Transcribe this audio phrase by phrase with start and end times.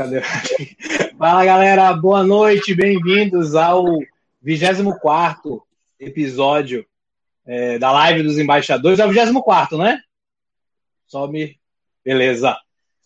[0.00, 0.22] Cadê?
[1.18, 3.84] Fala galera, boa noite, bem-vindos ao
[4.40, 5.62] 24
[5.98, 6.86] episódio
[7.44, 8.98] é, da live dos embaixadores.
[8.98, 10.00] É o 24, né?
[11.06, 11.54] Só me.
[12.02, 12.56] Beleza.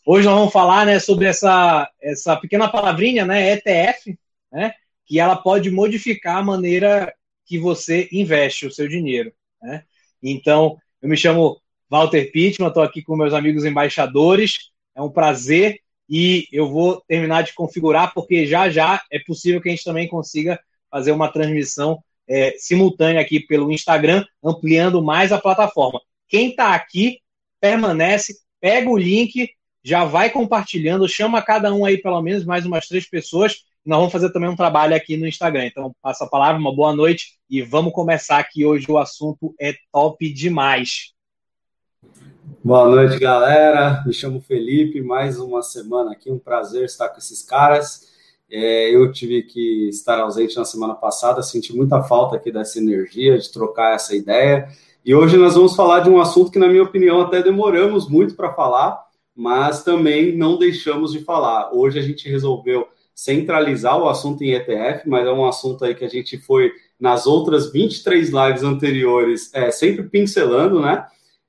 [0.07, 4.17] Hoje nós vamos falar né, sobre essa, essa pequena palavrinha, né, ETF,
[4.53, 4.73] né,
[5.05, 7.13] que ela pode modificar a maneira
[7.45, 9.33] que você investe o seu dinheiro.
[9.61, 9.83] Né?
[10.23, 14.71] Então, eu me chamo Walter Pittman, estou aqui com meus amigos embaixadores.
[14.95, 19.69] É um prazer e eu vou terminar de configurar, porque já já é possível que
[19.69, 25.41] a gente também consiga fazer uma transmissão é, simultânea aqui pelo Instagram, ampliando mais a
[25.41, 26.01] plataforma.
[26.29, 27.19] Quem está aqui,
[27.61, 29.51] permanece, pega o link,
[29.83, 33.57] já vai compartilhando, chama cada um aí, pelo menos, mais umas três pessoas.
[33.85, 35.67] Nós vamos fazer também um trabalho aqui no Instagram.
[35.67, 38.91] Então, passa a palavra, uma boa noite e vamos começar aqui hoje.
[38.91, 41.13] O assunto é top demais.
[42.63, 44.03] Boa noite, galera.
[44.07, 45.01] Me chamo Felipe.
[45.01, 48.09] Mais uma semana aqui, um prazer estar com esses caras.
[48.51, 53.39] É, eu tive que estar ausente na semana passada, senti muita falta aqui dessa energia,
[53.39, 54.69] de trocar essa ideia.
[55.05, 58.35] E hoje nós vamos falar de um assunto que, na minha opinião, até demoramos muito
[58.35, 59.03] para falar,
[59.35, 61.73] mas também não deixamos de falar.
[61.73, 66.05] Hoje a gente resolveu centralizar o assunto em ETF, mas é um assunto aí que
[66.05, 71.07] a gente foi nas outras 23 lives anteriores, é, sempre pincelando, né?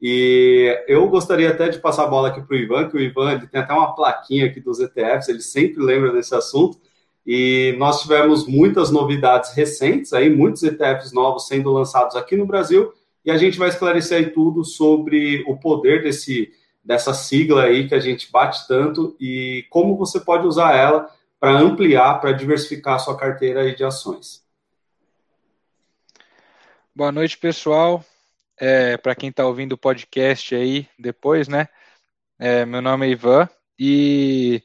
[0.08, 3.40] E eu gostaria até de passar a bola aqui para o Ivan, que o Ivan
[3.40, 6.80] tem até uma plaquinha aqui dos ETFs, ele sempre lembra desse assunto.
[7.26, 12.94] E nós tivemos muitas novidades recentes, aí muitos ETFs novos sendo lançados aqui no Brasil,
[13.26, 17.96] e a gente vai esclarecer aí tudo sobre o poder desse, dessa sigla aí que
[17.96, 23.00] a gente bate tanto e como você pode usar ela para ampliar, para diversificar a
[23.00, 24.46] sua carteira de ações.
[26.94, 28.06] Boa noite, pessoal.
[28.58, 31.68] É, para quem está ouvindo o podcast aí depois, né?
[32.40, 34.64] É, meu nome é Ivan e,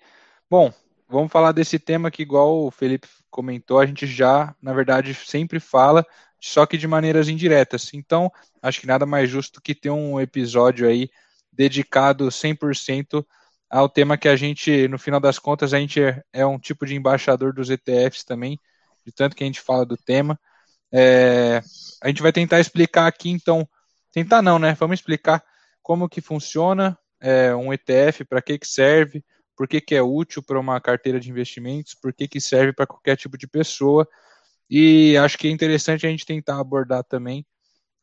[0.48, 0.72] bom,
[1.08, 5.58] vamos falar desse tema que, igual o Felipe comentou, a gente já, na verdade, sempre
[5.58, 6.06] fala,
[6.40, 7.92] só que de maneiras indiretas.
[7.92, 8.30] Então,
[8.62, 11.10] acho que nada mais justo que ter um episódio aí
[11.52, 13.24] dedicado 100%
[13.68, 16.86] ao tema que a gente, no final das contas, a gente é, é, um tipo
[16.86, 18.58] de embaixador dos ETFs também,
[19.04, 20.38] de tanto que a gente fala do tema.
[20.92, 21.62] É,
[22.02, 23.68] a gente vai tentar explicar aqui, então,
[24.12, 24.74] tentar não, né?
[24.78, 25.44] Vamos explicar
[25.82, 29.24] como que funciona é, um ETF, para que, que serve,
[29.56, 32.86] por que, que é útil para uma carteira de investimentos, por que, que serve para
[32.86, 34.08] qualquer tipo de pessoa.
[34.68, 37.44] E acho que é interessante a gente tentar abordar também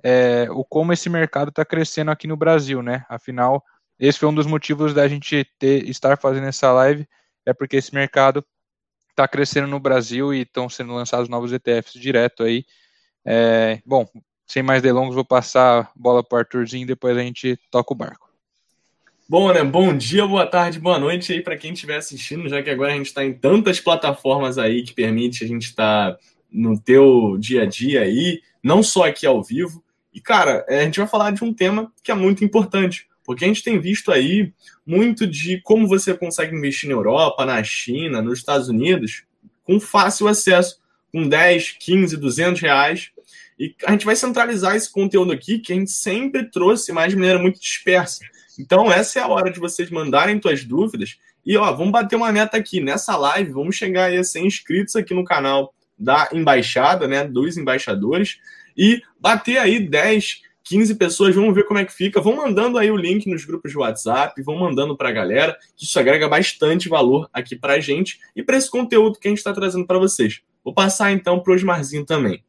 [0.04, 3.06] é, o como esse mercado está crescendo aqui no Brasil, né?
[3.10, 3.64] Afinal,
[4.00, 7.08] esse foi um dos motivos da gente ter, estar fazendo essa live,
[7.46, 8.46] é porque esse mercado
[9.10, 12.64] está crescendo no Brasil e estão sendo lançados novos ETFs direto aí.
[13.26, 14.08] É, bom,
[14.48, 17.94] sem mais delongas, vou passar a bola para o Arthurzinho e depois a gente toca
[17.94, 18.28] o barco.
[19.30, 19.62] Bom, né?
[19.62, 22.96] Bom dia, boa tarde, boa noite aí para quem estiver assistindo, já que agora a
[22.96, 26.20] gente está em tantas plataformas aí que permite a gente estar tá
[26.50, 29.84] no teu dia a dia aí, não só aqui ao vivo.
[30.14, 33.44] E, cara, é, a gente vai falar de um tema que é muito importante, porque
[33.44, 34.54] a gente tem visto aí
[34.86, 39.26] muito de como você consegue investir na Europa, na China, nos Estados Unidos,
[39.66, 40.80] com fácil acesso,
[41.12, 43.12] com 10, 15, 200 reais.
[43.60, 47.16] E a gente vai centralizar esse conteúdo aqui, que a gente sempre trouxe, mas de
[47.16, 48.24] maneira muito dispersa.
[48.60, 51.18] Então, essa é a hora de vocês mandarem suas dúvidas.
[51.46, 52.80] E, ó, vamos bater uma meta aqui.
[52.80, 58.38] Nessa live, vamos chegar a 100 inscritos aqui no canal da embaixada, né, dos embaixadores,
[58.78, 62.22] e bater aí 10, 15 pessoas, vamos ver como é que fica.
[62.22, 65.86] Vão mandando aí o link nos grupos de WhatsApp, vão mandando para a galera, que
[65.86, 69.40] isso agrega bastante valor aqui para a gente e para esse conteúdo que a gente
[69.40, 70.42] está trazendo para vocês.
[70.64, 72.44] Vou passar então para o Osmarzinho também.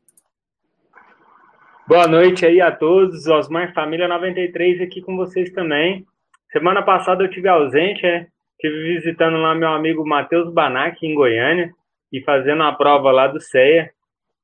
[1.88, 6.04] Boa noite aí a todos, Osmar Família 93 aqui com vocês também.
[6.52, 8.26] Semana passada eu tive ausente, né?
[8.60, 11.72] Tive visitando lá meu amigo Matheus Banac em Goiânia
[12.12, 13.90] e fazendo a prova lá do CEA,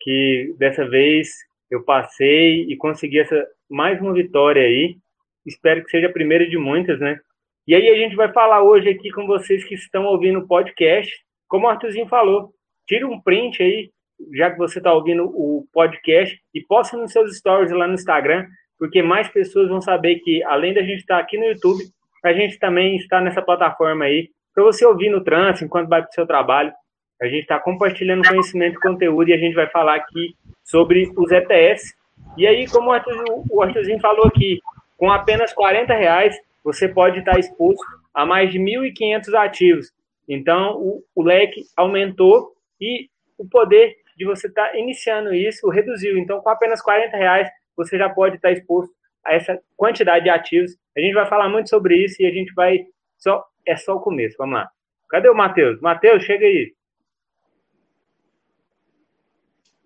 [0.00, 1.28] que dessa vez
[1.70, 4.96] eu passei e consegui essa mais uma vitória aí.
[5.44, 7.20] Espero que seja a primeira de muitas, né?
[7.68, 11.14] E aí a gente vai falar hoje aqui com vocês que estão ouvindo o podcast,
[11.46, 12.54] como o Arthurzinho falou,
[12.88, 13.90] tira um print aí
[14.32, 18.46] já que você está ouvindo o podcast, e posta nos seus stories lá no Instagram,
[18.78, 21.84] porque mais pessoas vão saber que, além da gente estar tá aqui no YouTube,
[22.24, 26.10] a gente também está nessa plataforma aí, para você ouvir no trânsito, enquanto vai para
[26.10, 26.72] o seu trabalho.
[27.20, 31.30] A gente está compartilhando conhecimento e conteúdo, e a gente vai falar aqui sobre os
[31.30, 31.94] ETS.
[32.36, 34.60] E aí, como o, o Arthurzinho falou aqui,
[34.96, 39.92] com apenas 40 reais, você pode estar exposto a mais de 1.500 ativos.
[40.28, 46.18] Então, o, o leque aumentou e o poder de você estar tá iniciando isso reduziu.
[46.18, 48.92] Então, com apenas 40 reais, você já pode estar tá exposto
[49.24, 50.76] a essa quantidade de ativos.
[50.96, 52.84] A gente vai falar muito sobre isso e a gente vai
[53.18, 54.36] só é só o começo.
[54.38, 54.68] Vamos lá.
[55.08, 55.80] Cadê o Matheus?
[55.80, 56.74] Matheus, chega aí.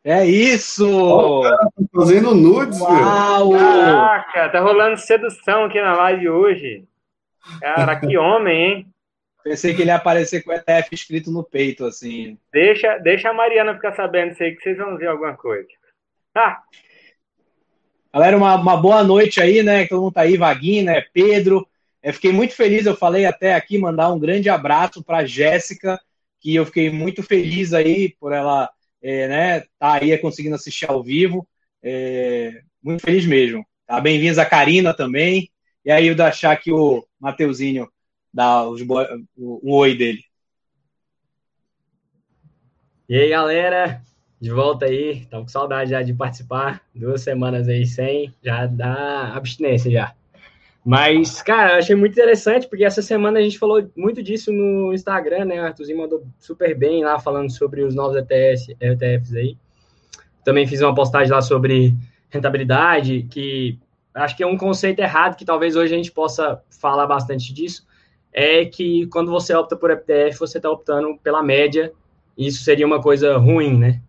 [0.05, 0.89] É isso!
[0.89, 3.53] Oh, cara, tá fazendo nudes, Uau!
[3.53, 6.85] Caraca, tá rolando sedução aqui na live hoje.
[7.61, 8.87] Cara, que homem, hein?
[9.49, 12.37] Pensei que ele ia aparecer com o ETF escrito no peito, assim.
[12.53, 15.67] Deixa, deixa a Mariana ficar sabendo isso aí, que vocês vão ver alguma coisa.
[16.35, 16.61] Ah.
[18.13, 19.87] Galera, uma, uma boa noite aí, né?
[19.87, 21.01] Todo mundo tá aí, Vaguinho, né?
[21.15, 21.67] Pedro.
[22.03, 25.99] Eu fiquei muito feliz, eu falei até aqui, mandar um grande abraço para Jéssica,
[26.41, 28.71] que eu fiquei muito feliz aí por ela
[29.03, 31.49] é, né, tá aí conseguindo assistir ao vivo.
[31.83, 33.65] É, muito feliz mesmo.
[33.87, 33.99] Tá?
[33.99, 35.51] Bem-vindos a Karina também.
[35.87, 37.89] E aí, o deixar aqui o Mateuzinho
[38.39, 40.23] dar os, o, o oi dele.
[43.09, 44.01] E aí, galera,
[44.41, 45.23] de volta aí.
[45.23, 46.81] Estamos com saudade já de participar.
[46.95, 50.15] Duas semanas aí sem, já dá abstinência já.
[50.85, 55.47] Mas, cara, achei muito interessante, porque essa semana a gente falou muito disso no Instagram,
[55.47, 55.61] né?
[55.61, 59.57] O Arthurzinho mandou super bem lá, falando sobre os novos ETS, ETFs aí.
[60.45, 61.93] Também fiz uma postagem lá sobre
[62.31, 63.81] rentabilidade, que
[64.15, 67.88] acho que é um conceito errado, que talvez hoje a gente possa falar bastante disso,
[68.33, 71.93] é que quando você opta por ETF, você está optando pela média,
[72.37, 74.01] e isso seria uma coisa ruim, né?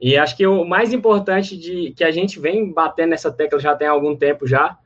[0.00, 3.74] E acho que o mais importante de que a gente vem batendo nessa tecla já
[3.74, 4.76] tem algum tempo já,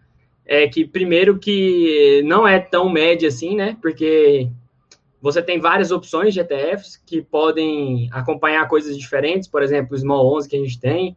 [0.45, 3.77] é que primeiro que não é tão média assim, né?
[3.81, 4.49] Porque
[5.21, 10.37] você tem várias opções de ETFs que podem acompanhar coisas diferentes, por exemplo, o Small
[10.37, 11.17] 11 que a gente tem,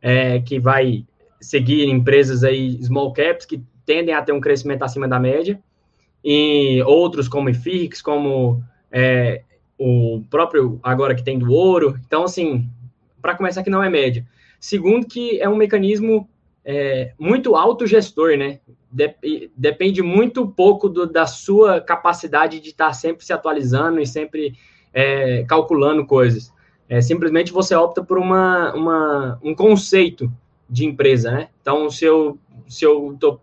[0.00, 1.04] é, que vai
[1.40, 5.60] seguir empresas aí small caps que tendem a ter um crescimento acima da média,
[6.30, 9.44] e outros como IFIX, como é,
[9.78, 11.98] o próprio agora que tem do ouro.
[12.06, 12.68] Então, assim,
[13.22, 14.26] para começar que não é média.
[14.60, 16.28] Segundo que é um mecanismo
[16.62, 18.60] é, muito autogestor, né?
[19.56, 24.52] depende muito pouco do, da sua capacidade de estar sempre se atualizando e sempre
[24.92, 26.52] é, calculando coisas.
[26.90, 30.30] É, simplesmente você opta por uma, uma, um conceito
[30.68, 31.48] de empresa, né?
[31.62, 33.40] Então, se eu se eu estou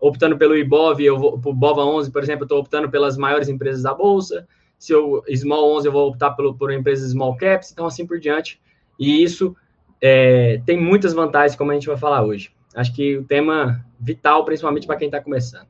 [0.00, 3.82] optando pelo IBOV, eu vou BOVA 11, por exemplo, eu estou optando pelas maiores empresas
[3.82, 4.48] da bolsa.
[4.78, 8.18] Se eu Small 11, eu vou optar pelo, por empresas small caps, então assim por
[8.18, 8.58] diante.
[8.98, 9.54] E isso
[10.00, 12.50] é, tem muitas vantagens, como a gente vai falar hoje.
[12.74, 15.68] Acho que o tema vital, principalmente para quem está começando.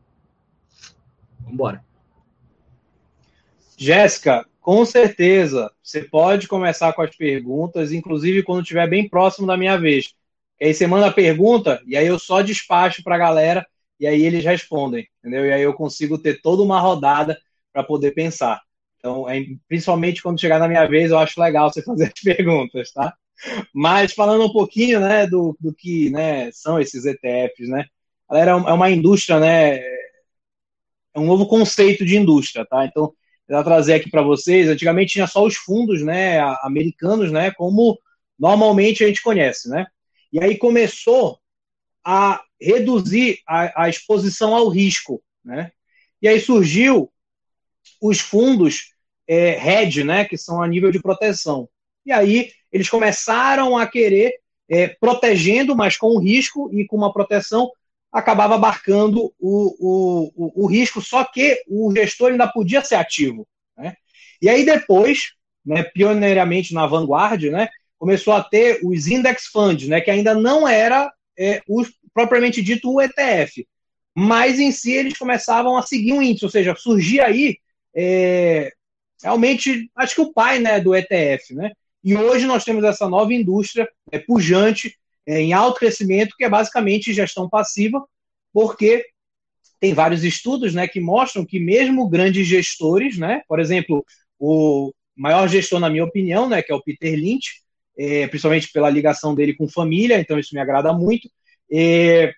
[1.40, 1.84] Vamos embora.
[3.76, 9.56] Jéssica, com certeza, você pode começar com as perguntas, inclusive quando estiver bem próximo da
[9.56, 10.14] minha vez.
[10.60, 13.66] Aí você manda a pergunta e aí eu só despacho para a galera
[14.00, 15.44] e aí eles respondem, entendeu?
[15.46, 17.38] E aí eu consigo ter toda uma rodada
[17.72, 18.60] para poder pensar.
[18.98, 22.90] Então, é, principalmente quando chegar na minha vez, eu acho legal você fazer as perguntas,
[22.92, 23.14] tá?
[23.74, 27.84] Mas falando um pouquinho, né, do, do que, né, são esses ETFs, né?
[28.28, 29.78] Galera, é uma indústria, né?
[31.14, 32.86] É um novo conceito de indústria, tá?
[32.86, 33.12] Então,
[33.48, 34.68] eu vou trazer aqui para vocês.
[34.68, 37.98] Antigamente tinha só os fundos, né, americanos, né, como
[38.38, 39.86] normalmente a gente conhece, né?
[40.32, 41.38] E aí começou
[42.04, 45.72] a reduzir a, a exposição ao risco, né?
[46.20, 47.10] E aí surgiu
[48.00, 48.94] os fundos
[49.26, 51.68] é, hedge, né, que são a nível de proteção.
[52.04, 54.34] E aí eles começaram a querer,
[54.68, 57.70] é, protegendo, mas com o risco e com uma proteção,
[58.12, 63.46] acabava abarcando o, o, o, risco, só que o gestor ainda podia ser ativo.
[63.76, 63.94] Né?
[64.42, 70.00] E aí depois, né, pioneiramente na Vanguard, né, começou a ter os index funds, né,
[70.00, 73.66] que ainda não era é, o, propriamente dito o ETF,
[74.14, 77.58] mas em si eles começavam a seguir um índice, ou seja, surgia aí
[77.94, 78.72] é,
[79.22, 81.70] realmente, acho que o pai né, do ETF, né?
[82.02, 86.48] E hoje nós temos essa nova indústria é, pujante, é, em alto crescimento, que é
[86.48, 88.02] basicamente gestão passiva,
[88.52, 89.04] porque
[89.78, 94.04] tem vários estudos né, que mostram que mesmo grandes gestores, né, por exemplo,
[94.38, 97.60] o maior gestor, na minha opinião, né, que é o Peter Lynch,
[97.98, 101.28] é, principalmente pela ligação dele com família, então isso me agrada muito,
[101.72, 102.32] é,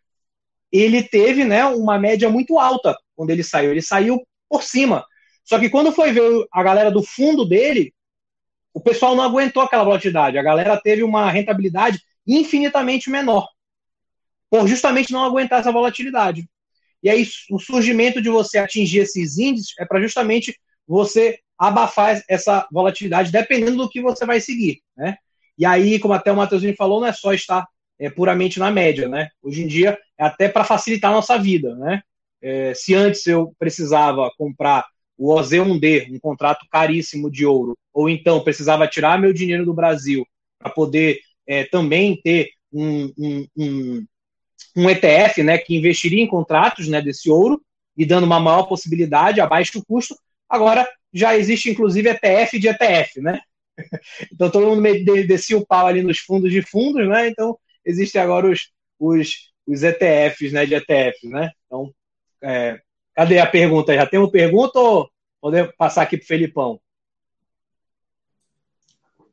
[0.71, 3.71] ele teve né, uma média muito alta quando ele saiu.
[3.71, 5.05] Ele saiu por cima.
[5.45, 7.93] Só que quando foi ver a galera do fundo dele,
[8.73, 10.39] o pessoal não aguentou aquela volatilidade.
[10.39, 13.49] A galera teve uma rentabilidade infinitamente menor,
[14.49, 16.49] por justamente não aguentar essa volatilidade.
[17.03, 22.67] E aí, o surgimento de você atingir esses índices é para justamente você abafar essa
[22.71, 24.81] volatilidade, dependendo do que você vai seguir.
[24.97, 25.17] Né?
[25.59, 27.67] E aí, como até o Matheusinho falou, não é só estar
[27.99, 29.09] é, puramente na média.
[29.09, 29.29] Né?
[29.43, 31.75] Hoje em dia, é até para facilitar a nossa vida.
[31.77, 32.03] Né?
[32.41, 38.43] É, se antes eu precisava comprar o OZ1D, um contrato caríssimo de ouro, ou então
[38.43, 40.27] precisava tirar meu dinheiro do Brasil
[40.59, 44.07] para poder é, também ter um, um, um,
[44.77, 47.63] um, ETF né, que investiria em contratos né, desse ouro
[47.97, 50.17] e dando uma maior possibilidade a baixo custo,
[50.49, 53.41] agora já existe inclusive ETF de ETF, né?
[54.33, 54.83] Então todo mundo
[55.27, 57.29] descia o pau ali nos fundos de fundos, né?
[57.29, 60.67] Então existem agora os, os, os ETFs, né?
[60.67, 61.51] De ETFs, né?
[61.67, 61.93] Então,
[62.43, 62.81] é,
[63.15, 63.95] cadê a pergunta?
[63.95, 65.11] Já tem uma pergunta ou
[65.41, 66.81] podemos passar aqui para o Felipão?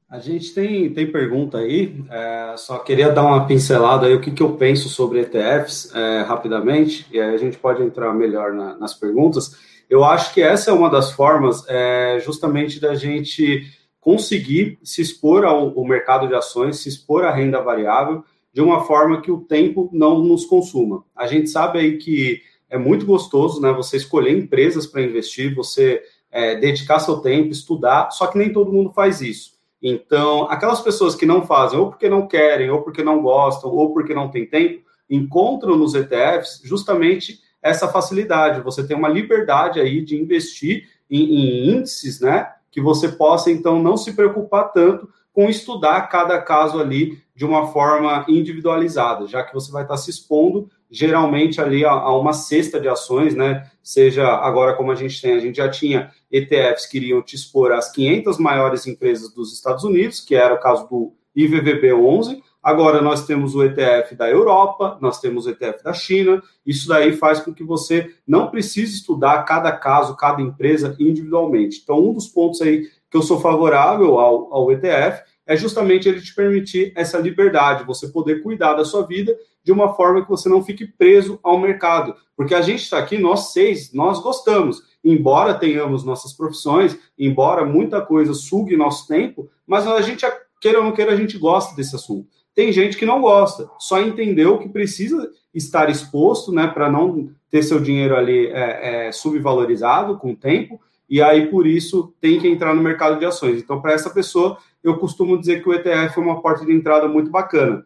[0.10, 4.32] A gente tem, tem pergunta aí, é, só queria dar uma pincelada aí o que,
[4.32, 8.76] que eu penso sobre ETFs é, rapidamente, e aí a gente pode entrar melhor na,
[8.76, 9.56] nas perguntas.
[9.88, 15.46] Eu acho que essa é uma das formas é, justamente da gente conseguir se expor
[15.46, 19.42] ao, ao mercado de ações, se expor à renda variável, de uma forma que o
[19.42, 21.04] tempo não nos consuma.
[21.16, 23.72] A gente sabe aí que é muito gostoso, né?
[23.74, 26.02] Você escolher empresas para investir, você
[26.32, 29.58] é, dedicar seu tempo, estudar, só que nem todo mundo faz isso.
[29.82, 33.94] Então, aquelas pessoas que não fazem, ou porque não querem, ou porque não gostam, ou
[33.94, 38.62] porque não tem tempo, encontram nos ETFs justamente essa facilidade.
[38.62, 42.52] Você tem uma liberdade aí de investir em, em índices, né?
[42.70, 47.68] Que você possa, então, não se preocupar tanto com estudar cada caso ali de uma
[47.68, 52.82] forma individualizada, já que você vai estar se expondo geralmente ali a, a, uma cesta
[52.82, 53.66] de ações, né?
[53.82, 57.72] Seja agora como a gente tem, a gente já tinha ETFs que iriam te expor
[57.72, 62.44] às 500 maiores empresas dos Estados Unidos, que era o caso do IVVB 11.
[62.62, 66.44] Agora nós temos o ETF da Europa, nós temos o ETF da China.
[66.66, 71.80] Isso daí faz com que você não precise estudar cada caso, cada empresa individualmente.
[71.82, 76.22] Então, um dos pontos aí que eu sou favorável ao, ao ETF é justamente ele
[76.22, 80.48] te permitir essa liberdade, você poder cuidar da sua vida de uma forma que você
[80.48, 82.14] não fique preso ao mercado.
[82.38, 84.84] Porque a gente está aqui, nós seis, nós gostamos.
[85.04, 90.24] Embora tenhamos nossas profissões, embora muita coisa sugue nosso tempo, mas a gente,
[90.62, 92.28] queira ou não queira, a gente gosta desse assunto.
[92.54, 97.64] Tem gente que não gosta, só entendeu que precisa estar exposto, né, para não ter
[97.64, 100.80] seu dinheiro ali é, é, subvalorizado com o tempo,
[101.10, 103.60] e aí por isso tem que entrar no mercado de ações.
[103.60, 107.08] Então, para essa pessoa, eu costumo dizer que o ETF é uma porta de entrada
[107.08, 107.86] muito bacana.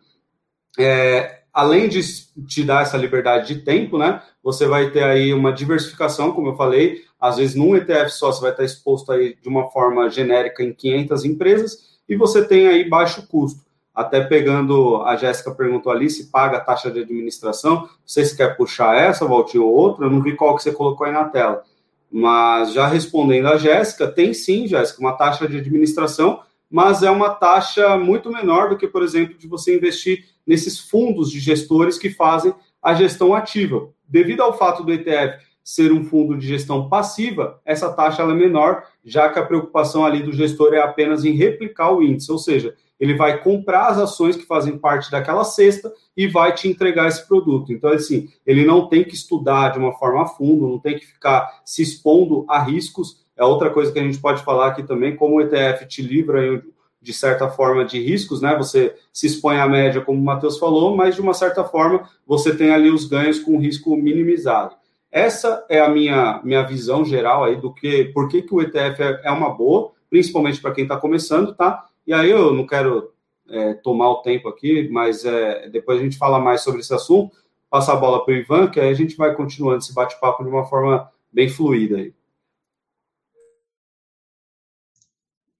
[0.78, 2.02] É, além de
[2.48, 4.22] te dar essa liberdade de tempo, né?
[4.44, 7.02] Você vai ter aí uma diversificação, como eu falei.
[7.20, 10.74] Às vezes, num ETF só, você vai estar exposto aí de uma forma genérica em
[10.74, 13.62] 500 empresas e você tem aí baixo custo.
[13.94, 17.82] Até pegando, a Jéssica perguntou ali se paga a taxa de administração.
[17.82, 20.06] Não sei se quer puxar essa, Valtinho, ou outra.
[20.06, 21.64] Eu não vi qual que você colocou aí na tela.
[22.12, 26.42] Mas já respondendo a Jéssica, tem sim, Jéssica, uma taxa de administração
[26.74, 31.30] mas é uma taxa muito menor do que, por exemplo, de você investir nesses fundos
[31.30, 32.52] de gestores que fazem
[32.82, 33.90] a gestão ativa.
[34.10, 38.86] Devido ao fato do ETF ser um fundo de gestão passiva, essa taxa é menor,
[39.06, 42.76] já que a preocupação ali do gestor é apenas em replicar o índice, ou seja,
[43.00, 47.28] ele vai comprar as ações que fazem parte daquela cesta e vai te entregar esse
[47.28, 47.72] produto.
[47.72, 51.06] Então, assim, ele não tem que estudar de uma forma a fundo, não tem que
[51.06, 55.16] ficar se expondo a riscos é outra coisa que a gente pode falar aqui também,
[55.16, 56.64] como o ETF te livra
[57.02, 58.56] de certa forma de riscos, né?
[58.58, 62.56] Você se expõe à média, como o Matheus falou, mas de uma certa forma você
[62.56, 64.76] tem ali os ganhos com risco minimizado.
[65.12, 69.04] Essa é a minha, minha visão geral aí do que, por que, que o ETF
[69.04, 71.86] é, é uma boa, principalmente para quem está começando, tá?
[72.08, 73.12] E aí eu não quero
[73.50, 77.36] é, tomar o tempo aqui, mas é, depois a gente fala mais sobre esse assunto,
[77.70, 80.50] passa a bola para o Ivan, que aí a gente vai continuando esse bate-papo de
[80.50, 82.14] uma forma bem fluida aí.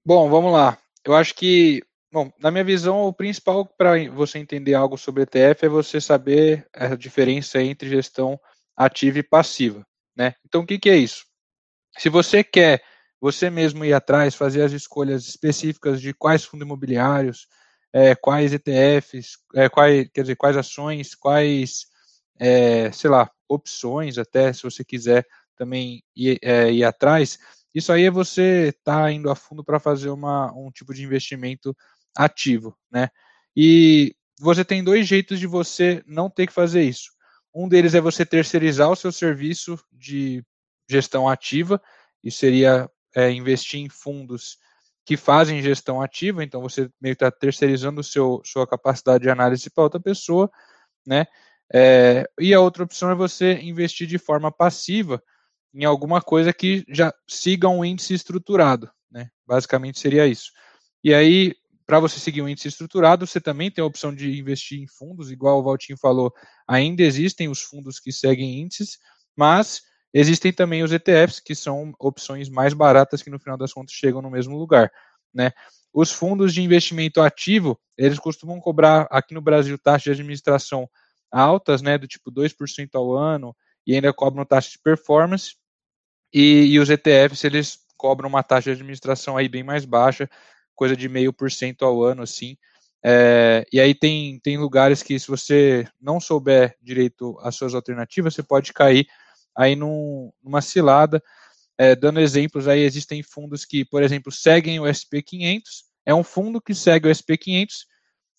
[0.06, 0.78] Bom, vamos lá.
[1.02, 1.82] Eu acho que,
[2.12, 6.68] bom, na minha visão, o principal para você entender algo sobre ETF é você saber
[6.74, 8.38] a diferença entre gestão
[8.76, 9.82] ativa e passiva,
[10.14, 10.34] né?
[10.44, 11.24] Então, o que, que é isso?
[11.96, 12.82] Se você quer
[13.18, 17.48] você mesmo ir atrás, fazer as escolhas específicas de quais fundos imobiliários,
[17.90, 21.86] é, quais ETFs, é, quais, quer dizer, quais ações, quais,
[22.38, 27.38] é, sei lá, opções até, se você quiser também ir, é, ir atrás,
[27.74, 31.02] isso aí é você estar tá indo a fundo para fazer uma, um tipo de
[31.02, 31.76] investimento
[32.16, 33.08] ativo, né?
[33.56, 37.10] E você tem dois jeitos de você não ter que fazer isso.
[37.54, 40.44] Um deles é você terceirizar o seu serviço de
[40.88, 41.80] gestão ativa,
[42.22, 44.58] e seria é, investir em fundos
[45.04, 49.68] que fazem gestão ativa, então você meio que está terceirizando seu, sua capacidade de análise
[49.68, 50.50] para outra pessoa,
[51.06, 51.26] né?
[51.72, 55.22] É, e a outra opção é você investir de forma passiva,
[55.74, 59.28] em alguma coisa que já siga um índice estruturado, né?
[59.46, 60.52] Basicamente seria isso.
[61.02, 61.54] E aí,
[61.86, 65.30] para você seguir um índice estruturado, você também tem a opção de investir em fundos,
[65.30, 66.32] igual o Valtinho falou,
[66.66, 68.98] ainda existem os fundos que seguem índices,
[69.36, 73.94] mas existem também os ETFs, que são opções mais baratas que no final das contas
[73.94, 74.90] chegam no mesmo lugar,
[75.34, 75.50] né?
[75.92, 80.88] Os fundos de investimento ativo, eles costumam cobrar aqui no Brasil taxas de administração
[81.30, 83.54] altas, né, do tipo 2% ao ano,
[83.86, 85.56] e ainda cobram taxa de performance,
[86.34, 90.28] e, e os ETFs, eles cobram uma taxa de administração aí bem mais baixa,
[90.74, 92.56] coisa de meio por cento ao ano, assim.
[93.06, 98.34] É, e aí tem, tem lugares que se você não souber direito as suas alternativas,
[98.34, 99.06] você pode cair
[99.56, 101.22] aí num, numa cilada.
[101.78, 105.62] É, dando exemplos aí, existem fundos que, por exemplo, seguem o SP500,
[106.06, 107.86] é um fundo que segue o SP500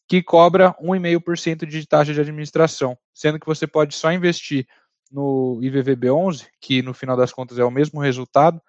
[0.07, 4.67] que cobra 1,5% de taxa de administração, sendo que você pode só investir
[5.12, 8.62] no IVVB11, que no final das contas é o mesmo resultado,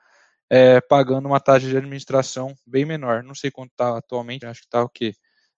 [0.48, 3.22] é, pagando uma taxa de administração bem menor.
[3.22, 5.14] Não sei quanto está atualmente, acho que está o quê?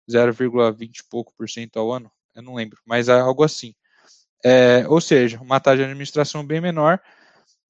[0.09, 3.73] 0,20 e pouco por cento ao ano, eu não lembro, mas é algo assim.
[4.43, 6.99] É, ou seja, uma taxa de administração bem menor,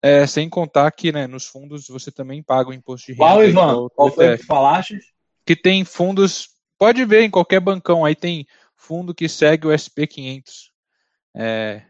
[0.02, 3.26] é, sem contar que né, nos fundos você também paga o imposto de renda.
[3.26, 3.90] Qual, Ivan?
[3.90, 5.00] Qual foi que falaste?
[5.46, 8.46] Que tem fundos, pode ver em qualquer bancão, aí tem
[8.76, 10.70] fundo que segue o SP500.
[11.36, 11.84] É,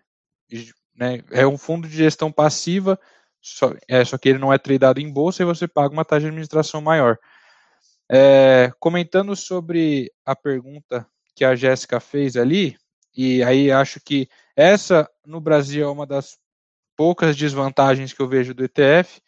[0.98, 3.00] né, é um fundo de gestão passiva,
[3.40, 6.22] só, é, só que ele não é tradado em bolsa e você paga uma taxa
[6.22, 7.18] de administração maior.
[8.10, 12.78] É, comentando sobre a pergunta que a Jéssica fez ali,
[13.16, 16.38] e aí acho que essa no Brasil é uma das
[16.96, 19.22] poucas desvantagens que eu vejo do ETF,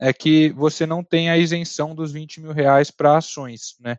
[0.00, 3.98] é que você não tem a isenção dos 20 mil reais para ações, né?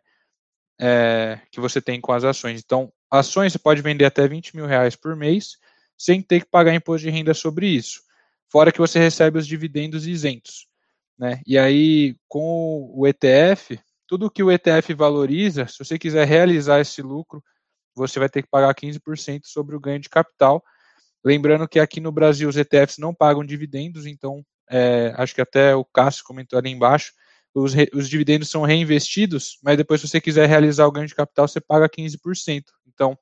[0.78, 2.60] É, que você tem com as ações.
[2.62, 5.56] Então, ações você pode vender até 20 mil reais por mês,
[5.96, 8.02] sem ter que pagar imposto de renda sobre isso.
[8.50, 10.66] Fora que você recebe os dividendos isentos.
[11.18, 11.40] Né?
[11.46, 17.02] E aí, com o ETF, tudo que o ETF valoriza, se você quiser realizar esse
[17.02, 17.42] lucro,
[17.94, 20.62] você vai ter que pagar 15% sobre o ganho de capital.
[21.24, 25.74] Lembrando que aqui no Brasil os ETFs não pagam dividendos, então é, acho que até
[25.74, 27.12] o Cássio comentou ali embaixo,
[27.54, 31.46] os, os, dividendos são reinvestidos, mas depois se você quiser realizar o ganho de capital,
[31.46, 32.64] você paga 15%.
[32.86, 33.16] Então,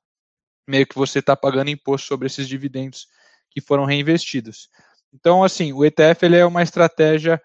[0.67, 3.07] meio que você está pagando imposto sobre esses dividendos
[3.49, 4.69] que foram reinvestidos.
[5.13, 7.41] Então, assim, o ETF ele é uma estratégia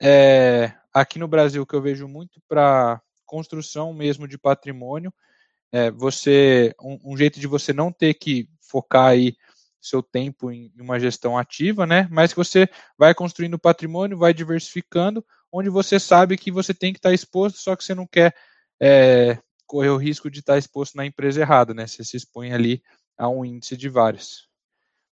[0.00, 5.12] é, aqui no Brasil que eu vejo muito para construção mesmo de patrimônio.
[5.72, 9.36] É, você um, um, jeito de você não ter que focar aí
[9.80, 12.08] seu tempo em, uma gestão ativa, né?
[12.10, 16.98] Mas que você vai construindo patrimônio, vai diversificando, onde você sabe que você tem que
[16.98, 18.34] estar tá exposto, só que você não quer
[18.80, 21.86] é, correr o risco de estar exposto na empresa errada, né?
[21.86, 22.82] Você se expõe ali
[23.16, 24.48] a um índice de vários.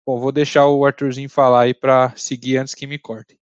[0.05, 3.39] Bom, vou deixar o Arthurzinho falar aí para seguir antes que me cortem.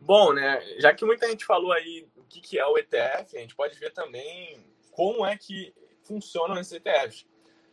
[0.00, 0.62] Bom, né?
[0.78, 3.78] Já que muita gente falou aí o que, que é o ETF, a gente pode
[3.78, 7.26] ver também como é que funcionam esses ETFs.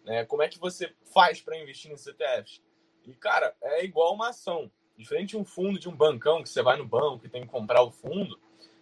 [0.05, 0.25] Né?
[0.25, 2.61] Como é que você faz para investir nesses ETFs?
[3.05, 4.71] E, cara, é igual uma ação.
[4.97, 7.47] Diferente de um fundo, de um bancão, que você vai no banco e tem que
[7.47, 8.39] comprar o fundo,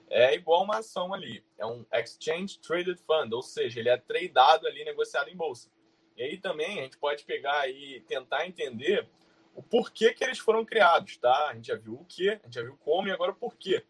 [0.09, 1.43] é igual uma ação ali.
[1.57, 5.69] É um Exchange Traded Fund, ou seja, ele é tradeado ali, negociado em bolsa.
[6.15, 9.07] E aí também a gente pode pegar e tentar entender
[9.53, 11.49] o porquê que eles foram criados, tá?
[11.49, 13.83] A gente já viu o que, a gente já viu como e agora o porquê.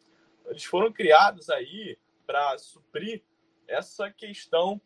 [0.45, 3.21] Eles foram criados aí para suprir
[3.67, 4.81] essa questão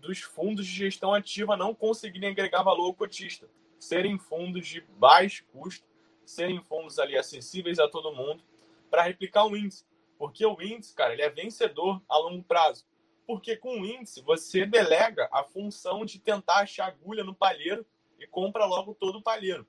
[0.00, 5.44] dos fundos de gestão ativa não conseguirem agregar valor ao cotista, serem fundos de baixo
[5.52, 5.86] custo,
[6.24, 8.42] serem fundos ali acessíveis a todo mundo
[8.90, 9.84] para replicar o índice.
[10.22, 12.86] Porque o índice, cara, ele é vencedor a longo prazo.
[13.26, 17.84] Porque com o índice você delega a função de tentar achar agulha no palheiro
[18.20, 19.66] e compra logo todo o palheiro.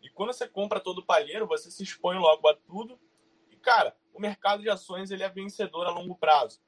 [0.00, 2.98] E quando você compra todo o palheiro, você se expõe logo a tudo.
[3.50, 6.62] E, cara, o mercado de ações ele é vencedor a longo prazo.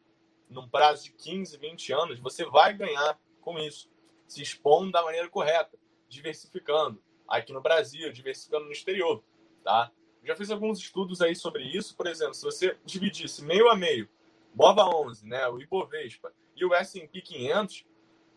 [0.47, 3.91] Num prazo de 15, 20 anos, você vai ganhar com isso.
[4.27, 7.03] Se expondo da maneira correta, diversificando.
[7.27, 9.25] Aqui no Brasil, diversificando no exterior,
[9.65, 9.91] tá?
[10.23, 11.97] Já fiz alguns estudos aí sobre isso.
[11.97, 14.09] Por exemplo, se você dividisse meio a meio,
[14.55, 17.85] BOVA 11, né, o Ibovespa e o S&P 500,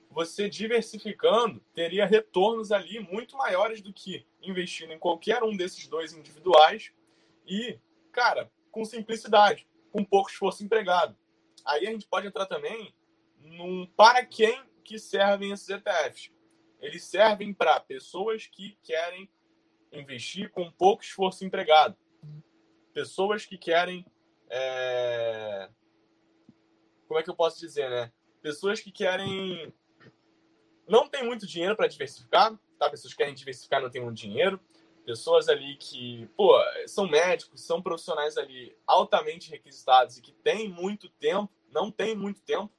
[0.10, 6.14] você diversificando teria retornos ali muito maiores do que investindo em qualquer um desses dois
[6.14, 6.92] individuais
[7.48, 7.80] e,
[8.12, 11.18] cara, com simplicidade, com pouco esforço empregado.
[11.66, 12.94] Aí a gente pode entrar também
[13.40, 16.32] num para quem que servem esses ETFs.
[16.80, 19.30] Eles servem para pessoas que querem
[19.94, 21.96] investir com pouco esforço empregado.
[22.94, 24.06] Pessoas que querem.
[24.50, 25.70] É...
[27.08, 28.12] Como é que eu posso dizer, né?
[28.42, 29.74] Pessoas que querem.
[30.88, 32.90] Não tem muito dinheiro para diversificar, tá?
[32.90, 34.60] Pessoas que querem diversificar não tem muito dinheiro.
[35.06, 36.54] Pessoas ali que, pô,
[36.88, 42.42] são médicos, são profissionais ali altamente requisitados e que têm muito tempo, não tem muito
[42.42, 42.72] tempo.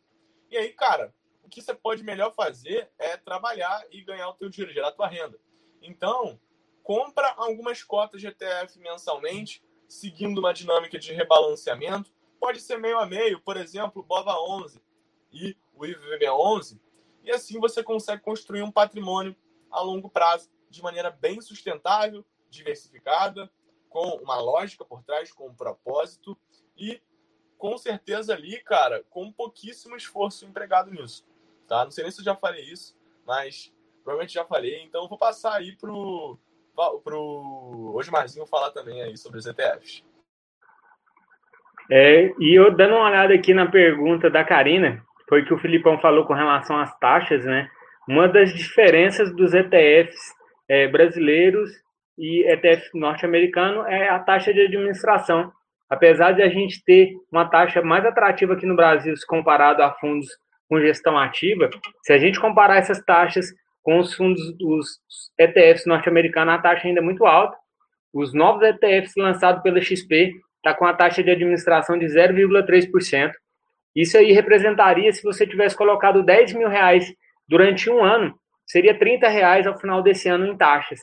[0.50, 4.48] E aí, cara, o que você pode melhor fazer é trabalhar e ganhar o teu
[4.48, 5.38] dinheiro, gerar a tua renda.
[5.83, 6.40] Então,
[6.85, 12.12] compra algumas cotas de ETF mensalmente, seguindo uma dinâmica de rebalanceamento.
[12.38, 14.81] Pode ser meio a meio, por exemplo, BOVA 11
[15.33, 16.81] e o IVV 11,
[17.25, 19.35] e assim você consegue construir um patrimônio
[19.70, 23.51] a longo prazo de maneira bem sustentável, diversificada,
[23.88, 26.38] com uma lógica por trás, com um propósito
[26.77, 27.01] e
[27.57, 31.27] com certeza ali, cara, com pouquíssimo esforço empregado nisso,
[31.66, 31.83] tá?
[31.83, 35.55] Não sei nem se eu já falei isso, mas provavelmente já falei, então vou passar
[35.55, 36.38] aí pro
[37.03, 40.05] pro Osmarzinho falar também aí sobre os ETFs.
[41.91, 45.99] É, e eu dando uma olhada aqui na pergunta da Karina, foi que o Filipão
[46.01, 47.69] falou com relação às taxas, né?
[48.09, 50.35] Uma das diferenças dos ETFs
[50.69, 51.71] é, brasileiros
[52.19, 55.53] e ETF norte-americano é a taxa de administração.
[55.89, 59.93] Apesar de a gente ter uma taxa mais atrativa aqui no Brasil se comparado a
[59.93, 60.29] fundos
[60.69, 61.69] com gestão ativa,
[62.03, 63.47] se a gente comparar essas taxas
[63.85, 64.99] com os fundos dos
[65.38, 67.57] ETFs norte-americanos, a taxa ainda é muito alta.
[68.12, 73.31] Os novos ETFs lançados pela XP está com a taxa de administração de 0,3%.
[73.94, 77.14] Isso aí representaria, se você tivesse colocado 10 mil reais
[77.47, 78.35] durante um ano,
[78.66, 81.01] seria 30 reais ao final desse ano em taxas.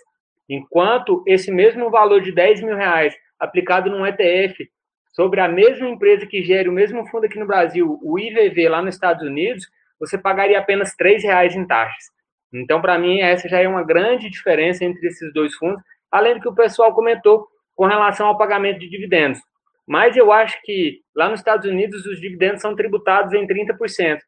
[0.49, 4.67] Enquanto esse mesmo valor de 10 mil reais aplicado num ETF
[5.13, 8.81] sobre a mesma empresa que gere o mesmo fundo aqui no Brasil, o IVV lá
[8.81, 9.67] nos Estados Unidos,
[9.99, 12.05] você pagaria apenas 3 reais em taxas.
[12.53, 16.41] Então, para mim, essa já é uma grande diferença entre esses dois fundos, além do
[16.41, 19.39] que o pessoal comentou com relação ao pagamento de dividendos.
[19.87, 24.19] Mas eu acho que lá nos Estados Unidos os dividendos são tributados em 30%.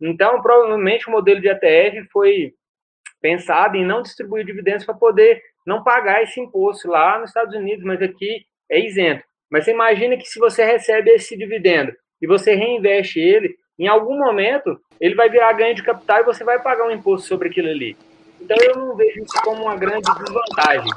[0.00, 2.54] Então, provavelmente o modelo de ETF foi
[3.20, 7.84] pensado em não distribuir dividendos para poder não pagar esse imposto lá nos Estados Unidos,
[7.84, 9.22] mas aqui é isento.
[9.50, 14.16] Mas você imagina que se você recebe esse dividendo e você reinveste ele, em algum
[14.16, 17.68] momento ele vai virar ganho de capital e você vai pagar um imposto sobre aquilo
[17.68, 17.96] ali.
[18.40, 20.92] Então eu não vejo isso como uma grande desvantagem.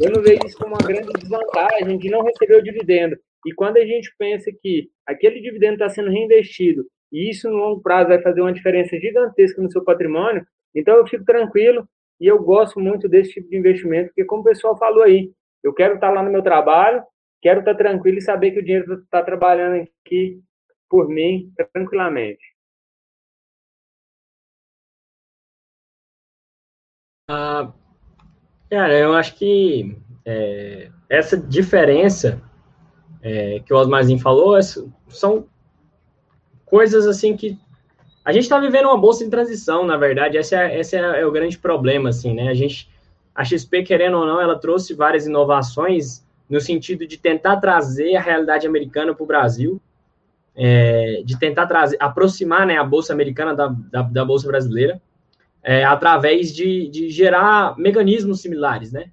[0.00, 3.16] Eu não vejo isso como uma grande desvantagem de não receber o dividendo.
[3.44, 7.80] E quando a gente pensa que aquele dividendo está sendo reinvestido e isso no longo
[7.80, 11.88] prazo vai fazer uma diferença gigantesca no seu patrimônio, então eu fico tranquilo
[12.20, 15.30] e eu gosto muito desse tipo de investimento, porque como o pessoal falou aí,
[15.62, 17.02] eu quero estar lá no meu trabalho,
[17.40, 20.40] quero estar tranquilo e saber que o dinheiro está trabalhando aqui
[20.88, 22.56] por mim tranquilamente.
[27.28, 27.72] Ah,
[28.70, 32.40] cara, eu acho que é, essa diferença
[33.20, 34.60] é, que o Osmarzinho falou é,
[35.08, 35.48] são
[36.64, 37.58] coisas assim que
[38.24, 41.24] a gente está vivendo uma bolsa em transição, na verdade, esse, é, esse é, é,
[41.24, 42.48] o grande problema, assim, né?
[42.48, 42.90] A gente,
[43.32, 48.20] a XP, querendo ou não, ela trouxe várias inovações no sentido de tentar trazer a
[48.20, 49.80] realidade americana para o Brasil,
[50.56, 55.00] é, de tentar trazer, aproximar né, a bolsa americana da, da, da bolsa brasileira,
[55.62, 59.10] é, através de, de gerar mecanismos similares, né?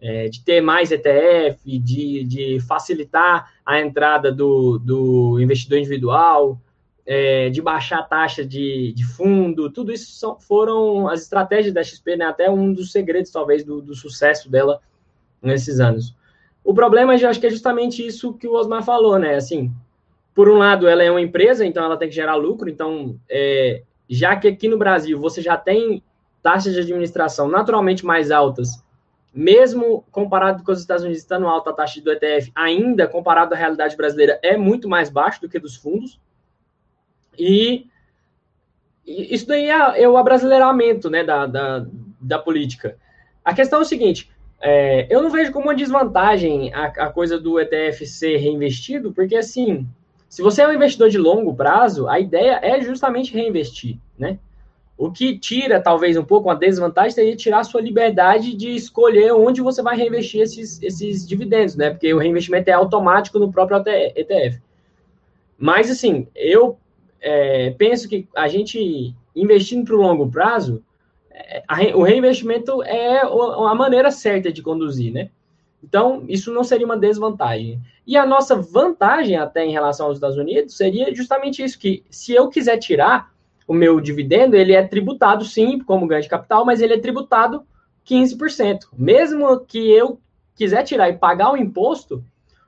[0.00, 6.60] É, de ter mais ETF, de, de facilitar a entrada do, do investidor individual,
[7.06, 11.82] é, de baixar a taxa de, de fundo, tudo isso são, foram as estratégias da
[11.82, 14.80] XP, né, até um dos segredos, talvez, do, do sucesso dela
[15.40, 16.14] nesses anos.
[16.62, 19.34] O problema, eu acho que é justamente isso que o Osmar falou, né?
[19.34, 19.70] Assim,
[20.34, 23.82] por um lado, ela é uma empresa, então ela tem que gerar lucro, então, é,
[24.08, 26.02] já que aqui no Brasil você já tem
[26.42, 28.82] taxas de administração naturalmente mais altas,
[29.32, 33.56] mesmo comparado com os Estados Unidos estando alta a taxa do ETF, ainda comparado à
[33.56, 36.20] realidade brasileira, é muito mais baixo do que dos fundos.
[37.36, 37.86] E
[39.06, 41.86] isso daí é, é o abrasileiramento né, da, da,
[42.20, 42.96] da, política.
[43.44, 47.38] A questão é o seguinte: é, eu não vejo como uma desvantagem a, a, coisa
[47.38, 49.86] do ETF ser reinvestido, porque assim,
[50.34, 54.36] se você é um investidor de longo prazo, a ideia é justamente reinvestir, né?
[54.98, 59.32] O que tira, talvez, um pouco uma desvantagem seria tirar a sua liberdade de escolher
[59.32, 61.90] onde você vai reinvestir esses, esses dividendos, né?
[61.90, 64.60] Porque o reinvestimento é automático no próprio ETF.
[65.56, 66.76] Mas, assim, eu
[67.20, 70.82] é, penso que a gente investindo para o longo prazo,
[71.30, 75.30] é, a, o reinvestimento é a maneira certa de conduzir, né?
[75.84, 77.78] Então, isso não seria uma desvantagem.
[78.06, 82.32] E a nossa vantagem até em relação aos Estados Unidos seria justamente isso, que se
[82.32, 83.30] eu quiser tirar
[83.68, 87.64] o meu dividendo, ele é tributado sim, como ganho de capital, mas ele é tributado
[88.06, 88.88] 15%.
[88.96, 90.18] Mesmo que eu
[90.54, 92.24] quiser tirar e pagar o imposto,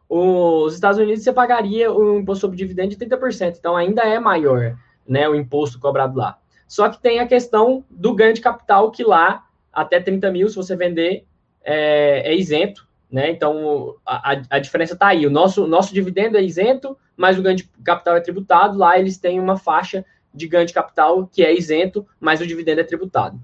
[0.09, 4.77] os Estados Unidos você pagaria o imposto sobre dividendo de 30%, então ainda é maior,
[5.07, 6.39] né, o imposto cobrado lá.
[6.69, 10.57] Só que tem a questão do ganho de capital, que lá, até 30 mil, se
[10.57, 11.25] você vender,
[11.63, 16.43] é, é isento, né, então a, a diferença está aí, o nosso, nosso dividendo é
[16.43, 20.67] isento, mas o ganho de capital é tributado, lá eles têm uma faixa de ganho
[20.67, 23.41] de capital que é isento, mas o dividendo é tributado.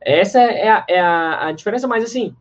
[0.00, 2.36] Essa é a, é a, a diferença, mas assim,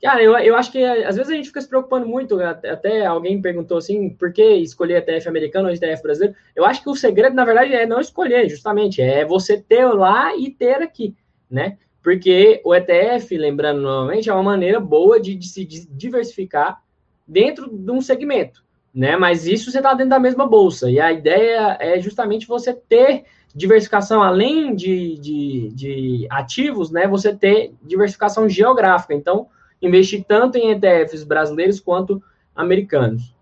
[0.00, 2.38] Cara, eu, eu acho que às vezes a gente fica se preocupando muito.
[2.40, 6.36] Até alguém perguntou assim, por que escolher ETF americano ou ETF brasileiro?
[6.54, 9.00] Eu acho que o segredo, na verdade, é não escolher, justamente.
[9.00, 11.14] É você ter lá e ter aqui,
[11.50, 11.78] né?
[12.06, 16.80] Porque o ETF, lembrando novamente, é uma maneira boa de, de se diversificar
[17.26, 18.62] dentro de um segmento,
[18.94, 19.16] né?
[19.16, 20.88] Mas isso você está dentro da mesma bolsa.
[20.88, 27.08] E a ideia é justamente você ter diversificação, além de, de, de ativos, né?
[27.08, 29.12] Você ter diversificação geográfica.
[29.12, 29.48] Então,
[29.82, 32.22] investir tanto em ETFs brasileiros quanto
[32.54, 33.34] americanos.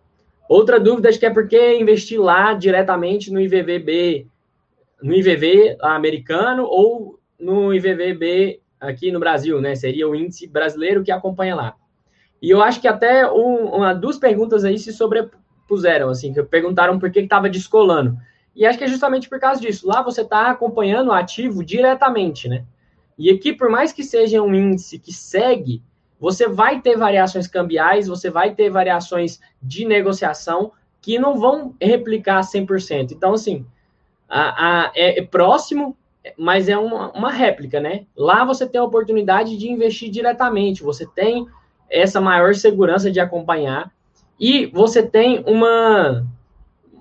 [0.49, 4.27] Outra dúvida acho que é por que investir lá diretamente no IVVB,
[5.03, 9.75] no IVV americano ou no IVVB aqui no Brasil, né?
[9.75, 11.75] Seria o índice brasileiro que acompanha lá.
[12.41, 16.99] E eu acho que até um, uma, duas perguntas aí se sobrepuseram, assim, que perguntaram
[16.99, 18.19] por que estava descolando.
[18.55, 19.87] E acho que é justamente por causa disso.
[19.87, 22.65] Lá você está acompanhando o ativo diretamente, né?
[23.19, 25.83] E aqui, por mais que seja um índice que segue,
[26.19, 32.41] você vai ter variações cambiais, você vai ter variações de negociação que não vão replicar
[32.41, 33.13] 100%.
[33.13, 33.67] Então, assim,
[34.29, 35.97] a, a, é, é, próximo,
[36.39, 38.07] mas é uma, uma réplica, né?
[38.17, 41.47] Lá você tem a oportunidade de investir diretamente, você tem
[41.91, 43.93] essa maior segurança de acompanhar
[44.41, 46.27] e você tem uma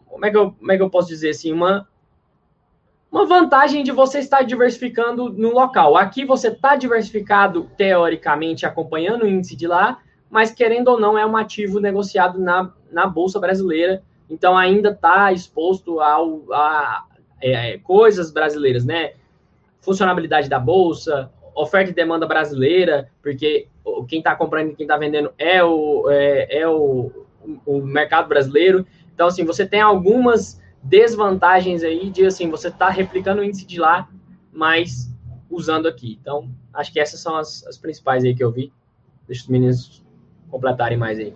[0.06, 1.88] como é que eu, como é que eu posso dizer assim, uma
[3.12, 5.96] uma vantagem de você estar diversificando no local.
[5.96, 10.00] Aqui você está diversificado teoricamente acompanhando o índice de lá,
[10.32, 15.32] mas querendo ou não é um ativo negociado na, na bolsa brasileira, então ainda está
[15.32, 17.06] exposto ao, a,
[17.44, 19.16] é, é, coisas brasileiras, né?
[19.82, 23.68] Funcionabilidade da bolsa, oferta e demanda brasileira, porque
[24.08, 27.12] quem está comprando e quem está vendendo é o, é, é o,
[27.66, 28.88] o mercado brasileiro.
[29.14, 33.78] Então, assim, você tem algumas desvantagens aí de, assim, você está replicando o índice de
[33.78, 34.10] lá,
[34.50, 35.14] mas
[35.50, 36.18] usando aqui.
[36.22, 38.72] Então, acho que essas são as, as principais aí que eu vi.
[39.28, 40.02] Deixa os meninos
[40.50, 41.34] completarem mais aí.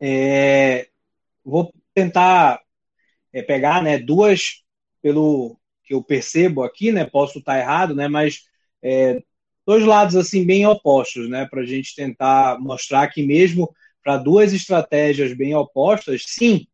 [0.00, 0.88] É,
[1.44, 2.60] vou tentar
[3.32, 4.62] é, pegar né, duas,
[5.00, 7.04] pelo que eu percebo aqui, né?
[7.04, 8.08] Posso estar errado, né?
[8.08, 8.42] Mas
[8.82, 9.20] é,
[9.66, 11.46] dois lados assim bem opostos, né?
[11.50, 16.66] Para a gente tentar mostrar que mesmo para duas estratégias bem opostas, sim,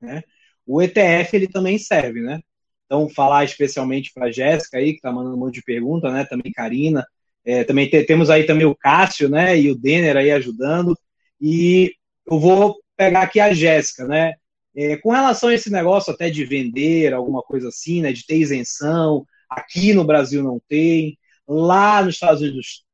[0.00, 0.22] né?
[0.66, 2.40] O ETF ele também serve, né?
[2.86, 6.24] Então falar especialmente para Jéssica aí que está mandando um monte de pergunta, né?
[6.24, 7.06] Também Karina,
[7.44, 9.58] é, também te, temos aí também o Cássio, né?
[9.58, 10.96] E o Denner aí ajudando.
[11.40, 11.92] E
[12.26, 14.34] eu vou pegar aqui a Jéssica, né?
[14.76, 18.12] É, com relação a esse negócio até de vender alguma coisa assim, né?
[18.12, 22.84] De ter isenção, aqui no Brasil não tem, lá nos Estados Unidos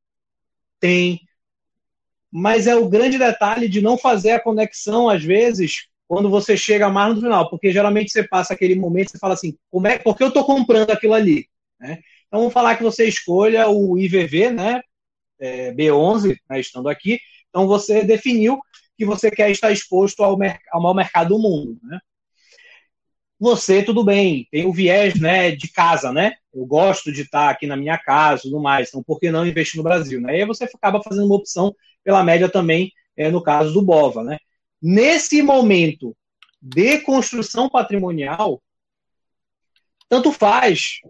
[0.79, 1.21] tem,
[2.31, 6.89] mas é o grande detalhe de não fazer a conexão, às vezes, quando você chega
[6.89, 10.17] mais no final, porque geralmente você passa aquele momento e fala assim, como é, por
[10.17, 11.49] que eu estou comprando aquilo ali?
[11.81, 11.99] Né?
[12.29, 14.83] Então vamos falar que você escolha o IVV, né,
[15.41, 18.61] é, B11, né, estando aqui, então você definiu
[18.97, 20.39] que você quer estar exposto ao,
[20.73, 21.99] ao maior mercado do mundo, né?
[23.39, 26.33] Você, tudo bem, tem o viés né, de casa, né?
[26.55, 29.77] Eu gosto de estar aqui na minha casa tudo mais, então por que não investir
[29.77, 30.21] no Brasil?
[30.21, 30.39] Né?
[30.39, 34.25] E aí você acaba fazendo uma opção pela média também, é, no caso do BOVA,
[34.25, 34.39] né?
[34.81, 36.17] Nesse momento
[36.63, 38.63] de construção patrimonial,
[40.09, 41.01] tanto faz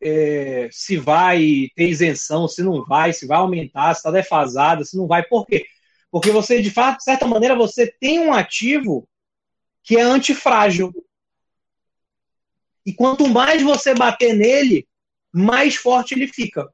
[0.00, 4.96] é, se vai ter isenção, se não vai, se vai aumentar, se está defasada, se
[4.96, 5.64] não vai, por quê?
[6.14, 9.08] Porque você, de fato, de certa maneira, você tem um ativo
[9.82, 10.94] que é antifrágil.
[12.86, 14.86] E quanto mais você bater nele,
[15.32, 16.72] mais forte ele fica.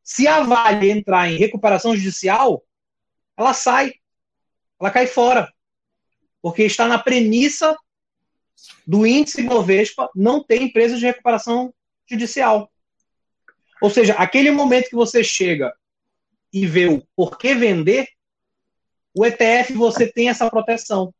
[0.00, 2.62] Se a Vale entrar em recuperação judicial,
[3.36, 3.94] ela sai,
[4.80, 5.52] ela cai fora.
[6.40, 7.76] Porque está na premissa
[8.86, 11.74] do índice Bovespa não ter empresa de recuperação
[12.08, 12.70] judicial.
[13.82, 15.76] Ou seja, aquele momento que você chega
[16.52, 18.06] e vê o porquê vender,
[19.16, 21.12] o ETF você tem essa proteção.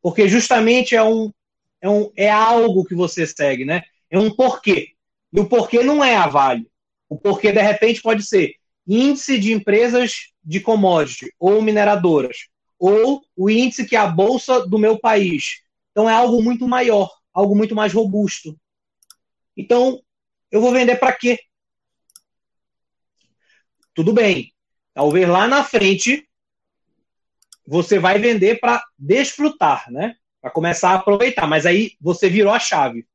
[0.00, 1.32] Porque justamente é um,
[1.80, 3.82] é, um, é algo que você segue, né?
[4.08, 4.92] É um porquê.
[5.32, 6.70] E o porquê não é a Vale.
[7.08, 8.54] O porquê, de repente, pode ser
[8.86, 14.78] índice de empresas de commodity ou mineradoras, ou o índice que é a bolsa do
[14.78, 15.62] meu país.
[15.90, 18.56] Então é algo muito maior, algo muito mais robusto.
[19.56, 20.00] Então,
[20.50, 21.38] eu vou vender para quê?
[23.92, 24.52] Tudo bem.
[24.94, 26.28] Talvez lá na frente
[27.66, 30.14] você vai vender para desfrutar, né?
[30.40, 31.46] Para começar a aproveitar.
[31.46, 33.06] Mas aí você virou a chave.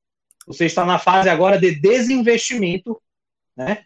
[0.45, 3.01] Você está na fase agora de desinvestimento,
[3.55, 3.83] né?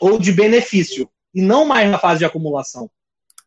[0.00, 1.08] Ou de benefício.
[1.34, 2.90] E não mais na fase de acumulação.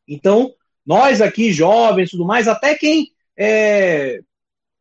[0.08, 0.54] Então,
[0.86, 3.12] nós aqui, jovens tudo mais, até quem.
[3.36, 4.22] É,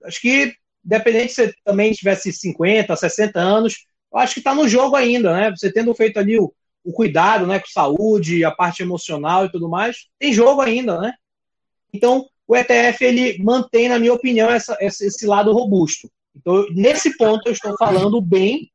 [0.04, 4.94] acho que, independente se também tivesse 50, 60 anos, eu acho que está no jogo
[4.94, 5.50] ainda, né?
[5.50, 6.52] Você tendo feito ali o,
[6.84, 11.14] o cuidado né, com saúde, a parte emocional e tudo mais, tem jogo ainda, né?
[11.92, 16.10] Então, o ETF ele mantém, na minha opinião, essa, esse lado robusto.
[16.34, 18.70] Então, nesse ponto, eu estou falando bem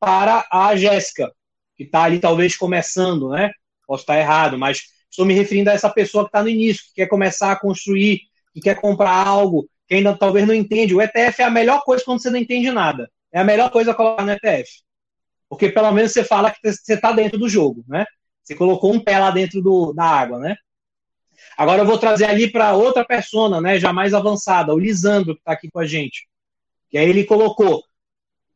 [0.00, 1.32] para a Jéssica,
[1.76, 3.50] que está ali talvez começando, né?
[3.86, 6.94] Posso estar errado, mas estou me referindo a essa pessoa que está no início, que
[6.96, 8.20] quer começar a construir,
[8.52, 10.94] que quer comprar algo, que ainda talvez não entende.
[10.94, 13.10] O ETF é a melhor coisa quando você não entende nada.
[13.32, 14.70] É a melhor coisa colocar no ETF.
[15.48, 18.04] Porque pelo menos você fala que você está dentro do jogo, né?
[18.42, 20.56] Você colocou um pé lá dentro do, da água, né?
[21.56, 25.40] Agora eu vou trazer ali para outra persona, né, já mais avançada, o Lisandro, que
[25.40, 26.26] está aqui com a gente.
[26.90, 27.82] Que aí ele colocou: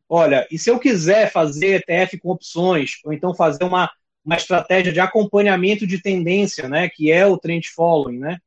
[0.07, 3.89] olha, e se eu quiser fazer ETF com opções, ou então fazer uma,
[4.23, 8.37] uma estratégia de acompanhamento de tendência, né, que é o trend following, né?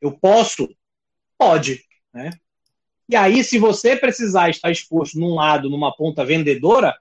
[0.00, 0.68] Eu posso?
[1.36, 1.82] Pode,
[2.12, 2.30] né?
[3.08, 6.96] E aí, se você precisar estar exposto num lado, numa ponta vendedora,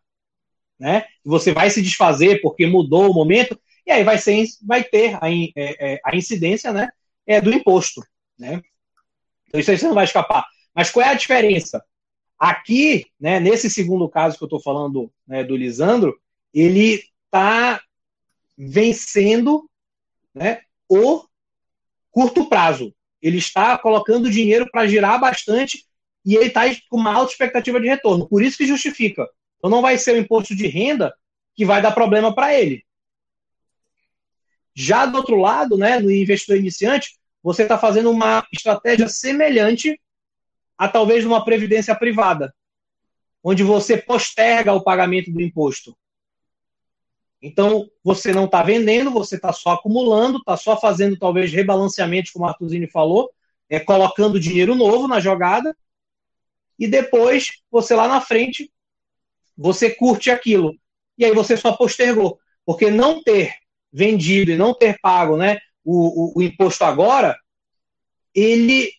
[0.80, 1.06] né?
[1.24, 5.32] Você vai se desfazer porque mudou o momento, e aí vai, ser, vai ter a,
[5.32, 6.90] é, é, a incidência né,
[7.26, 8.04] é, do imposto.
[8.38, 8.62] Né?
[9.48, 10.46] Então isso aí você não vai escapar.
[10.76, 11.84] Mas qual é a diferença?
[12.38, 16.16] Aqui, né, nesse segundo caso que eu estou falando né, do Lisandro,
[16.54, 17.82] ele está
[18.56, 19.68] vencendo
[20.36, 21.24] né, o
[22.12, 22.94] curto prazo.
[23.20, 25.84] Ele está colocando dinheiro para girar bastante
[26.24, 28.30] e ele está com uma alta expectativa de retorno.
[28.30, 29.28] Por isso que justifica.
[29.58, 31.12] Então não vai ser o imposto de renda
[31.56, 32.84] que vai dar problema para ele.
[34.76, 40.00] Já do outro lado, né, no investidor iniciante, você está fazendo uma estratégia semelhante
[40.78, 42.54] a talvez uma previdência privada,
[43.44, 45.96] onde você posterga o pagamento do imposto.
[47.42, 52.46] Então, você não está vendendo, você está só acumulando, está só fazendo talvez rebalanceamento, como
[52.46, 53.30] o Artuzini falou,
[53.70, 55.76] é, colocando dinheiro novo na jogada,
[56.78, 58.72] e depois, você lá na frente,
[59.58, 60.74] você curte aquilo.
[61.18, 62.40] E aí você só postergou.
[62.66, 63.54] Porque não ter
[63.92, 67.38] vendido e não ter pago né, o, o, o imposto agora,
[68.34, 68.92] ele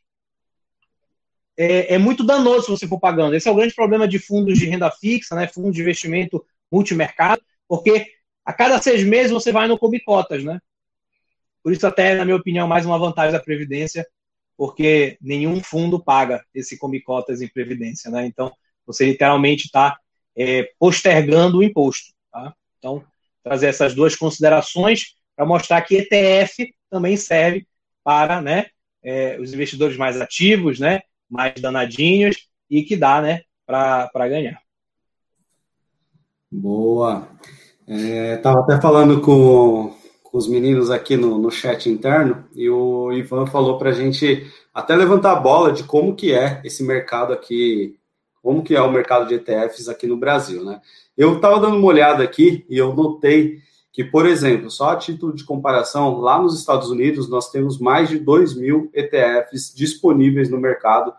[1.56, 3.34] é, é, muito danoso se você for pagando.
[3.34, 7.42] Esse é o grande problema de fundos de renda fixa, né, fundos de investimento multimercado,
[7.68, 8.06] porque
[8.44, 10.58] a cada seis meses você vai no Come Cotas, né?
[11.62, 14.06] Por isso, até, na minha opinião, mais uma vantagem da Previdência,
[14.56, 18.26] porque nenhum fundo paga esse Come Cotas em Previdência, né?
[18.26, 18.50] Então,
[18.86, 19.98] você literalmente está
[20.36, 22.54] é, postergando o imposto, tá?
[22.78, 23.04] Então,
[23.42, 27.66] trazer essas duas considerações para mostrar que ETF também serve
[28.04, 28.66] para né,
[29.02, 32.36] é, os investidores mais ativos, né, mais danadinhos
[32.68, 34.60] e que dá né, para ganhar.
[36.50, 37.28] Boa.
[37.86, 43.12] Estava é, até falando com, com os meninos aqui no, no chat interno e o
[43.12, 47.32] Ivan falou para a gente até levantar a bola de como que é esse mercado
[47.32, 47.98] aqui,
[48.42, 50.80] como que é o mercado de ETFs aqui no Brasil, né?
[51.16, 53.58] Eu estava dando uma olhada aqui e eu notei
[53.92, 58.08] que, por exemplo, só a título de comparação, lá nos Estados Unidos nós temos mais
[58.08, 61.12] de 2 mil ETFs disponíveis no mercado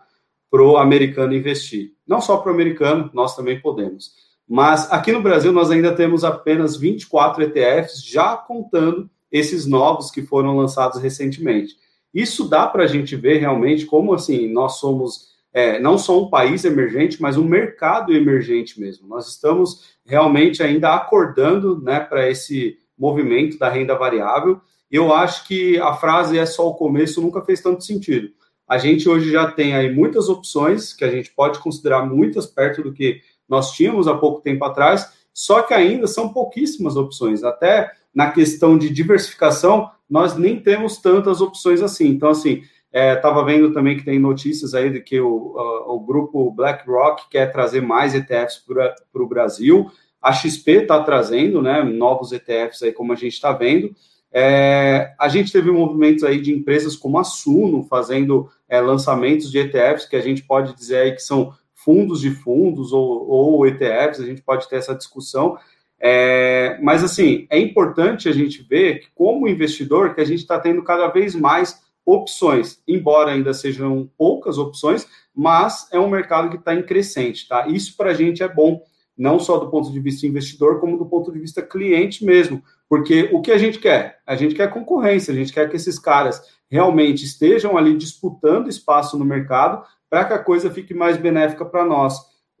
[0.50, 1.92] para o americano investir.
[2.06, 4.12] Não só para o americano, nós também podemos.
[4.48, 10.22] Mas aqui no Brasil nós ainda temos apenas 24 ETFs, já contando esses novos que
[10.22, 11.76] foram lançados recentemente.
[12.12, 16.30] Isso dá para a gente ver realmente como assim nós somos é, não só um
[16.30, 19.06] país emergente, mas um mercado emergente mesmo.
[19.06, 24.60] Nós estamos realmente ainda acordando né, para esse movimento da renda variável.
[24.90, 28.30] Eu acho que a frase é só o começo nunca fez tanto sentido.
[28.68, 32.82] A gente hoje já tem aí muitas opções, que a gente pode considerar muitas perto
[32.82, 37.42] do que nós tínhamos há pouco tempo atrás, só que ainda são pouquíssimas opções.
[37.42, 42.08] Até na questão de diversificação, nós nem temos tantas opções assim.
[42.08, 42.62] Então, assim,
[42.92, 45.54] Estava é, vendo também que tem notícias aí de que o,
[45.86, 49.90] o, grupo BlackRock quer trazer mais ETFs para o Brasil.
[50.20, 53.94] A XP está trazendo né, novos ETFs aí, como a gente está vendo.
[54.30, 59.58] É, a gente teve movimentos aí de empresas como a Suno fazendo é, lançamentos de
[59.58, 64.20] ETFs, que a gente pode dizer aí que são fundos de fundos ou, ou ETFs,
[64.20, 65.58] a gente pode ter essa discussão.
[65.98, 70.58] É, mas assim, é importante a gente ver que, como investidor, que a gente está
[70.58, 76.56] tendo cada vez mais opções, embora ainda sejam poucas opções, mas é um mercado que
[76.56, 77.68] está em crescente, tá?
[77.68, 78.82] Isso para a gente é bom,
[79.16, 83.30] não só do ponto de vista investidor, como do ponto de vista cliente mesmo, porque
[83.32, 84.20] o que a gente quer?
[84.26, 89.18] A gente quer concorrência, a gente quer que esses caras realmente estejam ali disputando espaço
[89.18, 92.18] no mercado para que a coisa fique mais benéfica para nós.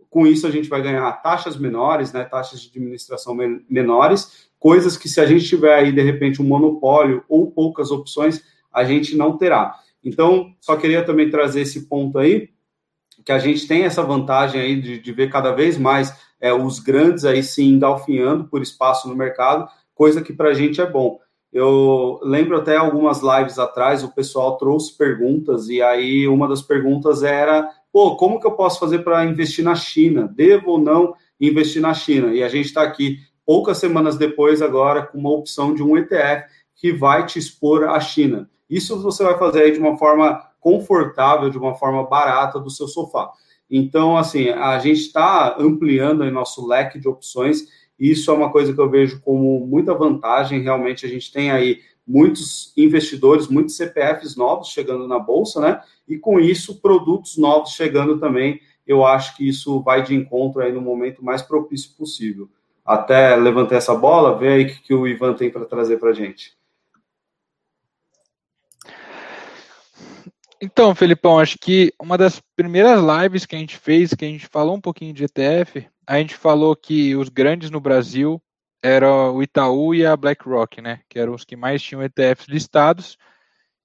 [0.08, 3.34] Com isso, a gente vai ganhar taxas menores, né, taxas de administração
[3.68, 8.42] menores, coisas que se a gente tiver aí, de repente, um monopólio ou poucas opções,
[8.72, 9.78] a gente não terá.
[10.04, 12.50] Então, só queria também trazer esse ponto aí,
[13.24, 16.80] que a gente tem essa vantagem aí de, de ver cada vez mais é, os
[16.80, 21.20] grandes aí se engalfinhando por espaço no mercado, coisa que para a gente é bom.
[21.52, 27.22] Eu lembro até algumas lives atrás, o pessoal trouxe perguntas, e aí uma das perguntas
[27.22, 30.26] era pô, como que eu posso fazer para investir na China?
[30.34, 32.32] Devo ou não investir na China?
[32.34, 36.46] E a gente está aqui poucas semanas depois agora com uma opção de um ETF
[36.74, 38.48] que vai te expor à China.
[38.72, 42.88] Isso você vai fazer aí de uma forma confortável, de uma forma barata do seu
[42.88, 43.30] sofá.
[43.70, 47.66] Então, assim, a gente está ampliando aí nosso leque de opções.
[47.98, 50.62] Isso é uma coisa que eu vejo como muita vantagem.
[50.62, 55.82] Realmente, a gente tem aí muitos investidores, muitos CPFs novos chegando na bolsa, né?
[56.08, 58.58] E com isso, produtos novos chegando também.
[58.86, 62.48] Eu acho que isso vai de encontro aí no momento mais propício possível.
[62.82, 66.10] Até levantei essa bola, vê aí o que, que o Ivan tem para trazer para
[66.10, 66.61] a gente.
[70.64, 74.46] Então, Felipão, acho que uma das primeiras lives que a gente fez, que a gente
[74.46, 78.40] falou um pouquinho de ETF, a gente falou que os grandes no Brasil
[78.80, 81.00] eram o Itaú e a BlackRock, né?
[81.08, 83.18] Que eram os que mais tinham ETFs listados.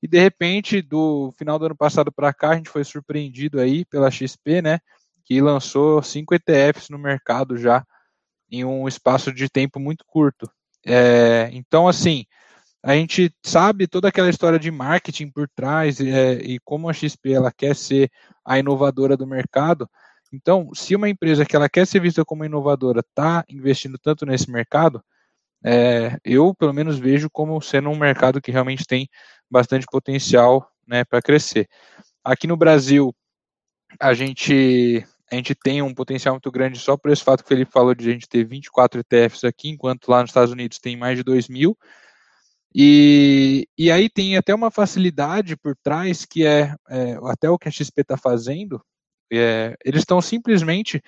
[0.04, 3.84] E de repente, do final do ano passado para cá, a gente foi surpreendido aí
[3.86, 4.80] pela XP, né?
[5.26, 7.84] Que lançou cinco ETFs no mercado já
[8.52, 10.48] em um espaço de tempo muito curto.
[10.86, 12.24] É, então, assim,
[12.84, 17.34] a gente sabe toda aquela história de marketing por trás é, e como a XP
[17.34, 18.10] ela quer ser
[18.46, 19.90] a inovadora do mercado.
[20.32, 24.52] Então, se uma empresa que ela quer ser vista como inovadora está investindo tanto nesse
[24.52, 25.04] mercado,
[25.64, 29.10] é, eu pelo menos vejo como sendo um mercado que realmente tem
[29.50, 31.68] bastante potencial né, para crescer.
[32.24, 33.14] Aqui no Brasil,
[34.00, 37.50] a gente a gente tem um potencial muito grande só por esse fato que o
[37.50, 40.96] Felipe falou de a gente ter 24 ETFs aqui, enquanto lá nos Estados Unidos tem
[40.96, 41.78] mais de 2 mil.
[42.76, 47.68] E, e aí tem até uma facilidade por trás que é, é até o que
[47.68, 48.82] a XP está fazendo,
[49.32, 51.02] é, eles estão simplesmente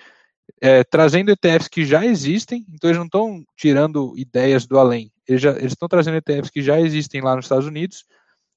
[0.60, 5.44] é, trazendo ETFs que já existem, então eles não estão tirando ideias do além, eles
[5.72, 8.04] estão trazendo ETFs que já existem lá nos Estados Unidos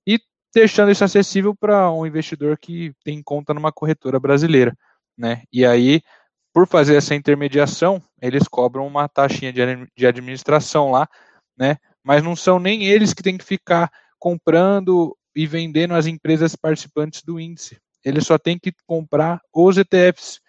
[0.07, 0.19] e
[0.53, 4.75] deixando isso acessível para um investidor que tem conta numa corretora brasileira,
[5.17, 5.43] né?
[5.51, 6.01] E aí,
[6.53, 11.07] por fazer essa intermediação, eles cobram uma taxinha de administração lá,
[11.57, 11.77] né?
[12.03, 17.23] Mas não são nem eles que têm que ficar comprando e vendendo as empresas participantes
[17.23, 17.79] do índice.
[18.03, 20.41] Eles só têm que comprar os ETFs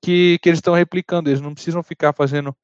[0.00, 2.54] que, que eles estão replicando, eles não precisam ficar fazendo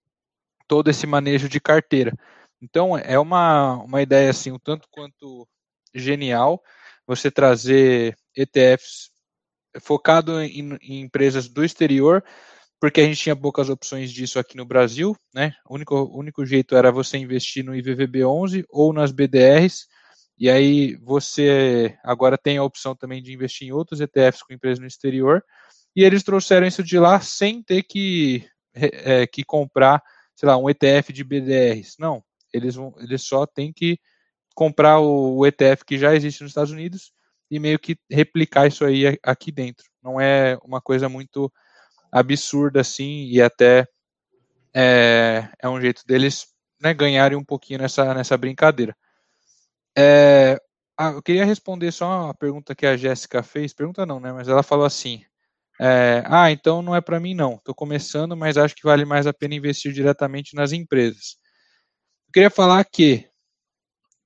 [0.66, 2.12] todo esse manejo de carteira.
[2.60, 5.48] Então, é uma, uma ideia assim, um tanto quanto
[5.94, 6.62] genial
[7.06, 9.10] você trazer ETFs
[9.80, 12.24] focado em, em empresas do exterior,
[12.80, 15.54] porque a gente tinha poucas opções disso aqui no Brasil, né?
[15.68, 19.86] O único, único jeito era você investir no IVVB11 ou nas BDRs,
[20.38, 24.78] e aí você agora tem a opção também de investir em outros ETFs com empresas
[24.78, 25.42] no exterior,
[25.96, 30.00] e eles trouxeram isso de lá sem ter que, é, que comprar,
[30.36, 31.96] sei lá, um ETF de BDRs.
[31.98, 32.22] Não,
[32.52, 33.98] eles, vão, eles só têm que
[34.54, 37.12] comprar o, o ETF que já existe nos Estados Unidos
[37.50, 39.84] e meio que replicar isso aí aqui dentro.
[40.00, 41.52] Não é uma coisa muito
[42.10, 43.86] absurda assim e até
[44.74, 46.46] é, é um jeito deles
[46.80, 48.96] né, ganharem um pouquinho nessa, nessa brincadeira.
[49.96, 50.58] É,
[50.98, 54.62] eu queria responder só uma pergunta que a Jéssica fez, pergunta não, né, mas ela
[54.62, 55.24] falou assim,
[55.80, 59.26] é, ah, então não é para mim não, estou começando, mas acho que vale mais
[59.26, 61.36] a pena investir diretamente nas empresas.
[62.28, 63.28] Eu queria falar que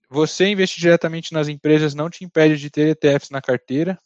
[0.08, 3.98] você investir diretamente nas empresas não te impede de ter ETFs na carteira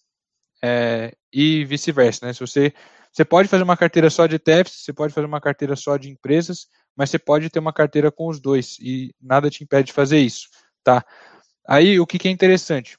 [0.62, 2.32] é, e vice-versa, né?
[2.32, 2.72] Se você
[3.16, 6.10] você pode fazer uma carteira só de ETFs, você pode fazer uma carteira só de
[6.10, 9.94] empresas, mas você pode ter uma carteira com os dois e nada te impede de
[9.94, 10.50] fazer isso,
[10.84, 11.02] tá?
[11.66, 12.98] Aí o que, que é interessante?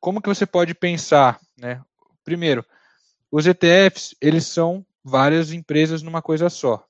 [0.00, 1.82] Como que você pode pensar, né?
[2.24, 2.64] Primeiro,
[3.30, 6.82] os ETFs eles são várias empresas numa coisa só.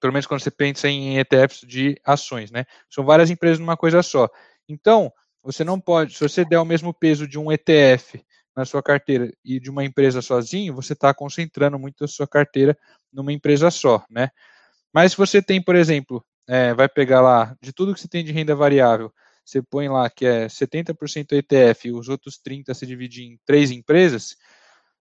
[0.00, 2.64] Pelo menos quando você pensa em ETFs de ações, né?
[2.88, 4.28] São várias empresas numa coisa só.
[4.68, 5.12] Então,
[5.42, 8.24] você não pode, se você der o mesmo peso de um ETF
[8.58, 12.76] na sua carteira e de uma empresa sozinho, você está concentrando muito a sua carteira
[13.12, 14.30] numa empresa só, né?
[14.92, 18.24] Mas se você tem, por exemplo, é, vai pegar lá, de tudo que você tem
[18.24, 19.12] de renda variável,
[19.44, 23.70] você põe lá que é 70% ETF e os outros 30% se dividem em três
[23.70, 24.34] empresas,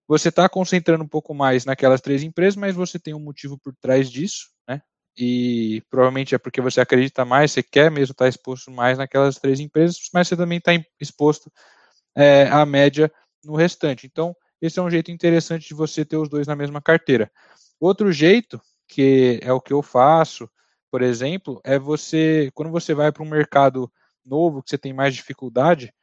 [0.08, 3.76] você está concentrando um pouco mais naquelas três empresas, mas você tem um motivo por
[3.82, 4.84] trás disso, né?
[5.18, 9.60] E provavelmente é porque você acredita mais, você quer mesmo estar exposto mais naquelas três
[9.60, 11.52] empresas, mas você também está exposto
[12.16, 13.12] é, à média
[13.44, 14.06] no restante.
[14.06, 17.32] Então, esse é um jeito interessante de você ter os dois na mesma carteira.
[17.80, 20.50] Outro jeito, que é o que eu faço,
[20.90, 23.92] por exemplo, é você, quando você vai para um mercado
[24.26, 25.94] novo, que você tem mais dificuldade,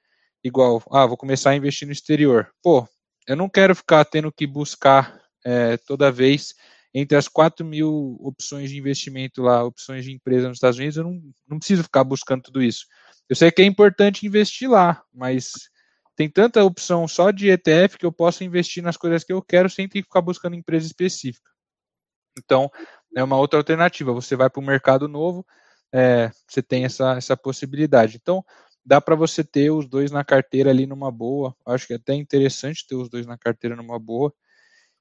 [0.42, 2.50] igual, ah, vou começar a investir no exterior.
[2.62, 2.86] Pô,
[3.26, 6.54] eu não quero ficar tendo que buscar é, toda vez
[6.94, 11.04] entre as 4 mil opções de investimento lá, opções de empresa nos Estados Unidos, eu
[11.04, 12.86] não, não preciso ficar buscando tudo isso.
[13.28, 15.68] Eu sei que é importante investir lá, mas
[16.16, 19.68] tem tanta opção só de ETF que eu posso investir nas coisas que eu quero
[19.68, 21.50] sem ter que ficar buscando empresa específica.
[22.38, 22.70] Então,
[23.16, 24.12] é uma outra alternativa.
[24.12, 25.46] Você vai para o mercado novo,
[25.92, 28.16] é, você tem essa, essa possibilidade.
[28.20, 28.44] Então,
[28.84, 31.54] dá para você ter os dois na carteira ali numa boa.
[31.66, 34.32] Acho que é até interessante ter os dois na carteira numa boa.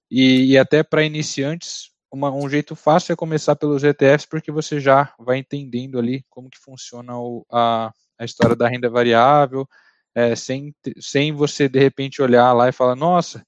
[0.10, 4.80] E, e até para iniciantes, uma, um jeito fácil é começar pelos ETFs, porque você
[4.80, 9.68] já vai entendendo ali como que funciona o, a, a história da renda variável,
[10.16, 13.46] é, sem, sem você de repente olhar lá e falar, nossa,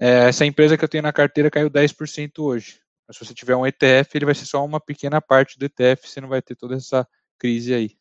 [0.00, 2.80] é, essa empresa que eu tenho na carteira caiu 10% hoje.
[3.06, 6.08] Mas se você tiver um ETF, ele vai ser só uma pequena parte do ETF,
[6.08, 7.06] você não vai ter toda essa
[7.38, 7.96] crise aí.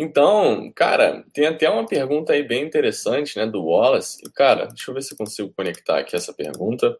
[0.00, 4.22] Então, cara, tem até uma pergunta aí bem interessante, né, do Wallace.
[4.32, 6.96] Cara, deixa eu ver se eu consigo conectar aqui essa pergunta.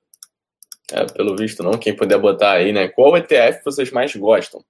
[0.90, 2.88] É, pelo visto não, quem puder botar aí, né?
[2.88, 4.64] Qual ETF vocês mais gostam?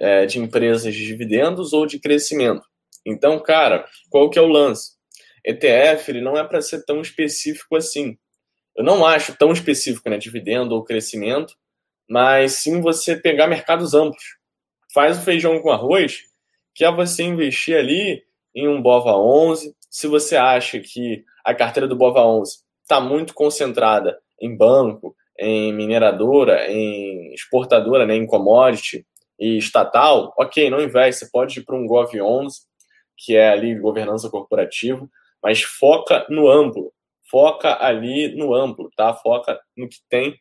[0.00, 2.62] É, de empresas de dividendos ou de crescimento?
[3.04, 4.92] Então, cara, qual que é o lance?
[5.44, 8.16] ETF, ele não é para ser tão específico assim.
[8.76, 11.54] Eu não acho tão específico, né, dividendo ou crescimento,
[12.08, 14.38] mas sim você pegar mercados amplos.
[14.92, 16.22] Faz o feijão com arroz
[16.74, 18.22] que é você investir ali
[18.54, 19.74] em um BOVA 11.
[19.90, 25.72] Se você acha que a carteira do BOVA 11 está muito concentrada em banco, em
[25.72, 29.06] mineradora, em exportadora, né, em commodity
[29.40, 32.60] e estatal, ok, não investe, você pode ir para um Gov 11,
[33.16, 35.08] que é ali governança corporativa,
[35.42, 36.92] mas foca no amplo,
[37.30, 39.14] foca ali no amplo, tá?
[39.14, 40.38] Foca no que tem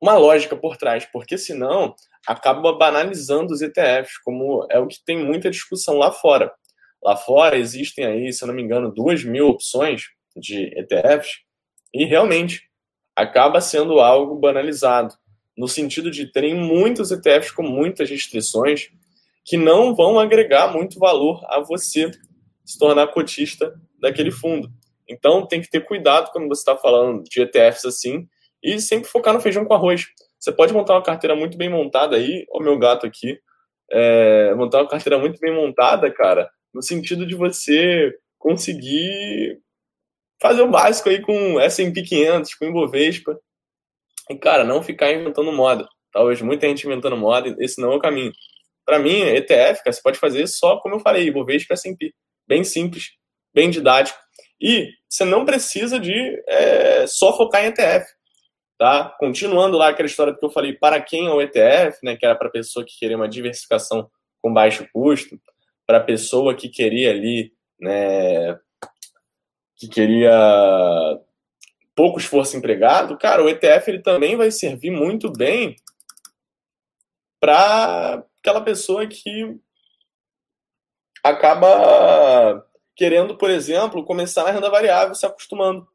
[0.00, 1.94] uma lógica por trás, porque senão
[2.26, 6.52] acaba banalizando os ETFs, como é o que tem muita discussão lá fora.
[7.02, 10.02] Lá fora existem aí, se eu não me engano, duas mil opções
[10.36, 11.40] de ETFs
[11.94, 12.68] e realmente
[13.16, 15.14] acaba sendo algo banalizado,
[15.56, 18.90] no sentido de terem muitos ETFs com muitas restrições
[19.44, 22.10] que não vão agregar muito valor a você
[22.64, 24.70] se tornar cotista daquele fundo.
[25.08, 28.26] Então tem que ter cuidado quando você está falando de ETFs assim
[28.62, 30.06] e sempre focar no feijão com arroz.
[30.38, 33.38] Você pode montar uma carteira muito bem montada aí, o meu gato aqui,
[33.90, 39.60] é, montar uma carteira muito bem montada, cara, no sentido de você conseguir
[40.40, 43.38] fazer o básico aí com S&P 500, com Ibovespa,
[44.30, 45.88] e, cara, não ficar inventando moda.
[46.12, 48.32] Talvez muita gente inventando moda, esse não é o caminho.
[48.84, 52.12] Para mim, ETF, cara, você pode fazer só, como eu falei, Ibovespa S&P.
[52.46, 53.12] Bem simples,
[53.54, 54.18] bem didático.
[54.60, 58.06] E você não precisa de é, só focar em ETF.
[58.78, 59.14] Tá?
[59.18, 62.34] Continuando lá aquela história que eu falei, para quem é o ETF, né, que era
[62.34, 64.10] para pessoa que queria uma diversificação
[64.42, 65.40] com baixo custo,
[65.86, 68.58] para pessoa que queria ali, né,
[69.76, 70.32] que queria
[71.94, 75.76] pouco esforço empregado, cara, o ETF ele também vai servir muito bem
[77.40, 79.56] para aquela pessoa que
[81.22, 82.66] acaba
[82.96, 85.86] querendo, por exemplo, começar na renda variável, se acostumando,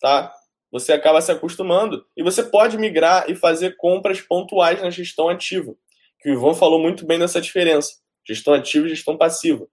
[0.00, 0.32] tá?
[0.70, 5.74] você acaba se acostumando e você pode migrar e fazer compras pontuais na gestão ativa,
[6.20, 7.94] que o Ivan falou muito bem dessa diferença,
[8.26, 9.66] gestão ativa e gestão passiva.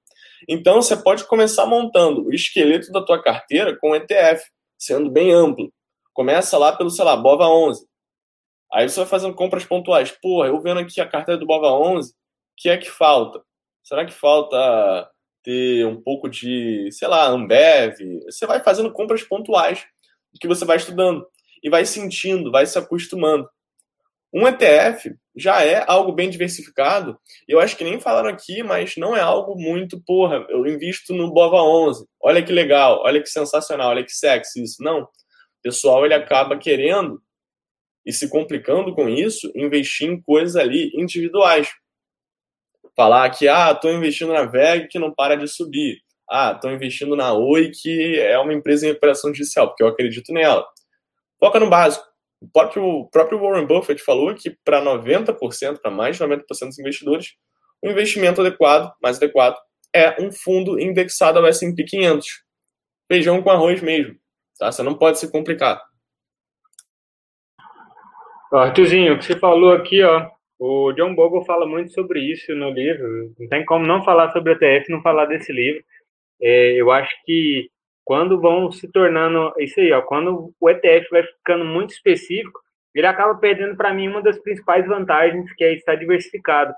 [0.48, 4.44] Então você pode começar montando o esqueleto da tua carteira com ETF,
[4.78, 5.72] sendo bem amplo.
[6.14, 7.86] Começa lá pelo, sei lá, BOVA 11.
[8.74, 10.12] Aí você vai fazendo compras pontuais.
[10.22, 12.14] Pô, eu vendo aqui a carteira do BOVA 11, o
[12.58, 13.42] que é que falta?
[13.84, 15.10] Será que falta
[15.44, 17.96] ter um pouco de, sei lá, Ambev?
[18.26, 19.86] Você vai fazendo compras pontuais
[20.40, 21.26] que você vai estudando
[21.64, 23.50] e vai sentindo, vai se acostumando.
[24.34, 27.18] Um ETF já é algo bem diversificado.
[27.48, 31.32] Eu acho que nem falaram aqui, mas não é algo muito, porra, eu invisto no
[31.32, 32.06] Bova 11.
[32.22, 34.84] Olha que legal, olha que sensacional, olha que sexy isso.
[34.84, 35.02] Não.
[35.02, 35.10] O
[35.64, 37.22] pessoal ele acaba querendo
[38.06, 41.70] e se complicando com isso, investir em coisas ali individuais.
[42.96, 47.16] Falar que, ah, estou investindo na VEG que não para de subir ah, estou investindo
[47.16, 50.68] na Oi, que é uma empresa em recuperação judicial, porque eu acredito nela.
[51.40, 52.06] Foca no básico.
[52.40, 56.80] O próprio, o próprio Warren Buffett falou que para 90%, para mais de 90% dos
[56.80, 57.36] investidores,
[57.82, 59.56] o investimento adequado, mais adequado,
[59.94, 62.28] é um fundo indexado ao S&P 500.
[63.12, 64.16] Feijão com arroz mesmo.
[64.60, 64.72] Tá?
[64.72, 65.82] Você não pode se complicar.
[68.52, 70.30] Arthurzinho, o que você falou aqui, ó,
[70.60, 73.34] o John Bogle fala muito sobre isso no livro.
[73.38, 75.84] Não tem como não falar sobre ETF não falar desse livro
[76.42, 77.70] é, eu acho que
[78.08, 82.58] quando vão se tornando isso aí, ó, quando o ETF vai ficando muito específico,
[82.96, 86.74] ele acaba perdendo para mim uma das principais vantagens que é estar diversificado.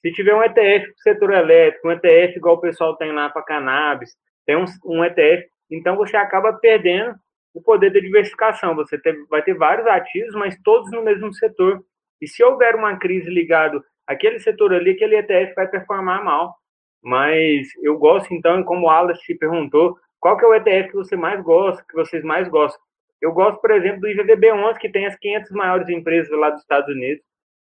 [0.00, 3.28] Se tiver um ETF para o setor elétrico, um ETF igual o pessoal tem lá
[3.28, 4.16] para cannabis,
[4.46, 7.16] tem um, um, ETF, então você acaba perdendo
[7.52, 8.74] o poder da diversificação.
[8.74, 11.84] Você ter, vai ter vários ativos, mas todos no mesmo setor.
[12.18, 16.54] E se houver uma crise ligado àquele setor ali, aquele ETF vai performar mal
[17.02, 20.94] mas eu gosto então, como o Alas se perguntou, qual que é o ETF que
[20.94, 22.80] você mais gosta, que vocês mais gostam?
[23.20, 26.88] Eu gosto, por exemplo, do IVDB11, que tem as 500 maiores empresas lá dos Estados
[26.94, 27.24] Unidos.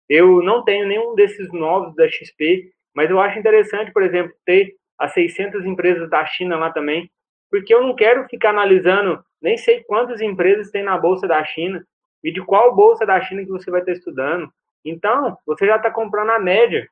[0.08, 4.74] Eu não tenho nenhum desses novos da XP, mas eu acho interessante, por exemplo, ter
[4.98, 7.12] as 600 empresas da China lá também,
[7.52, 11.86] porque eu não quero ficar analisando, nem sei quantas empresas tem na bolsa da China
[12.24, 14.50] e de qual bolsa da China que você vai estar estudando.
[14.86, 16.88] Então, você já está comprando a média.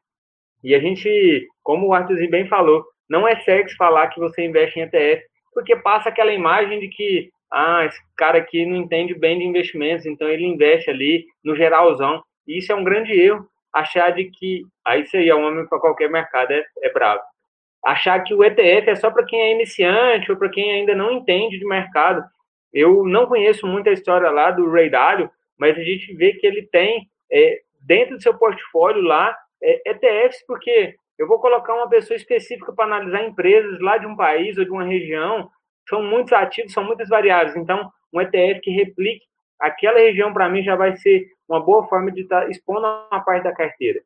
[0.62, 4.78] E a gente, como o Arthurzinho bem falou, não é sexy falar que você investe
[4.78, 5.24] em ETF,
[5.56, 10.06] porque passa aquela imagem de que, ah, esse cara aqui não entende bem de investimentos,
[10.06, 12.22] então ele investe ali no geralzão.
[12.48, 15.66] E isso é um grande erro, achar de que, aí isso aí é um homem
[15.68, 17.22] para qualquer mercado, é, é bravo
[17.86, 21.12] achar que o ETF é só para quem é iniciante ou para quem ainda não
[21.12, 22.24] entende de mercado.
[22.74, 26.64] Eu não conheço muita história lá do Ray Dalio, mas a gente vê que ele
[26.64, 32.16] tem é, dentro do seu portfólio lá é, ETFs, porque eu vou colocar uma pessoa
[32.16, 35.50] específica para analisar empresas lá de um país ou de uma região,
[35.88, 37.56] são muitos ativos, são muitas variáveis.
[37.56, 39.26] Então, um ETF que replique
[39.60, 43.24] aquela região, para mim, já vai ser uma boa forma de estar tá expondo uma
[43.24, 44.02] parte da carteira.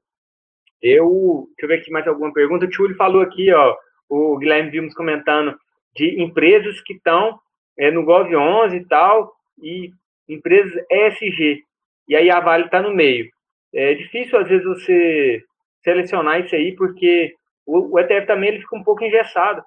[0.82, 2.66] Eu, deixa eu ver aqui mais alguma pergunta.
[2.66, 3.76] O Tchuli falou aqui, ó,
[4.08, 5.58] o Guilherme vimos comentando
[5.96, 7.40] de empresas que estão
[7.78, 9.92] é, no Gov11 e tal, e
[10.28, 11.64] empresas ESG.
[12.08, 13.30] E aí a Vale está no meio.
[13.74, 15.44] É difícil, às vezes, você
[15.84, 17.34] selecionar isso aí, porque
[17.66, 19.64] o, o ETF também ele fica um pouco engessado.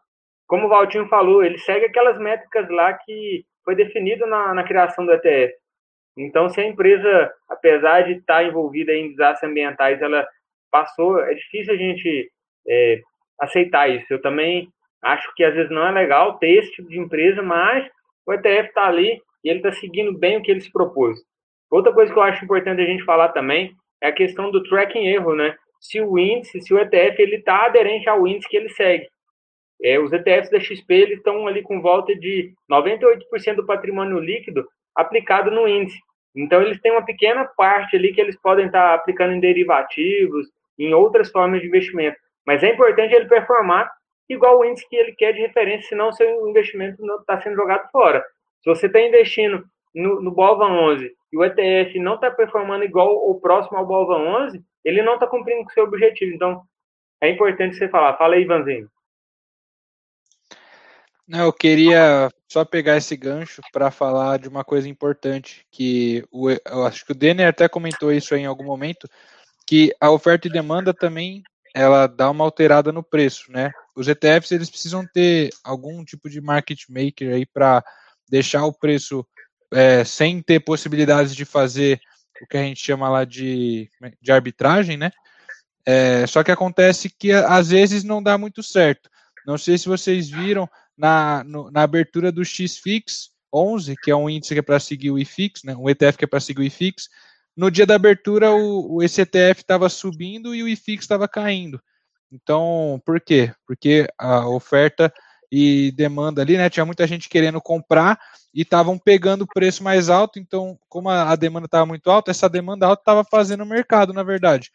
[0.47, 5.07] Como o Valtinho falou, ele segue aquelas métricas lá que foi definido na, na criação
[5.07, 5.55] do ETF.
[6.17, 10.27] Então, se a empresa, apesar de estar envolvida em desastres ambientais, ela
[10.71, 12.31] passou, é difícil a gente
[12.69, 13.01] é,
[13.41, 14.07] aceitar isso.
[14.11, 14.69] Eu também
[15.03, 17.89] acho que às vezes não é legal ter esse tipo de empresa, mas
[18.27, 21.19] o ETF está ali e ele está seguindo bem o que ele se propôs.
[21.71, 25.07] Outra coisa que eu acho importante a gente falar também é a questão do tracking
[25.07, 25.57] erro, né?
[25.83, 29.09] Se o índice, se o ETF ele está aderente ao índice que ele segue.
[29.83, 34.65] É, os ETFs da XP estão ali com volta de 98% do patrimônio líquido
[34.95, 35.99] aplicado no índice.
[36.37, 40.47] Então eles têm uma pequena parte ali que eles podem estar tá aplicando em derivativos,
[40.79, 42.17] em outras formas de investimento.
[42.47, 43.91] Mas é importante ele performar
[44.29, 47.91] igual o índice que ele quer de referência, senão seu investimento não está sendo jogado
[47.91, 48.25] fora.
[48.63, 53.15] Se você está investindo no, no BOVA 11 e o ETF não está performando igual
[53.15, 56.35] ou próximo ao BOVA 11, ele não está cumprindo com o seu objetivo.
[56.35, 56.63] Então,
[57.21, 58.17] é importante você falar.
[58.17, 58.91] Fala aí, Ivanzinho.
[61.29, 66.85] Eu queria só pegar esse gancho para falar de uma coisa importante que o, eu
[66.85, 69.09] acho que o Denner até comentou isso em algum momento,
[69.67, 71.43] que a oferta e demanda também
[71.75, 73.73] ela dá uma alterada no preço, né?
[73.97, 77.83] Os ETFs eles precisam ter algum tipo de market maker aí para
[78.29, 79.27] deixar o preço
[79.73, 82.01] é, sem ter possibilidades de fazer
[82.43, 83.89] o que a gente chama lá de,
[84.21, 85.11] de arbitragem, né?
[85.87, 89.09] É, só que acontece que às vezes não dá muito certo.
[89.47, 94.29] Não sei se vocês viram na, no, na abertura do XFIX 11, que é um
[94.29, 95.77] índice que é para seguir o IFIX, né?
[95.77, 97.09] Um ETF que é para seguir o IFIX
[97.57, 101.81] no dia da abertura o, o ECTF estava subindo e o IFIX estava caindo.
[102.31, 103.53] Então, por quê?
[103.67, 105.13] Porque a oferta
[105.55, 106.71] e demanda ali, né?
[106.71, 108.19] Tinha muita gente querendo comprar
[108.55, 110.39] e estavam pegando o preço mais alto.
[110.39, 114.15] Então, como a, a demanda estava muito alta, essa demanda alta estava fazendo o mercado,
[114.15, 114.71] na verdade,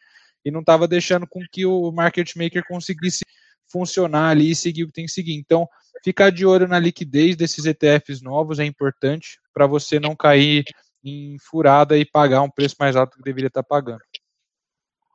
[0.45, 3.25] e não estava deixando com que o market maker conseguisse
[3.71, 5.33] funcionar ali e seguir o que tem que seguir.
[5.33, 5.67] Então,
[6.03, 10.63] ficar de olho na liquidez desses ETFs novos é importante para você não cair
[11.03, 14.01] em furada e pagar um preço mais alto que deveria estar pagando.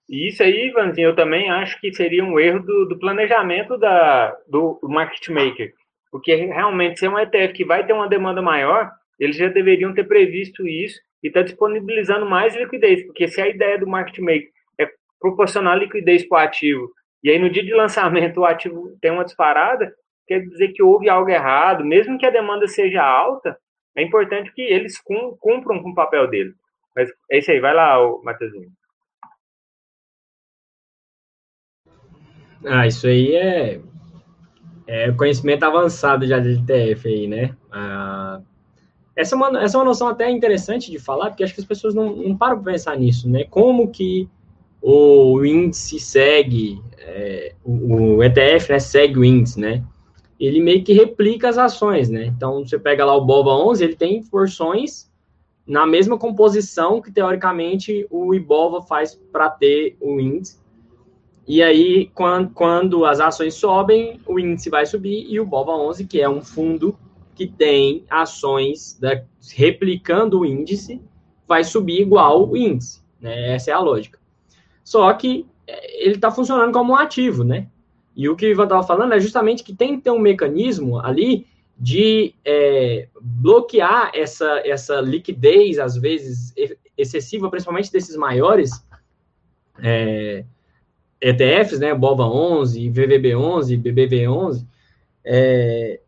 [0.09, 4.37] E isso aí, Ivanzinho, eu também acho que seria um erro do, do planejamento da,
[4.49, 5.73] do, market maker.
[6.11, 9.95] Porque realmente, se é um ETF que vai ter uma demanda maior, eles já deveriam
[9.95, 13.07] ter previsto isso e estar tá disponibilizando mais liquidez.
[13.07, 14.89] Porque se a ideia do market maker é
[15.19, 16.91] proporcionar liquidez para o ativo,
[17.23, 19.95] e aí no dia de lançamento o ativo tem uma disparada,
[20.27, 23.57] quer dizer que houve algo errado, mesmo que a demanda seja alta,
[23.97, 26.55] é importante que eles cumpram com o papel deles.
[26.95, 28.69] Mas é isso aí, vai lá, Matheusinho.
[32.65, 33.81] Ah, isso aí é,
[34.87, 37.57] é conhecimento avançado já de ETF aí, né?
[37.71, 38.41] Ah,
[39.17, 41.67] essa, é uma, essa é uma noção até interessante de falar, porque acho que as
[41.67, 43.45] pessoas não, não param para pensar nisso, né?
[43.45, 44.29] Como que
[44.81, 49.83] o índice segue, é, o, o ETF né, segue o índice, né?
[50.45, 52.25] ele meio que replica as ações, né?
[52.25, 55.09] Então, você pega lá o BOVA 11, ele tem porções
[55.65, 60.59] na mesma composição que, teoricamente, o IBOVA faz para ter o índice.
[61.47, 66.07] E aí, quando, quando as ações sobem, o índice vai subir e o BOVA 11,
[66.07, 66.97] que é um fundo
[67.35, 69.23] que tem ações da,
[69.55, 71.01] replicando o índice,
[71.49, 73.03] vai subir igual o índice.
[73.21, 73.55] Né?
[73.55, 74.19] Essa é a lógica.
[74.85, 77.67] Só que é, ele está funcionando como um ativo, né?
[78.15, 80.99] E o que o Ivan estava falando é justamente que tem que ter um mecanismo
[80.99, 81.47] ali
[81.79, 86.53] de é, bloquear essa, essa liquidez, às vezes
[86.97, 88.71] excessiva, principalmente desses maiores
[89.83, 90.45] é,
[91.23, 94.67] ETFs, né, BOVA 11, VVB 11, BBV 11,
[95.25, 96.01] é,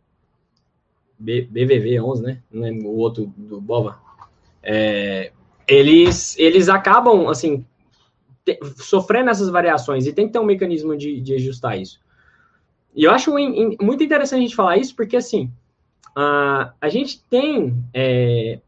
[1.17, 3.97] BVV 11, né, não lembro o outro do BOVA,
[4.61, 5.31] é,
[5.69, 7.65] eles, eles acabam, assim,
[8.45, 12.01] te, sofrendo essas variações e tem que ter um mecanismo de, de ajustar isso.
[12.93, 15.49] E eu acho in, in, muito interessante a gente falar isso, porque, assim,
[16.17, 18.59] a, a gente tem é,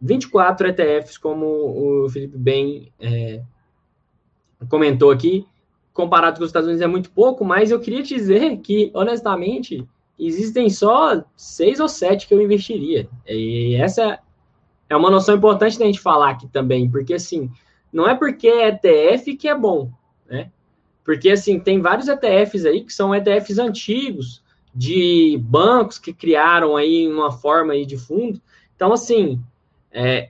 [0.00, 3.42] 24 ETFs, como o Felipe bem é,
[4.68, 5.44] comentou aqui,
[5.96, 9.84] comparado com os Estados Unidos é muito pouco, mas eu queria dizer que, honestamente,
[10.18, 13.08] existem só seis ou sete que eu investiria.
[13.26, 14.18] E essa
[14.88, 17.50] é uma noção importante da gente falar aqui também, porque assim,
[17.90, 19.90] não é porque é ETF que é bom,
[20.28, 20.50] né?
[21.02, 24.42] Porque assim, tem vários ETFs aí que são ETFs antigos,
[24.74, 28.38] de bancos que criaram aí uma forma aí de fundo.
[28.74, 29.40] Então, assim,
[29.90, 30.28] é,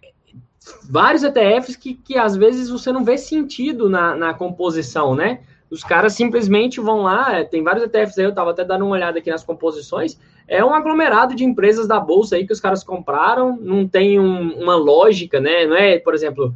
[0.88, 5.40] vários ETFs que, que às vezes você não vê sentido na, na composição, né?
[5.70, 9.18] Os caras simplesmente vão lá, tem vários ETFs aí, eu estava até dando uma olhada
[9.18, 13.56] aqui nas composições, é um aglomerado de empresas da bolsa aí que os caras compraram,
[13.60, 15.66] não tem um, uma lógica, né?
[15.66, 16.54] Não é, por exemplo,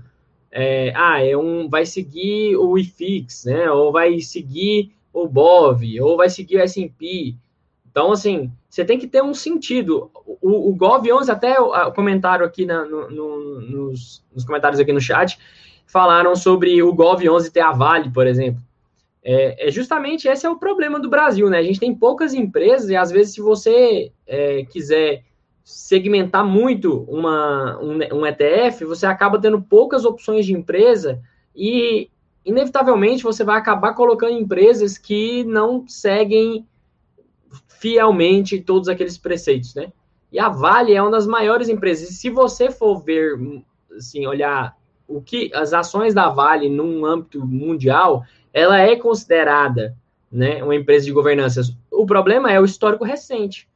[0.50, 3.70] é, ah, é um, vai seguir o IFIX, né?
[3.70, 7.34] Ou vai seguir o BOV, ou vai seguir o S&P.
[7.90, 10.10] Então, assim, você tem que ter um sentido.
[10.40, 15.00] O, o Gov11, até o comentário aqui na, no, no, nos, nos comentários aqui no
[15.00, 15.36] chat,
[15.84, 18.62] falaram sobre o Gov11 ter a Vale, por exemplo.
[19.22, 21.58] É, é, justamente esse é o problema do Brasil, né?
[21.58, 25.24] A gente tem poucas empresas e às vezes se você é, quiser
[25.62, 31.20] segmentar muito uma, um, um, ETF, você acaba tendo poucas opções de empresa
[31.54, 32.10] e
[32.44, 36.66] inevitavelmente você vai acabar colocando empresas que não seguem
[37.78, 39.92] fielmente todos aqueles preceitos, né?
[40.32, 42.10] E a Vale é uma das maiores empresas.
[42.10, 43.38] E se você for ver,
[43.96, 44.76] assim, olhar
[45.08, 49.96] o que as ações da Vale num âmbito mundial, ela é considerada
[50.30, 51.62] né, uma empresa de governança.
[51.90, 53.68] O problema é o histórico recente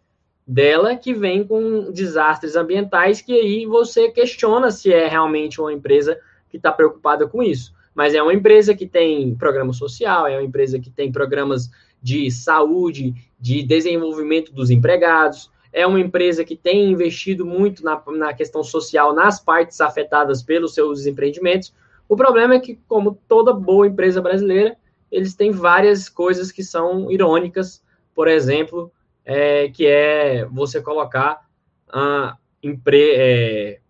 [0.46, 6.18] dela, que vem com desastres ambientais, que aí você questiona se é realmente uma empresa
[6.50, 7.74] que está preocupada com isso.
[7.94, 11.70] Mas é uma empresa que tem programa social, é uma empresa que tem programas
[12.02, 18.32] de saúde, de desenvolvimento dos empregados, é uma empresa que tem investido muito na, na
[18.32, 21.74] questão social nas partes afetadas pelos seus empreendimentos.
[22.08, 24.76] O problema é que, como toda boa empresa brasileira,
[25.10, 27.82] eles têm várias coisas que são irônicas,
[28.14, 28.92] por exemplo,
[29.24, 31.40] é, que é você colocar
[31.88, 33.80] a empre, é,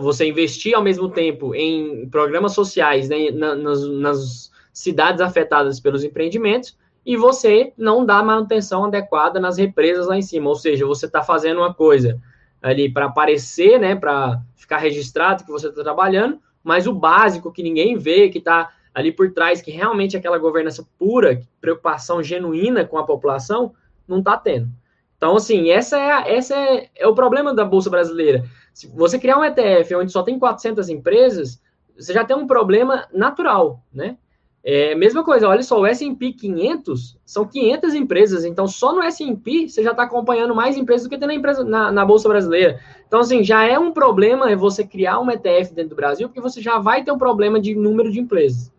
[0.00, 6.76] você investir ao mesmo tempo em programas sociais né, nas, nas cidades afetadas pelos empreendimentos
[7.04, 11.22] e você não dá manutenção adequada nas represas lá em cima, ou seja, você está
[11.22, 12.20] fazendo uma coisa
[12.60, 17.62] ali para aparecer, né, para ficar registrado que você está trabalhando, mas o básico que
[17.62, 22.84] ninguém vê, que está ali por trás, que realmente é aquela governança pura, preocupação genuína
[22.84, 23.72] com a população,
[24.08, 24.68] não está tendo.
[25.16, 28.44] Então, assim, essa é, essa é, é o problema da Bolsa Brasileira.
[28.74, 31.62] Se você criar um ETF onde só tem 400 empresas,
[31.96, 34.16] você já tem um problema natural, né?
[34.68, 39.68] É, mesma coisa, olha só, o S&P 500 são 500 empresas, então só no S&P
[39.68, 42.80] você já está acompanhando mais empresas do que tem na, empresa, na, na, Bolsa Brasileira.
[43.06, 46.60] Então, assim, já é um problema você criar um ETF dentro do Brasil, porque você
[46.60, 48.72] já vai ter um problema de número de empresas.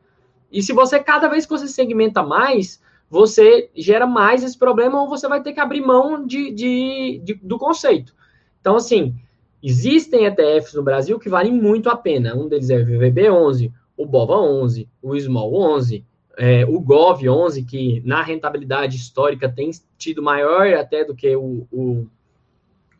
[0.52, 5.08] E se você, cada vez que você segmenta mais, você gera mais esse problema ou
[5.08, 8.14] você vai ter que abrir mão de, de, de do conceito.
[8.60, 9.16] Então, assim,
[9.64, 12.36] existem ETFs no Brasil que valem muito a pena.
[12.36, 16.06] Um deles é o VVB11, o BOVA 11, o Small 11,
[16.38, 21.68] é, o GOV 11, que na rentabilidade histórica tem tido maior até do que o,
[21.72, 22.08] o,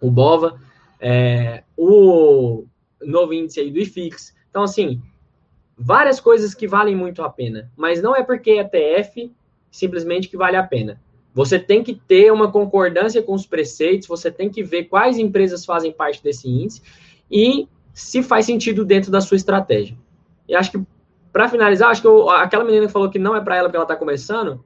[0.02, 0.60] o BOVA,
[1.00, 2.66] é, o
[3.00, 4.36] novo índice aí do IFIX.
[4.50, 5.00] Então, assim,
[5.78, 9.32] várias coisas que valem muito a pena, mas não é porque é TF
[9.70, 11.00] simplesmente que vale a pena.
[11.32, 15.64] Você tem que ter uma concordância com os preceitos, você tem que ver quais empresas
[15.64, 16.82] fazem parte desse índice
[17.30, 19.96] e se faz sentido dentro da sua estratégia.
[20.48, 20.82] E acho que,
[21.32, 23.78] para finalizar, acho que eu, aquela menina que falou que não é para ela porque
[23.78, 24.64] ela está começando,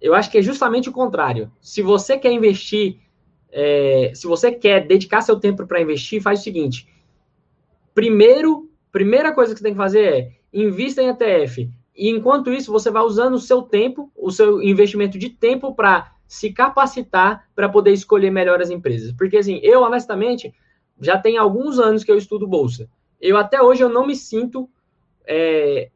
[0.00, 1.50] eu acho que é justamente o contrário.
[1.60, 2.98] Se você quer investir,
[3.50, 6.86] é, se você quer dedicar seu tempo para investir, faz o seguinte:
[7.94, 11.70] primeiro, primeira coisa que você tem que fazer é invista em ETF.
[11.96, 16.12] E enquanto isso, você vai usando o seu tempo, o seu investimento de tempo para
[16.28, 19.12] se capacitar para poder escolher melhor as empresas.
[19.12, 20.54] Porque assim, eu honestamente
[21.00, 22.88] já tem alguns anos que eu estudo bolsa.
[23.20, 24.68] Eu até hoje eu não me sinto
[25.28, 25.90] é,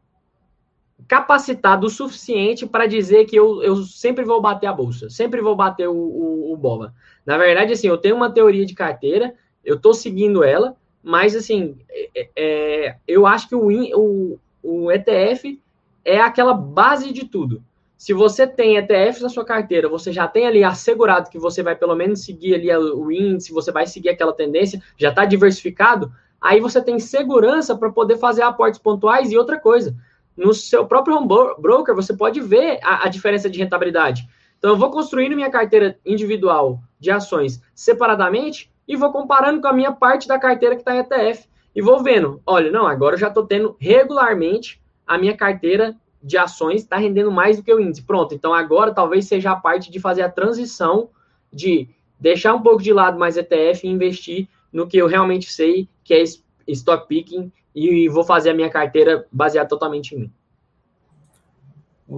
[1.09, 5.57] capacitado o suficiente para dizer que eu, eu sempre vou bater a bolsa, sempre vou
[5.57, 6.95] bater o, o, o bola.
[7.25, 11.77] Na verdade, assim, eu tenho uma teoria de carteira, eu estou seguindo ela, mas assim,
[11.91, 13.69] é, é, eu acho que o,
[13.99, 15.59] o, o ETF
[16.05, 17.63] é aquela base de tudo.
[17.97, 21.77] Se você tem ETFs na sua carteira, você já tem ali assegurado que você vai
[21.77, 26.13] pelo menos seguir ali o índice, você vai seguir aquela tendência, já está diversificado,
[26.43, 29.97] aí você tem segurança para poder fazer aportes pontuais e outra coisa.
[30.37, 31.29] No seu próprio home
[31.59, 34.29] broker, você pode ver a, a diferença de rentabilidade.
[34.59, 39.73] Então, eu vou construindo minha carteira individual de ações separadamente e vou comparando com a
[39.73, 41.49] minha parte da carteira que está em ETF.
[41.75, 46.39] E vou vendo, olha, não, agora eu já estou tendo regularmente a minha carteira de
[46.39, 48.03] ações está rendendo mais do que o índice.
[48.03, 51.11] Pronto, então agora talvez seja a parte de fazer a transição
[51.53, 51.89] de
[52.21, 56.15] deixar um pouco de lado mais ETF e investir no que eu realmente sei, que
[56.15, 56.23] é
[56.69, 60.33] stock picking, e vou fazer a minha carteira baseada totalmente em mim.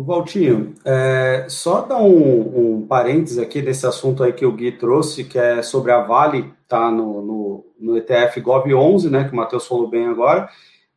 [0.03, 5.25] Valtinho, é, só dar um, um parênteses aqui desse assunto aí que o Gui trouxe,
[5.25, 9.67] que é sobre a Vale, tá no, no, no ETF GOV11, né, que o Matheus
[9.67, 10.49] falou bem agora,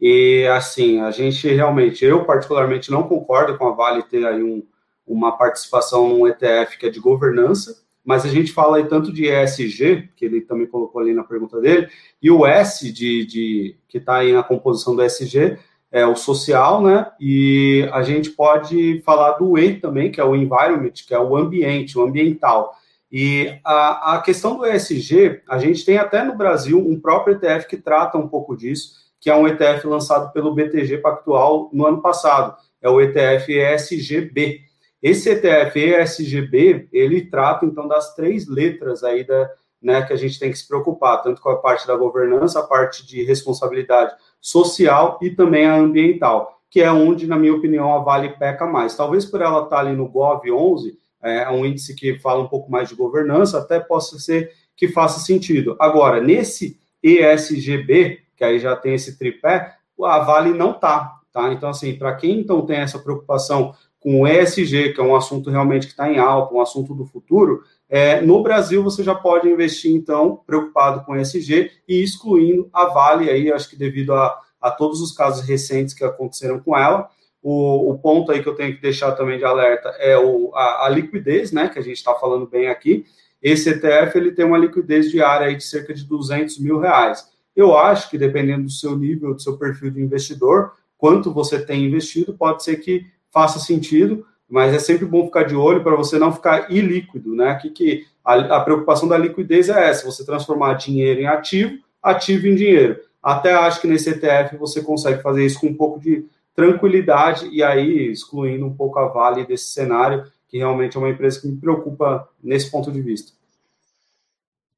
[0.01, 4.63] e assim, a gente realmente, eu particularmente não concordo com a Vale ter aí um,
[5.05, 9.25] uma participação num ETF que é de governança, mas a gente fala aí tanto de
[9.25, 11.89] ESG, que ele também colocou ali na pergunta dele,
[12.21, 15.57] e o S de, de que está aí na composição do ESG,
[15.91, 17.11] é o social, né?
[17.19, 21.35] E a gente pode falar do E também, que é o environment, que é o
[21.35, 22.73] ambiente, o ambiental.
[23.11, 27.67] E a, a questão do ESG, a gente tem até no Brasil um próprio ETF
[27.67, 32.01] que trata um pouco disso, que é um ETF lançado pelo BTG Pactual no ano
[32.01, 32.55] passado.
[32.81, 34.61] É o ETF ESGB.
[35.01, 39.49] Esse ETF ESGB, ele trata então das três letras aí da,
[39.81, 42.63] né, que a gente tem que se preocupar, tanto com a parte da governança, a
[42.63, 47.99] parte de responsabilidade social e também a ambiental, que é onde, na minha opinião, a
[47.99, 48.95] Vale peca mais.
[48.95, 52.71] Talvez por ela estar ali no GOV 11, é um índice que fala um pouco
[52.71, 55.75] mais de governança, até possa ser que faça sentido.
[55.79, 61.51] Agora, nesse ESGB, que aí já tem esse tripé, a Vale não tá, tá?
[61.51, 63.73] Então, assim, para quem então tem essa preocupação
[64.07, 67.05] com o ESG, que é um assunto realmente que está em alta, um assunto do
[67.05, 72.85] futuro, é, no Brasil você já pode investir, então, preocupado com ESG e excluindo a
[72.85, 77.09] Vale aí, acho que devido a, a todos os casos recentes que aconteceram com ela.
[77.43, 80.85] O, o, ponto aí que eu tenho que deixar também de alerta é o, a,
[80.85, 83.03] a liquidez, né, que a gente está falando bem aqui.
[83.41, 87.27] Esse ETF ele tem uma liquidez diária aí de cerca de 200 mil reais.
[87.53, 91.83] Eu acho que dependendo do seu nível, do seu perfil de investidor, quanto você tem
[91.83, 96.17] investido, pode ser que faça sentido, mas é sempre bom ficar de olho para você
[96.17, 97.49] não ficar ilíquido, né?
[97.49, 102.47] Aqui que a, a, preocupação da liquidez é essa: você transformar dinheiro em ativo, ativo
[102.47, 102.99] em dinheiro.
[103.21, 106.25] Até acho que nesse ETF você consegue fazer isso com um pouco de
[106.55, 111.41] tranquilidade e aí excluindo um pouco a Vale desse cenário, que realmente é uma empresa
[111.41, 113.33] que me preocupa nesse ponto de vista.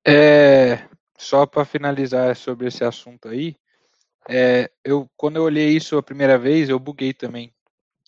[0.06, 0.80] É,
[1.18, 3.56] só para finalizar sobre esse assunto aí,
[4.28, 7.54] é, eu quando eu olhei isso a primeira vez, eu buguei também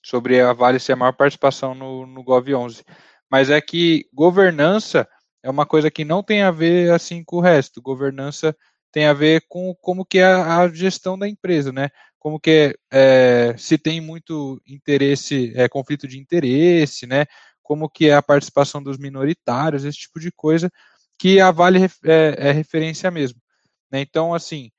[0.01, 2.83] sobre a Vale ser a maior participação no, no Gov11.
[3.29, 5.07] Mas é que governança
[5.43, 7.81] é uma coisa que não tem a ver assim com o resto.
[7.81, 8.55] Governança
[8.91, 11.89] tem a ver com como que é a, gestão da empresa, né?
[12.19, 17.25] Como que é, é, se tem muito interesse, é, conflito de interesse, né?
[17.63, 20.69] Como que é a participação dos minoritários, esse tipo de coisa
[21.17, 23.39] que a Vale é, é referência mesmo.
[23.91, 24.01] Né?
[24.01, 24.71] Então, assim,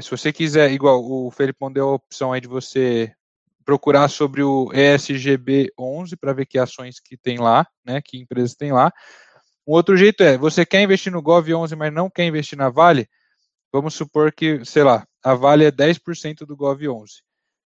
[0.00, 3.12] se você quiser, igual o Felipe deu a opção aí de você
[3.64, 8.54] procurar sobre o ESGB 11 para ver que ações que tem lá, né, que empresas
[8.54, 8.92] tem lá.
[9.66, 12.68] Um outro jeito é, você quer investir no Gov 11, mas não quer investir na
[12.68, 13.08] Vale?
[13.72, 17.22] Vamos supor que, sei lá, a Vale é 10% do Gov 11.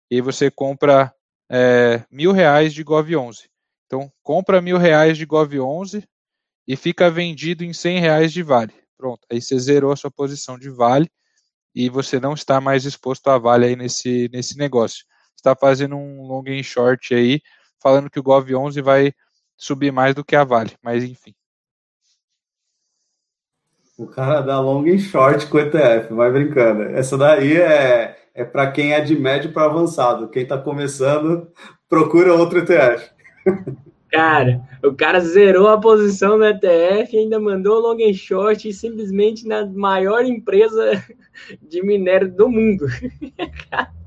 [0.09, 1.13] E você compra
[1.49, 3.49] é, mil reais de Gov 11.
[3.85, 6.07] Então, compra mil reais de Gov 11,
[6.69, 8.71] e fica vendido em 100 reais de vale.
[8.95, 11.09] Pronto, aí você zerou a sua posição de vale
[11.73, 15.03] e você não está mais exposto a vale aí nesse, nesse negócio.
[15.39, 17.41] Está fazendo um long and short aí,
[17.81, 19.13] falando que o Gov 11 vai
[19.57, 21.33] subir mais do que a vale, mas enfim.
[23.97, 26.83] O cara dá long and short com ETF, vai brincando.
[26.83, 30.29] Essa daí é, é para quem é de médio para avançado.
[30.29, 31.49] Quem está começando,
[31.87, 33.09] procura outro ETF.
[34.11, 39.47] Cara, o cara zerou a posição no ETF e ainda mandou long and short simplesmente
[39.47, 41.01] na maior empresa
[41.61, 42.85] de minério do mundo.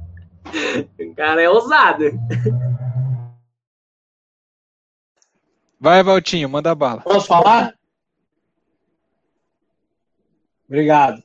[0.98, 2.04] o cara é ousado.
[5.78, 7.00] Vai, Valtinho, manda bala.
[7.00, 7.74] Posso falar?
[10.68, 11.22] Obrigado.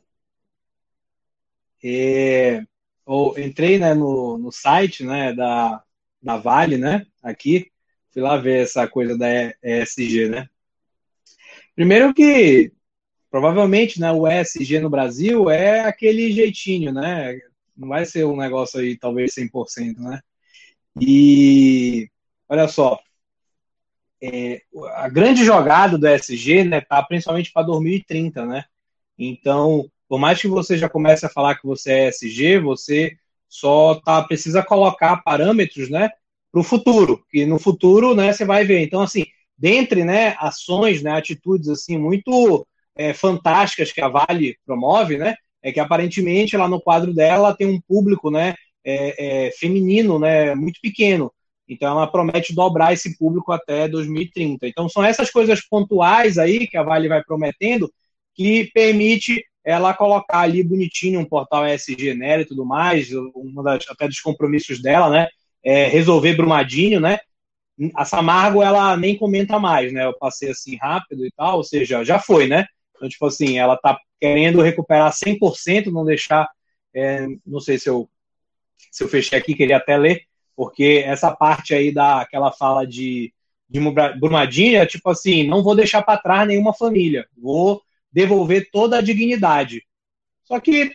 [1.83, 2.63] É,
[3.07, 5.83] eu entrei né, no, no site né, da,
[6.21, 7.05] da Vale, né?
[7.21, 7.71] Aqui,
[8.11, 9.27] fui lá ver essa coisa da
[9.63, 10.49] ESG, né?
[11.75, 12.73] Primeiro que
[13.29, 17.39] provavelmente, né, o ESG no Brasil é aquele jeitinho, né?
[17.77, 20.19] Não vai ser um negócio aí talvez 100%, né?
[20.99, 22.09] E
[22.49, 22.99] olha só,
[24.21, 24.61] é,
[24.95, 28.65] a grande jogada do ESG, né, tá principalmente para 2030, né?
[29.17, 33.17] Então, por mais que você já comece a falar que você é ESG, você
[33.47, 36.09] só tá precisa colocar parâmetros, né,
[36.51, 38.81] para o futuro, que no futuro, né, você vai ver.
[38.81, 39.25] Então, assim,
[39.57, 42.65] dentre, né, ações, né, atitudes assim muito
[42.95, 47.67] é, fantásticas que a Vale promove, né, é que aparentemente lá no quadro dela tem
[47.67, 51.31] um público, né, é, é, feminino, né, muito pequeno.
[51.67, 54.67] Então ela promete dobrar esse público até 2030.
[54.67, 57.91] Então são essas coisas pontuais aí que a Vale vai prometendo
[58.33, 64.07] que permite ela colocar ali bonitinho um portal ESG e tudo mais, uma das, até
[64.07, 65.27] dos compromissos dela, né?
[65.61, 67.19] É resolver Brumadinho, né?
[67.93, 70.05] A Samargo ela nem comenta mais, né?
[70.05, 72.65] Eu passei assim rápido e tal, ou seja, já foi, né?
[72.95, 76.49] Então, tipo assim, ela tá querendo recuperar 100%, não deixar,
[76.93, 78.09] é, não sei se eu
[78.91, 80.23] se eu fechei aqui, queria até ler,
[80.55, 83.33] porque essa parte aí da aquela fala de,
[83.69, 83.79] de
[84.19, 89.01] Brumadinho é tipo assim, não vou deixar para trás nenhuma família, vou devolver toda a
[89.01, 89.83] dignidade.
[90.45, 90.91] Só que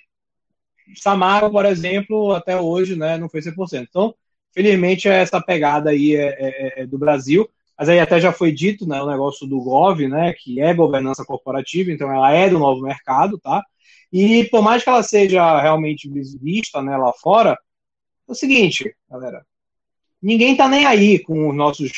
[0.97, 3.87] Samara, por exemplo, até hoje, né, não foi 100%.
[3.89, 4.15] Então,
[4.53, 7.49] felizmente, essa pegada aí é, é, é, do Brasil,
[7.79, 11.25] mas aí até já foi dito, né, o negócio do GOV, né, que é governança
[11.25, 13.63] corporativa, então ela é do novo mercado, tá?
[14.13, 16.09] E por mais que ela seja realmente
[16.41, 17.59] vista, né, lá fora,
[18.29, 19.45] é o seguinte, galera,
[20.21, 21.91] ninguém tá nem aí com os nossos,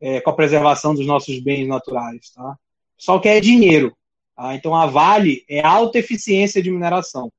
[0.00, 2.56] é, com a preservação dos nossos bens naturais, tá?
[2.96, 3.96] Só quer dinheiro.
[4.34, 4.54] Tá?
[4.54, 7.32] Então a Vale é alta eficiência de mineração.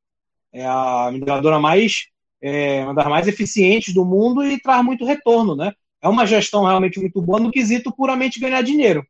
[0.53, 2.08] É a mineradora mais,
[2.41, 5.74] é, uma das mais eficientes do mundo e traz muito retorno, né?
[6.08, 9.05] É uma gestão realmente muito boa no quesito puramente ganhar dinheiro.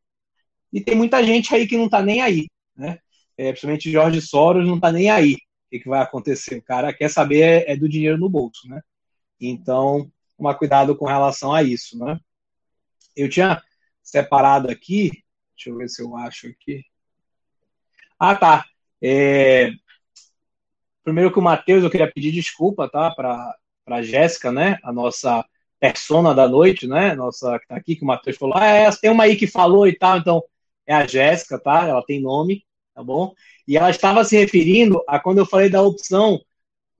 [0.73, 2.97] E tem muita gente aí que não está nem aí, né?
[3.37, 5.33] É, principalmente Jorge Soros não está nem aí.
[5.33, 6.57] O que, que, vai acontecer?
[6.57, 8.81] O cara quer saber é, é do dinheiro no bolso, né?
[9.39, 12.19] Então, tomar cuidado com relação a isso, né?
[13.15, 13.61] Eu tinha
[14.01, 15.11] separado aqui,
[15.55, 16.83] deixa eu ver se eu acho aqui.
[18.17, 18.65] Ah, tá.
[18.99, 19.69] É...
[21.03, 23.11] Primeiro que o Matheus, eu queria pedir desculpa, tá?
[23.11, 24.79] Para Jéssica, né?
[24.83, 25.45] A nossa
[25.79, 27.15] persona da noite, né?
[27.15, 28.55] Nossa que tá aqui, que o Matheus falou.
[28.57, 30.43] Ah, é, tem uma aí que falou e tal, então
[30.85, 31.87] é a Jéssica, tá?
[31.87, 32.63] Ela tem nome,
[32.95, 33.33] tá bom?
[33.67, 36.39] E ela estava se referindo a quando eu falei da opção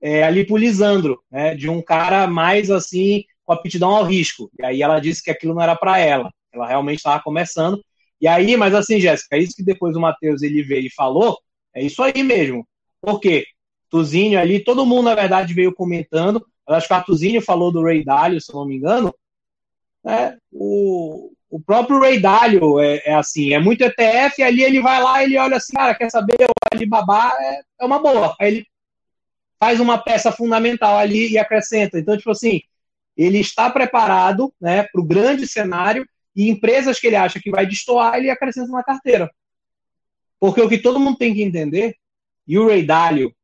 [0.00, 1.54] é, ali pro Lisandro, né?
[1.54, 4.50] De um cara mais assim, com aptidão ao risco.
[4.58, 6.30] E aí ela disse que aquilo não era para ela.
[6.52, 7.82] Ela realmente estava começando.
[8.20, 11.38] E aí, mas assim, Jéssica, é isso que depois o Matheus ele veio e falou,
[11.74, 12.66] é isso aí mesmo.
[13.00, 13.46] Por quê?
[13.90, 16.44] Tuzinho ali, todo mundo, na verdade, veio comentando.
[16.68, 19.14] Acho que o Tuzinho falou do Ray Dalio, se não me engano.
[20.04, 24.80] É, o, o próprio Ray Dalio é, é, assim, é muito ETF, e ali ele
[24.80, 28.36] vai lá ele olha assim, cara, quer saber, o Alibaba é, é uma boa.
[28.38, 28.66] Aí ele
[29.58, 31.98] faz uma peça fundamental ali e acrescenta.
[31.98, 32.60] Então, tipo assim,
[33.16, 36.06] ele está preparado né, para o grande cenário
[36.36, 39.30] e empresas que ele acha que vai destoar, ele acrescenta na carteira.
[40.38, 41.96] Porque o que todo mundo tem que entender,
[42.46, 43.34] e o Ray Dalio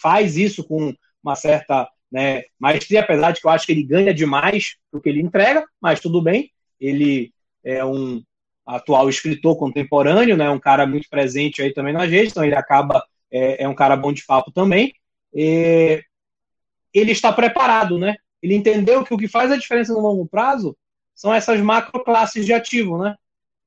[0.00, 4.14] faz isso com uma certa né, maestria, apesar de que eu acho que ele ganha
[4.14, 6.50] demais do que ele entrega, mas tudo bem.
[6.80, 7.32] Ele
[7.64, 8.22] é um
[8.66, 13.04] atual escritor contemporâneo, né, um cara muito presente aí também na gente, então ele acaba,
[13.30, 14.94] é, é um cara bom de papo também.
[15.34, 16.02] E
[16.92, 18.16] ele está preparado, né?
[18.42, 20.76] Ele entendeu que o que faz a diferença no longo prazo
[21.14, 23.16] são essas macro classes de ativo, né?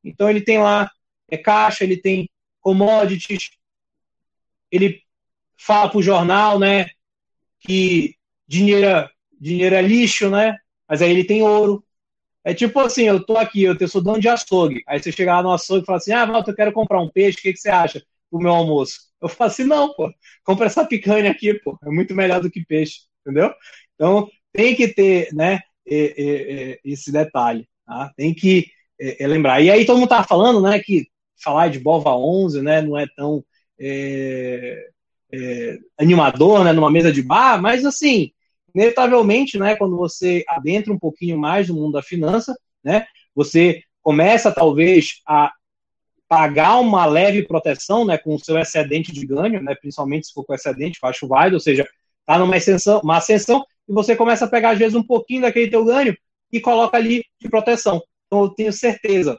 [0.03, 0.89] Então ele tem lá
[1.29, 2.29] é caixa, ele tem
[2.59, 3.51] commodities,
[4.69, 5.01] ele
[5.57, 6.89] fala para o jornal, né,
[7.59, 8.15] que
[8.51, 10.57] dinheiro, dinheiro é lixo, né?
[10.87, 11.83] Mas aí ele tem ouro.
[12.43, 14.83] É tipo assim, eu tô aqui, eu sou dono de açougue.
[14.87, 17.09] Aí você chega lá no açougue e fala assim, ah, Walter, eu quero comprar um
[17.09, 18.99] peixe, o que, que você acha do meu almoço?
[19.21, 20.11] Eu falo assim, não, pô,
[20.43, 23.53] compra essa picanha aqui, pô, é muito melhor do que peixe, entendeu?
[23.95, 27.67] Então, tem que ter, né, esse detalhe.
[27.85, 28.11] Tá?
[28.17, 28.67] Tem que
[29.21, 29.61] lembrar.
[29.61, 31.07] E aí todo mundo estava falando né, que
[31.41, 33.43] falar de Bova 11 né, não é tão
[33.79, 34.89] é,
[35.31, 38.31] é, animador né, numa mesa de bar, mas assim,
[38.73, 43.05] inevitavelmente, né, quando você adentra um pouquinho mais no mundo da finança, né,
[43.35, 45.51] você começa talvez a
[46.27, 50.45] pagar uma leve proteção né, com o seu excedente de ganho, né, principalmente se for
[50.45, 51.85] com excedente, eu acho válido, ou seja,
[52.21, 55.69] está numa ascensão, uma ascensão e você começa a pegar, às vezes, um pouquinho daquele
[55.69, 56.15] teu ganho
[56.51, 58.01] e coloca ali de proteção.
[58.27, 59.37] Então, eu tenho certeza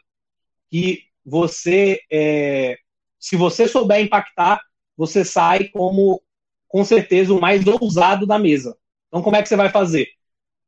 [0.70, 2.76] que você, é,
[3.18, 4.60] se você souber impactar,
[4.96, 6.22] você sai como,
[6.68, 8.76] com certeza, o mais ousado da mesa.
[9.12, 10.08] Então, como é que você vai fazer?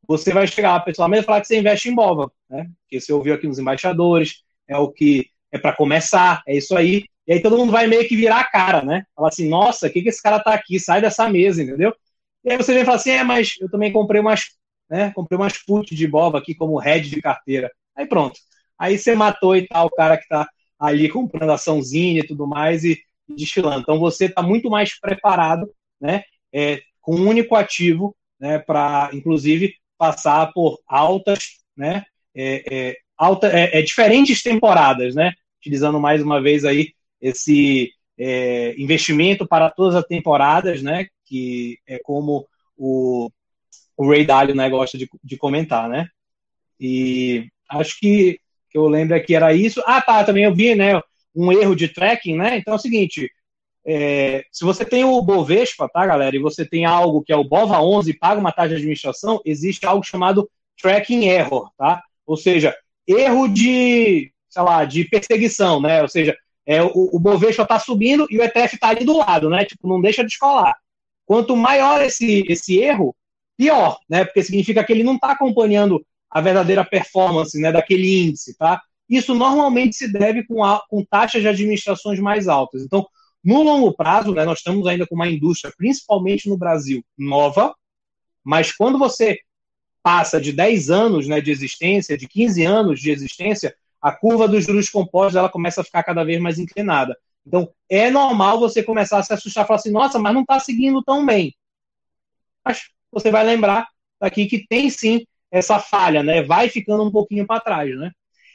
[0.06, 2.70] você vai chegar pessoalmente e falar que você investe em BOVA, né?
[2.82, 7.04] Porque você ouviu aqui nos embaixadores, é o que é para começar, é isso aí.
[7.26, 9.04] E aí todo mundo vai meio que virar a cara, né?
[9.14, 10.78] Falar assim, nossa, o que, que esse cara tá aqui?
[10.78, 11.94] Sai dessa mesa, entendeu?
[12.44, 14.42] E aí você vem e fala assim, é, mas eu também comprei umas,
[14.90, 15.10] né?
[15.14, 17.70] Comprei umas put de BOVA aqui como head de carteira.
[17.96, 18.38] Aí pronto.
[18.78, 22.84] Aí você matou e tal o cara que tá ali comprando açãozinha e tudo mais
[22.84, 23.80] e, e desfilando.
[23.80, 25.70] Então você está muito mais preparado,
[26.00, 26.24] né?
[26.52, 28.14] É, com um único ativo,
[28.44, 28.58] né?
[28.58, 32.04] Para, inclusive, passar por altas, né?
[32.34, 35.32] É, é, alta, é, é, diferentes temporadas, né?
[35.58, 36.92] Utilizando mais uma vez aí
[37.22, 41.06] esse é, investimento para todas as temporadas, né?
[41.24, 43.30] Que é como o,
[43.96, 46.06] o Ray Dalio né, gosta de, de comentar, né?
[46.78, 48.38] E acho que,
[48.68, 49.82] que eu lembro que era isso.
[49.86, 51.00] Ah, tá, também eu vi, né?
[51.34, 52.58] Um erro de tracking, né?
[52.58, 53.30] Então é o seguinte,
[53.86, 57.44] é, se você tem o Bovespa, tá, galera, e você tem algo que é o
[57.44, 60.48] BOVA 11 e paga uma taxa de administração, existe algo chamado
[60.80, 62.02] tracking error, tá?
[62.26, 62.74] Ou seja,
[63.06, 66.00] erro de, sei lá, de perseguição, né?
[66.02, 69.50] Ou seja, é, o, o Bovespa está subindo e o ETF está ali do lado,
[69.50, 69.64] né?
[69.64, 70.74] Tipo, não deixa de escolar.
[71.26, 73.14] Quanto maior esse, esse erro,
[73.56, 74.24] pior, né?
[74.24, 78.82] Porque significa que ele não está acompanhando a verdadeira performance né, daquele índice, tá?
[79.08, 82.82] Isso normalmente se deve com, a, com taxas de administrações mais altas.
[82.82, 83.06] Então,
[83.44, 87.74] no longo prazo, né, nós estamos ainda com uma indústria, principalmente no Brasil, nova,
[88.42, 89.38] mas quando você
[90.02, 94.66] passa de 10 anos né, de existência, de 15 anos de existência, a curva dos
[94.66, 97.16] juros compostos ela começa a ficar cada vez mais inclinada.
[97.46, 101.02] Então, é normal você começar a se assustar falar assim, nossa, mas não está seguindo
[101.02, 101.54] tão bem.
[102.64, 103.88] Mas você vai lembrar
[104.20, 106.42] aqui que tem sim essa falha, né?
[106.42, 108.10] Vai ficando um pouquinho para trás, né?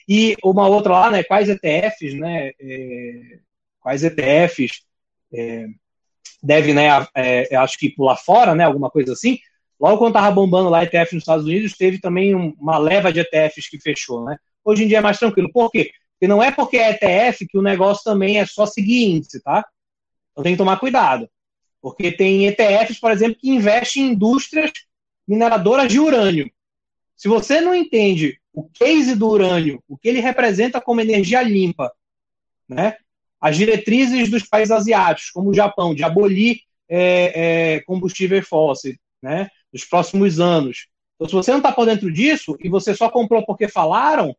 [0.07, 1.23] E uma outra lá, né?
[1.23, 2.51] Quais ETFs, né?
[2.59, 3.39] É,
[3.89, 4.83] quais ETFs
[5.33, 5.65] é,
[6.43, 9.39] deve, né, é, acho que pular fora, né, alguma coisa assim.
[9.79, 13.21] Logo quando estava bombando lá ETF nos Estados Unidos, teve também um, uma leva de
[13.21, 14.37] ETFs que fechou, né?
[14.63, 15.49] Hoje em dia é mais tranquilo.
[15.51, 15.89] Por quê?
[16.13, 19.65] Porque não é porque é ETF que o negócio também é só seguir índice, tá?
[20.31, 21.29] Então tem que tomar cuidado.
[21.81, 24.71] Porque tem ETFs, por exemplo, que investem em indústrias
[25.25, 26.51] mineradoras de urânio.
[27.15, 31.91] Se você não entende o case do urânio, o que ele representa como energia limpa,
[32.67, 32.97] né?
[33.39, 36.59] As diretrizes dos países asiáticos, como o Japão, de abolir
[36.89, 40.87] é, é, combustível fóssil, né, nos próximos anos.
[41.15, 44.35] Então, se você não está por dentro disso e você só comprou porque falaram,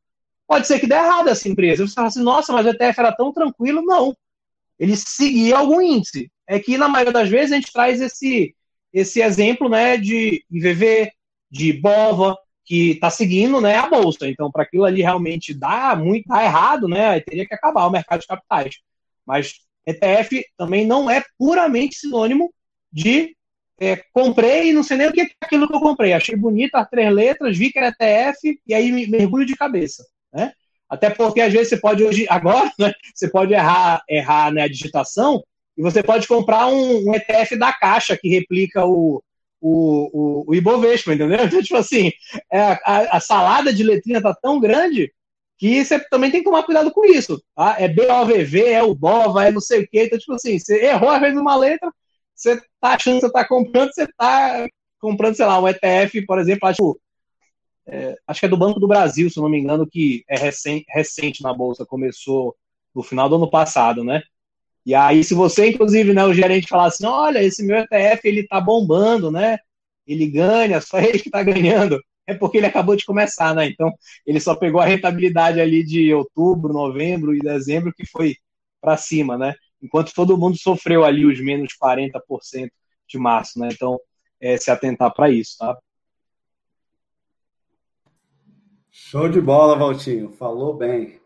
[0.47, 1.87] pode ser que dê errado essa empresa.
[1.87, 3.83] Você fala assim, nossa, mas o ETF era tão tranquilo.
[3.83, 4.17] Não.
[4.79, 6.31] Ele seguia algum índice.
[6.47, 8.55] É que, na maioria das vezes, a gente traz esse,
[8.93, 11.13] esse exemplo né, de IVV,
[11.51, 14.29] de BOVA, que está seguindo né, a bolsa.
[14.29, 18.21] Então, para aquilo ali realmente dar muito dar errado, né, teria que acabar o mercado
[18.21, 18.77] de capitais.
[19.31, 19.53] Mas
[19.87, 22.53] ETF também não é puramente sinônimo
[22.93, 23.37] de
[23.81, 26.13] é, comprei e não sei nem o que é aquilo que eu comprei.
[26.13, 30.05] Achei bonito as três letras, vi que era ETF e aí mergulho de cabeça.
[30.33, 30.53] Né?
[30.89, 34.69] Até porque às vezes você pode hoje, agora, né, você pode errar, errar né, a
[34.69, 35.41] digitação
[35.79, 39.23] e você pode comprar um, um ETF da Caixa que replica o,
[39.61, 41.39] o, o, o Ibovespa, entendeu?
[41.47, 42.11] Então, tipo assim,
[42.53, 45.13] é, a, a, salada de letrinha tá tão grande
[45.61, 47.41] que você também tem que tomar cuidado com isso.
[47.55, 47.77] Tá?
[47.79, 50.05] É BOVV, é o BOVA, é não sei o quê.
[50.07, 51.93] Então, tipo assim, você errou às vezes uma letra,
[52.35, 54.67] você tá achando que você tá comprando, você tá
[54.99, 57.01] comprando, sei lá, um ETF, por exemplo, acho,
[57.87, 60.87] é, acho que é do Banco do Brasil, se não me engano, que é recente,
[60.89, 62.57] recente na Bolsa, começou
[62.95, 64.23] no final do ano passado, né?
[64.87, 68.47] E aí, se você, inclusive, né, o gerente falar assim, olha, esse meu ETF, ele
[68.49, 69.59] tá bombando, né?
[70.07, 72.01] Ele ganha, só ele que tá ganhando
[72.31, 73.67] é porque ele acabou de começar, né?
[73.67, 73.93] Então,
[74.25, 78.37] ele só pegou a rentabilidade ali de outubro, novembro e dezembro, que foi
[78.81, 79.55] para cima, né?
[79.83, 82.71] Enquanto todo mundo sofreu ali os menos 40%
[83.09, 83.69] de março, né?
[83.73, 83.99] Então,
[84.41, 85.77] é, se atentar para isso, tá?
[88.91, 90.31] Show de bola, Valtinho.
[90.33, 91.21] Falou bem.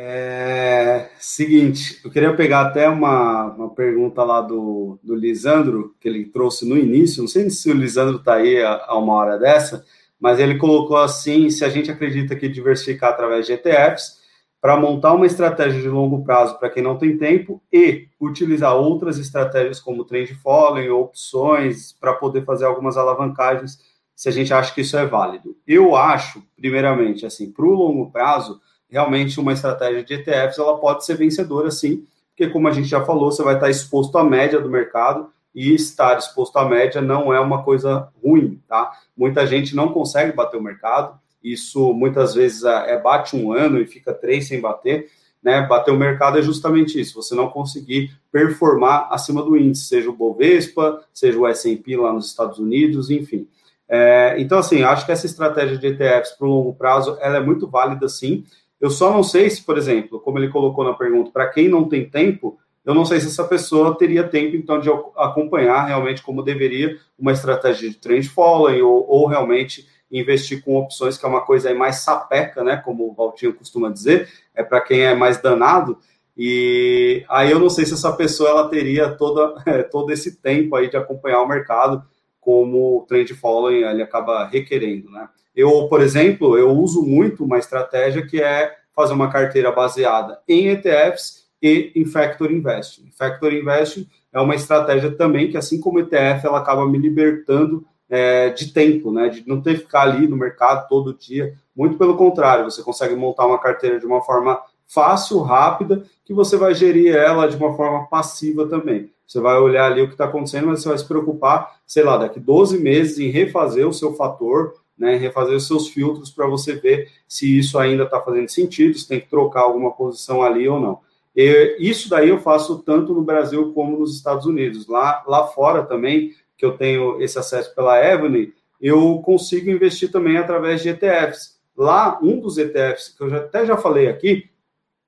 [0.00, 6.26] É, seguinte, eu queria pegar até uma, uma pergunta lá do, do Lisandro, que ele
[6.26, 7.20] trouxe no início.
[7.20, 9.84] Não sei se o Lisandro está aí a, a, uma hora dessa,
[10.20, 14.18] mas ele colocou assim: se a gente acredita que diversificar através de ETFs
[14.60, 19.18] para montar uma estratégia de longo prazo para quem não tem tempo e utilizar outras
[19.18, 23.78] estratégias como trend following, opções, para poder fazer algumas alavancagens,
[24.16, 25.56] se a gente acha que isso é válido.
[25.64, 31.04] Eu acho, primeiramente, assim, para o longo prazo, realmente uma estratégia de ETFs ela pode
[31.04, 34.60] ser vencedora, sim, porque como a gente já falou, você vai estar exposto à média
[34.60, 38.92] do mercado e estar exposto à média não é uma coisa ruim, tá?
[39.16, 43.80] Muita gente não consegue bater o mercado, isso muitas vezes é, é bate um ano
[43.80, 45.08] e fica três sem bater,
[45.42, 45.62] né?
[45.66, 50.16] Bater o mercado é justamente isso, você não conseguir performar acima do índice, seja o
[50.16, 53.48] Bovespa, seja o S&P lá nos Estados Unidos, enfim.
[53.88, 57.40] É, então, assim, acho que essa estratégia de ETFs para o longo prazo, ela é
[57.40, 58.44] muito válida, sim.
[58.80, 61.88] Eu só não sei se, por exemplo, como ele colocou na pergunta, para quem não
[61.88, 62.58] tem tempo,
[62.88, 67.32] eu não sei se essa pessoa teria tempo, então, de acompanhar realmente como deveria uma
[67.32, 71.74] estratégia de trend following ou, ou realmente investir com opções, que é uma coisa aí
[71.74, 72.78] mais sapeca, né?
[72.78, 75.98] Como o Valtinho costuma dizer, é para quem é mais danado.
[76.34, 80.74] E aí eu não sei se essa pessoa ela teria toda, é, todo esse tempo
[80.74, 82.02] aí de acompanhar o mercado
[82.40, 85.28] como o trend following ele acaba requerendo, né?
[85.54, 90.68] Eu, por exemplo, eu uso muito uma estratégia que é fazer uma carteira baseada em
[90.68, 93.10] ETFs e em Factor Investing.
[93.16, 98.50] Factor Investing é uma estratégia também que, assim como ETF, ela acaba me libertando é,
[98.50, 99.28] de tempo, né?
[99.28, 101.54] De não ter que ficar ali no mercado todo dia.
[101.74, 106.56] Muito pelo contrário, você consegue montar uma carteira de uma forma fácil, rápida, que você
[106.56, 109.10] vai gerir ela de uma forma passiva também.
[109.26, 112.16] Você vai olhar ali o que está acontecendo, mas você vai se preocupar, sei lá,
[112.16, 116.74] daqui 12 meses em refazer o seu fator, né, refazer os seus filtros para você
[116.74, 120.80] ver se isso ainda está fazendo sentido, se tem que trocar alguma posição ali ou
[120.80, 121.00] não.
[121.40, 124.88] E isso daí eu faço tanto no Brasil como nos Estados Unidos.
[124.88, 130.36] Lá, lá fora também, que eu tenho esse acesso pela Avenue, eu consigo investir também
[130.36, 131.56] através de ETFs.
[131.76, 134.50] Lá, um dos ETFs, que eu já, até já falei aqui,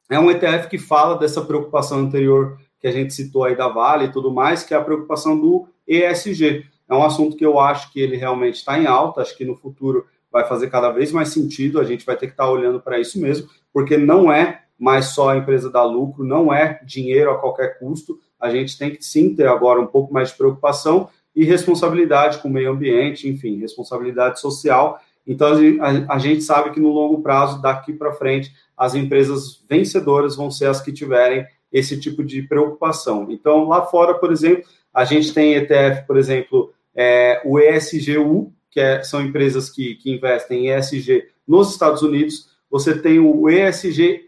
[0.08, 4.04] é um ETF que fala dessa preocupação anterior que a gente citou aí da Vale
[4.04, 6.64] e tudo mais, que é a preocupação do ESG.
[6.88, 9.56] É um assunto que eu acho que ele realmente está em alta, acho que no
[9.56, 12.80] futuro vai fazer cada vez mais sentido, a gente vai ter que estar tá olhando
[12.80, 17.30] para isso mesmo, porque não é mais só a empresa dar lucro, não é dinheiro
[17.30, 21.10] a qualquer custo, a gente tem que sim ter agora um pouco mais de preocupação
[21.36, 24.98] e responsabilidade com o meio ambiente, enfim, responsabilidade social.
[25.26, 30.34] Então, a, a gente sabe que no longo prazo, daqui para frente, as empresas vencedoras
[30.34, 33.26] vão ser as que tiverem esse tipo de preocupação.
[33.30, 38.80] Então, lá fora, por exemplo, a gente tem ETF, por exemplo, é, o ESGU, que
[38.80, 42.48] é, são empresas que, que investem em ESG nos Estados Unidos.
[42.70, 44.24] Você tem o ESGE,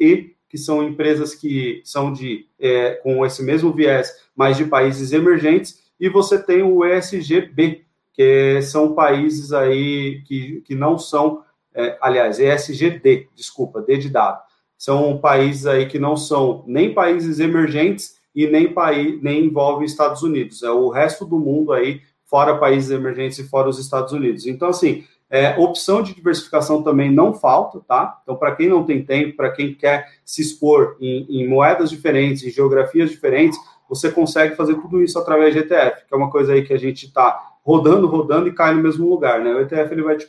[0.52, 5.80] que são empresas que são de é, com esse mesmo viés, mas de países emergentes
[5.98, 11.42] e você tem o ESGB, que são países aí que, que não são,
[11.74, 14.42] é, aliás, ESGD, desculpa, D de dado.
[14.76, 20.22] São países aí que não são nem países emergentes e nem, país, nem envolvem Estados
[20.22, 20.62] Unidos.
[20.62, 24.46] É o resto do mundo aí, fora países emergentes e fora os Estados Unidos.
[24.46, 28.20] Então, assim, é, opção de diversificação também não falta, tá?
[28.22, 32.44] Então, para quem não tem tempo, para quem quer se expor em, em, moedas diferentes,
[32.44, 36.52] em geografias diferentes, você consegue fazer tudo isso através de ETF, que é uma coisa
[36.52, 39.54] aí que a gente está rodando, rodando e cai no mesmo lugar, né?
[39.54, 40.28] O ETF ele vai te,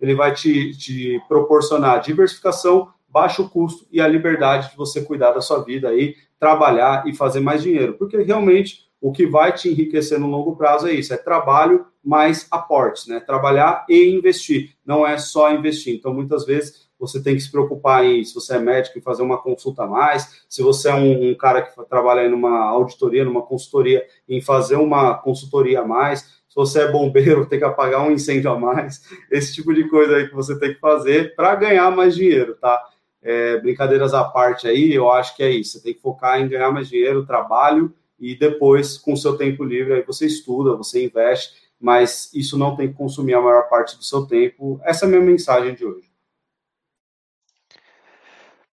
[0.00, 5.40] ele vai te, te proporcionar diversificação, baixo custo e a liberdade de você cuidar da
[5.40, 10.18] sua vida aí, trabalhar e fazer mais dinheiro, porque realmente o que vai te enriquecer
[10.18, 13.20] no longo prazo é isso, é trabalho mais aportes, né?
[13.20, 15.94] Trabalhar e investir, não é só investir.
[15.94, 19.22] Então, muitas vezes você tem que se preocupar em, se você é médico, em fazer
[19.22, 23.26] uma consulta a mais, se você é um, um cara que trabalha em uma auditoria,
[23.26, 28.08] numa consultoria, em fazer uma consultoria a mais, se você é bombeiro, tem que apagar
[28.08, 31.54] um incêndio a mais, esse tipo de coisa aí que você tem que fazer para
[31.56, 32.82] ganhar mais dinheiro, tá?
[33.22, 36.48] É, brincadeiras à parte aí, eu acho que é isso, você tem que focar em
[36.48, 37.94] ganhar mais dinheiro, trabalho,
[38.24, 42.74] e depois, com o seu tempo livre, aí você estuda, você investe, mas isso não
[42.74, 44.80] tem que consumir a maior parte do seu tempo.
[44.82, 46.10] Essa é a minha mensagem de hoje.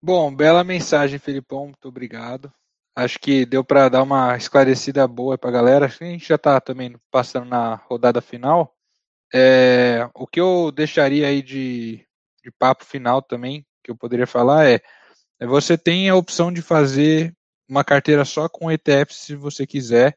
[0.01, 1.65] Bom, bela mensagem, Felipão.
[1.65, 2.53] Muito obrigado.
[2.95, 5.87] Acho que deu para dar uma esclarecida boa para a galera.
[5.87, 8.73] Acho que a gente já está também passando na rodada final.
[9.35, 12.07] É, o que eu deixaria aí de,
[12.45, 14.81] de papo final também, que eu poderia falar é,
[15.41, 17.35] é você tem a opção de fazer
[17.71, 20.17] uma carteira só com ETF se você quiser.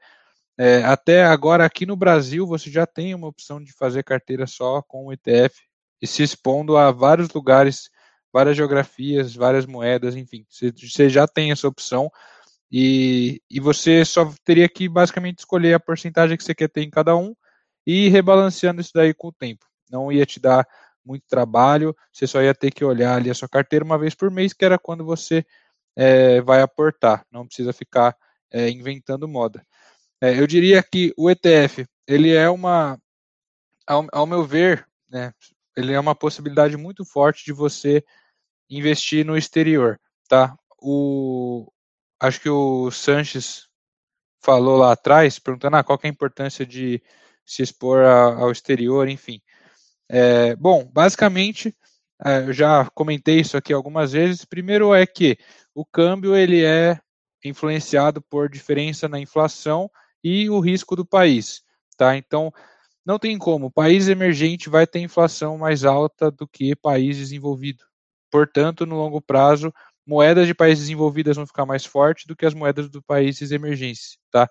[0.58, 4.82] É, até agora aqui no Brasil você já tem uma opção de fazer carteira só
[4.82, 5.56] com ETF
[6.02, 7.90] e se expondo a vários lugares
[8.34, 12.10] várias geografias, várias moedas, enfim, você já tem essa opção
[12.72, 16.90] e, e você só teria que basicamente escolher a porcentagem que você quer ter em
[16.90, 17.36] cada um
[17.86, 19.64] e ir rebalanceando isso daí com o tempo.
[19.92, 20.68] Não ia te dar
[21.06, 24.32] muito trabalho, você só ia ter que olhar ali a sua carteira uma vez por
[24.32, 25.46] mês, que era quando você
[25.96, 28.16] é, vai aportar, não precisa ficar
[28.52, 29.66] é, inventando moda.
[30.22, 33.00] É, eu diria que o ETF, ele é uma,
[33.86, 35.34] ao, ao meu ver, né,
[35.76, 38.04] ele é uma possibilidade muito forte de você
[38.70, 40.56] investir no exterior, tá?
[40.82, 41.72] O,
[42.20, 43.68] acho que o Sanches
[44.42, 47.02] falou lá atrás, perguntando ah, qual é a importância de
[47.46, 49.42] se expor a, ao exterior, enfim.
[50.10, 51.76] É, bom, basicamente,
[52.24, 54.46] é, eu já comentei isso aqui algumas vezes.
[54.46, 55.38] Primeiro é que
[55.76, 57.00] o câmbio ele é
[57.44, 59.90] influenciado por diferença na inflação
[60.24, 61.62] e o risco do país,
[61.98, 62.16] tá?
[62.16, 62.52] Então,
[63.06, 63.72] não tem como.
[63.72, 67.84] País emergente vai ter inflação mais alta do que país desenvolvido.
[68.32, 69.74] Portanto, no longo prazo,
[70.06, 74.18] moedas de países desenvolvidos vão ficar mais fortes do que as moedas dos países emergentes,
[74.32, 74.50] tá?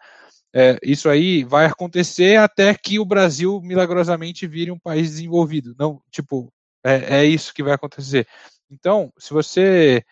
[0.55, 5.74] É, isso aí vai acontecer até que o Brasil milagrosamente vire um país desenvolvido.
[5.78, 6.53] Não, tipo,
[6.85, 8.27] é, é isso que vai acontecer.
[8.70, 10.05] Então, se você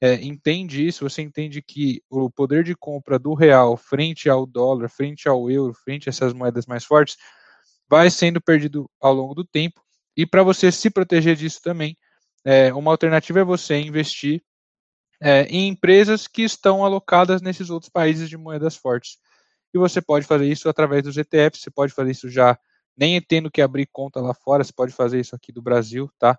[0.00, 4.88] é, entende isso, você entende que o poder de compra do real frente ao dólar,
[4.88, 7.16] frente ao euro, frente a essas moedas mais fortes,
[7.88, 9.82] vai sendo perdido ao longo do tempo.
[10.16, 11.96] E para você se proteger disso também,
[12.44, 14.42] é, uma alternativa é você investir
[15.20, 19.18] é, em empresas que estão alocadas nesses outros países de moedas fortes.
[19.74, 22.58] E você pode fazer isso através dos ETFs, você pode fazer isso já
[22.96, 26.38] nem tendo que abrir conta lá fora, você pode fazer isso aqui do Brasil, tá?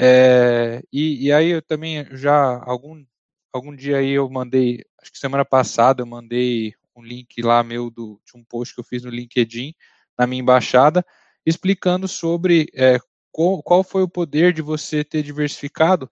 [0.00, 3.04] É, e, e, aí eu também já algum
[3.52, 7.90] algum dia aí eu mandei, acho que semana passada eu mandei um link lá meu
[7.90, 9.74] do, de um post que eu fiz no LinkedIn
[10.18, 11.04] na minha embaixada
[11.44, 12.98] explicando sobre é,
[13.30, 16.10] qual, qual foi o poder de você ter diversificado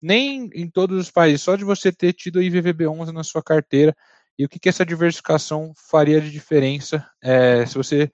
[0.00, 3.94] nem em todos os países, só de você ter tido o IVVB11 na sua carteira
[4.38, 8.10] e o que, que essa diversificação faria de diferença é, se você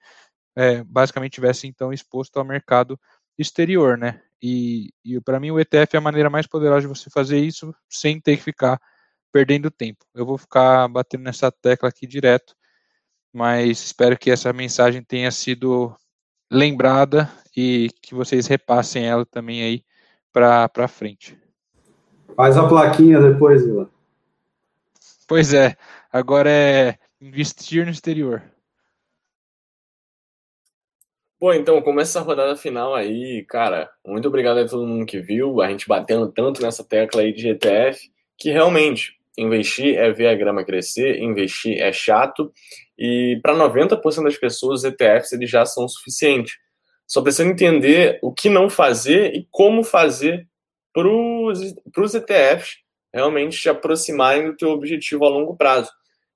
[0.55, 2.99] é, basicamente tivesse então exposto ao mercado
[3.37, 4.21] exterior, né?
[4.47, 7.73] E, e para mim o ETF é a maneira mais poderosa de você fazer isso
[7.89, 8.79] sem ter que ficar
[9.31, 10.05] perdendo tempo.
[10.13, 12.53] Eu vou ficar batendo nessa tecla aqui direto,
[13.33, 15.95] mas espero que essa mensagem tenha sido
[16.51, 17.27] lembrada
[17.57, 19.83] e que vocês repassem ela também aí
[20.31, 21.35] para frente.
[22.35, 23.89] Faz a plaquinha depois, Vila.
[25.27, 25.75] Pois é,
[26.13, 28.43] agora é investir no exterior.
[31.45, 35.61] Bom, então, como essa rodada final aí, cara, muito obrigado a todo mundo que viu,
[35.61, 40.33] a gente batendo tanto nessa tecla aí de ETF, que realmente investir é ver a
[40.33, 42.51] grama crescer, investir é chato,
[42.97, 46.55] e para 90% das pessoas, ETFs eles já são suficientes.
[47.05, 50.47] Só precisa entender o que não fazer e como fazer
[50.91, 52.77] para os ETFs
[53.13, 55.91] realmente te aproximarem do teu objetivo a longo prazo.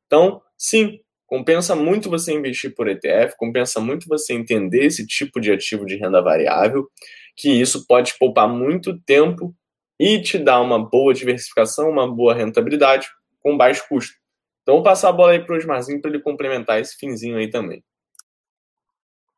[0.06, 1.00] Então, sim,
[1.30, 5.96] Compensa muito você investir por ETF, compensa muito você entender esse tipo de ativo de
[5.96, 6.90] renda variável,
[7.38, 9.54] que isso pode poupar muito tempo
[10.00, 13.08] e te dar uma boa diversificação, uma boa rentabilidade
[13.42, 14.18] com baixo custo.
[14.64, 17.48] Então, vou passar a bola aí para o Osmarzinho para ele complementar esse finzinho aí
[17.48, 17.84] também.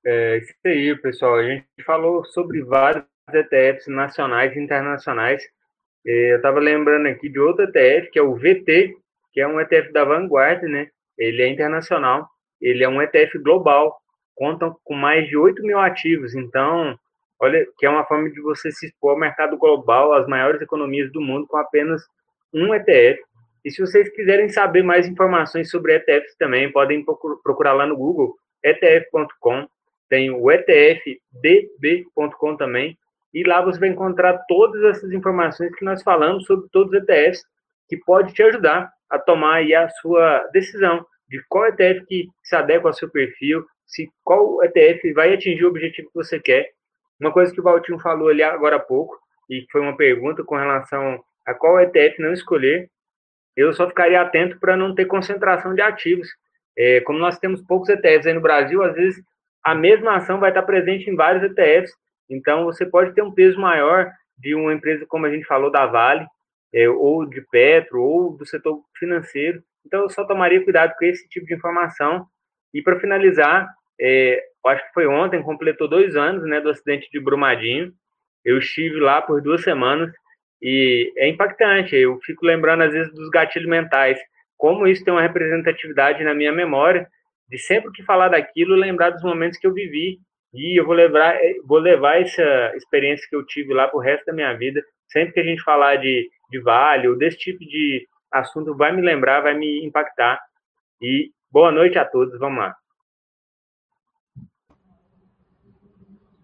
[0.06, 1.36] É isso aí, pessoal.
[1.36, 3.04] A gente falou sobre vários
[3.34, 5.44] ETFs nacionais e internacionais.
[6.08, 8.96] É, eu estava lembrando aqui de outro ETF, que é o VT,
[9.34, 10.90] que é um ETF da Vanguard, né?
[11.18, 12.28] Ele é internacional,
[12.60, 14.00] ele é um ETF global,
[14.36, 16.98] conta com mais de 8 mil ativos, então,
[17.40, 21.12] olha, que é uma forma de você se expor ao mercado global, às maiores economias
[21.12, 22.02] do mundo, com apenas
[22.54, 23.22] um ETF.
[23.64, 27.06] E se vocês quiserem saber mais informações sobre ETFs também, podem
[27.44, 29.68] procurar lá no Google, etf.com,
[30.10, 31.16] tem o etfdb.com
[32.58, 32.98] também,
[33.34, 37.46] e lá você vai encontrar todas essas informações que nós falamos sobre todos os ETFs,
[37.88, 42.56] que pode te ajudar a tomar aí a sua decisão de qual ETF que se
[42.56, 46.72] adequa ao seu perfil, se qual ETF vai atingir o objetivo que você quer.
[47.20, 49.18] Uma coisa que o Valtinho falou ali agora há pouco,
[49.50, 52.90] e foi uma pergunta com relação a qual ETF não escolher,
[53.56, 56.28] eu só ficaria atento para não ter concentração de ativos.
[56.78, 59.22] É, como nós temos poucos ETFs aí no Brasil, às vezes
[59.64, 61.94] a mesma ação vai estar presente em vários ETFs,
[62.30, 65.86] então você pode ter um peso maior de uma empresa, como a gente falou, da
[65.86, 66.26] Vale,
[66.74, 69.62] é, ou de Petro, ou do setor financeiro.
[69.86, 72.26] Então, eu só tomaria cuidado com esse tipo de informação.
[72.74, 73.68] E, para finalizar,
[74.00, 77.92] é, acho que foi ontem, completou dois anos né, do acidente de Brumadinho.
[78.44, 80.12] Eu estive lá por duas semanas
[80.62, 81.96] e é impactante.
[81.96, 84.20] Eu fico lembrando, às vezes, dos gatilhos mentais.
[84.58, 87.08] Como isso tem uma representatividade na minha memória,
[87.50, 90.20] de sempre que falar daquilo, lembrar dos momentos que eu vivi.
[90.54, 94.26] E eu vou levar, vou levar essa experiência que eu tive lá para o resto
[94.26, 94.84] da minha vida.
[95.12, 99.02] Sempre que a gente falar de de vale ou desse tipo de assunto vai me
[99.02, 100.40] lembrar, vai me impactar.
[101.02, 102.76] E boa noite a todos, vamos lá.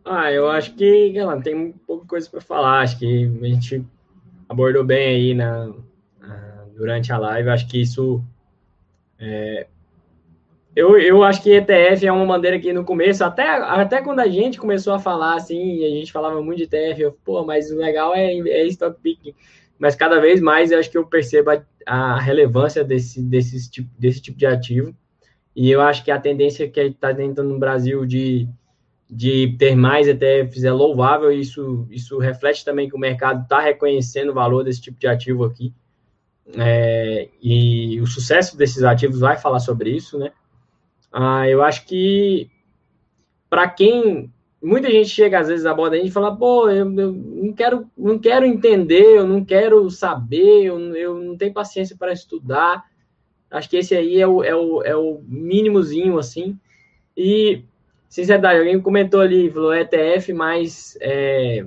[0.04, 2.80] Ah, eu acho que, não tem pouca coisa para falar.
[2.80, 3.86] Acho que a gente
[4.48, 5.74] abordou bem aí na,
[6.20, 7.50] na durante a live.
[7.50, 8.24] Acho que isso
[9.20, 9.68] é,
[10.78, 14.28] eu, eu acho que ETF é uma maneira que no começo, até, até quando a
[14.28, 17.78] gente começou a falar assim, a gente falava muito de ETF, eu, pô, mas o
[17.78, 19.34] legal é, é stock picking
[19.80, 23.90] mas cada vez mais eu acho que eu percebo a, a relevância desse, desse, tipo,
[23.98, 24.96] desse tipo de ativo.
[25.56, 28.48] E eu acho que a tendência que está tentando no Brasil de,
[29.10, 33.60] de ter mais ETFs é louvável, e isso, isso reflete também que o mercado está
[33.60, 35.74] reconhecendo o valor desse tipo de ativo aqui.
[36.56, 40.32] É, e o sucesso desses ativos vai falar sobre isso, né?
[41.12, 42.50] Ah, eu acho que
[43.50, 44.32] para quem
[44.68, 47.90] muita gente chega às vezes aborda a gente e fala, pô, eu, eu, não quero,
[47.98, 52.84] não quero entender, eu não quero saber, eu, eu não tenho paciência para estudar.
[53.50, 56.60] Acho que esse aí é o, é o, é o mínimozinho, assim.
[57.16, 57.64] E,
[58.10, 61.66] sinceridade, alguém comentou ali, falou ETF mais, é,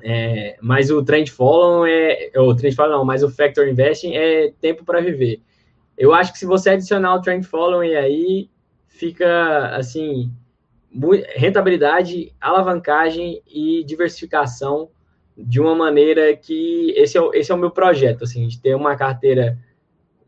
[0.00, 4.52] é, mais o Trend Follow é, o Trend Follow não, mas o Factor Investing é
[4.60, 5.40] tempo para viver.
[5.98, 8.48] Eu acho que se você adicionar o Trend Following aí,
[8.86, 10.30] fica, assim,
[11.34, 14.90] rentabilidade, alavancagem e diversificação
[15.36, 18.94] de uma maneira que esse é, esse é o meu projeto, assim, de ter uma
[18.96, 19.58] carteira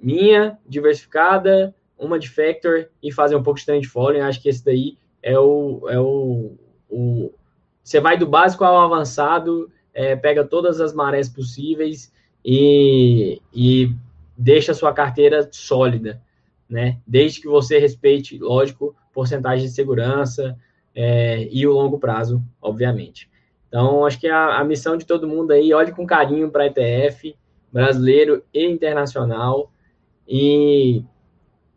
[0.01, 4.21] minha, diversificada, uma de Factor e fazer um pouco de trend following.
[4.21, 6.57] Acho que esse daí é o, é o,
[6.89, 7.33] o
[7.83, 12.11] você vai do básico ao avançado, é, pega todas as marés possíveis
[12.43, 13.93] e, e
[14.37, 16.21] deixa a sua carteira sólida,
[16.75, 16.99] né?
[17.07, 20.59] Desde que você respeite, lógico, porcentagem de segurança
[20.93, 23.31] é, e o longo prazo, obviamente.
[23.69, 27.37] Então, acho que a, a missão de todo mundo aí, olhe com carinho para ETF
[27.73, 29.71] brasileiro e internacional.
[30.27, 31.05] E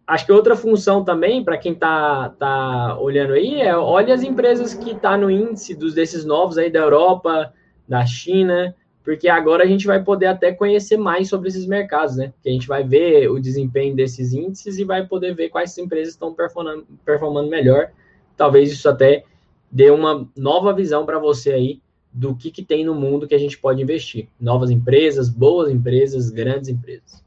[0.07, 4.73] acho que outra função também, para quem está tá olhando aí, é olhe as empresas
[4.73, 7.53] que estão tá no índice dos desses novos aí da Europa,
[7.87, 8.75] da China,
[9.07, 12.33] porque agora a gente vai poder até conhecer mais sobre esses mercados, né?
[12.43, 16.15] Que a gente vai ver o desempenho desses índices e vai poder ver quais empresas
[16.15, 17.89] estão performando, performando melhor.
[18.35, 19.23] Talvez isso até
[19.71, 21.81] dê uma nova visão para você aí
[22.11, 24.27] do que, que tem no mundo que a gente pode investir.
[24.37, 27.23] Novas empresas, boas empresas, grandes empresas.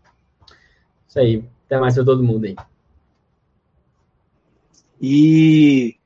[1.08, 1.42] Isso aí.
[1.64, 2.56] Até mais para todo mundo aí.
[5.00, 5.96] E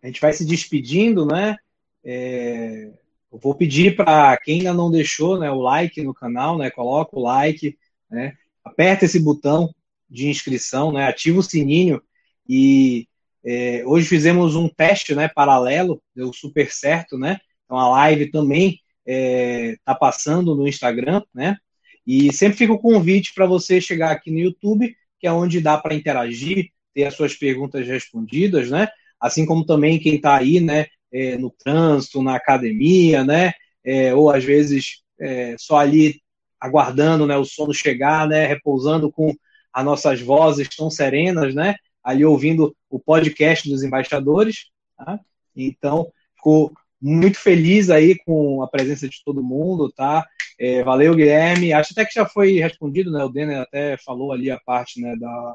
[0.00, 1.56] a gente vai se despedindo, né?
[2.04, 2.92] É,
[3.32, 7.16] eu vou pedir para quem ainda não deixou né, o like no canal, né, coloca
[7.16, 7.76] o like,
[8.10, 8.34] né,
[8.64, 9.74] aperta esse botão
[10.08, 12.02] de inscrição, né, ativa o sininho
[12.48, 13.06] e
[13.44, 17.38] é, hoje fizemos um teste né, paralelo, deu super certo, né?
[17.64, 21.56] Então a live também está é, tá passando no Instagram, né?
[22.06, 25.76] E sempre fica o convite para você chegar aqui no YouTube, que é onde dá
[25.78, 28.88] para interagir, ter as suas perguntas respondidas, né?
[29.20, 33.52] Assim como também quem está aí, né, é, no trânsito, na academia, né?
[33.84, 36.20] É, ou às vezes é, só ali
[36.60, 38.46] aguardando né, o sono chegar, né?
[38.46, 39.34] Repousando com
[39.72, 41.76] as nossas vozes tão serenas, né?
[42.02, 44.66] Ali ouvindo o podcast dos embaixadores.
[44.96, 45.20] Tá?
[45.54, 50.26] Então, ficou muito feliz aí com a presença de todo mundo, tá?
[50.58, 51.72] É, valeu, Guilherme.
[51.72, 53.22] Acho até que já foi respondido, né?
[53.24, 55.54] O Denner até falou ali a parte, né, da,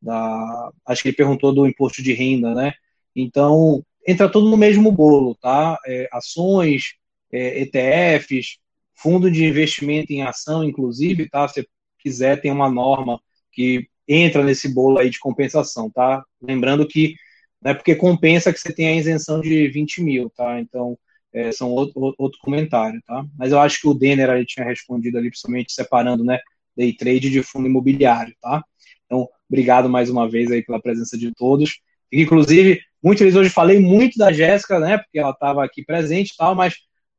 [0.00, 0.70] da...
[0.86, 2.72] Acho que ele perguntou do imposto de renda, né?
[3.14, 5.78] Então, entra tudo no mesmo bolo, tá?
[5.86, 6.94] É, ações,
[7.32, 8.58] é, ETFs,
[8.94, 11.46] fundo de investimento em ação, inclusive, tá?
[11.48, 11.66] Se
[11.98, 13.20] quiser, tem uma norma
[13.52, 16.24] que entra nesse bolo aí de compensação, tá?
[16.40, 17.14] Lembrando que
[17.60, 20.60] não é porque compensa que você tem a isenção de 20 mil, tá?
[20.60, 20.96] Então,
[21.32, 23.24] é, são outro, outro comentário, tá?
[23.36, 26.38] Mas eu acho que o Denner ali tinha respondido ali, principalmente separando, né,
[26.76, 28.62] day trade de fundo imobiliário, tá?
[29.04, 31.80] Então, obrigado mais uma vez aí pela presença de todos.
[32.12, 36.36] Inclusive, muito feliz hoje, falei muito da Jéssica, né, porque ela estava aqui presente e
[36.36, 36.74] tal, mas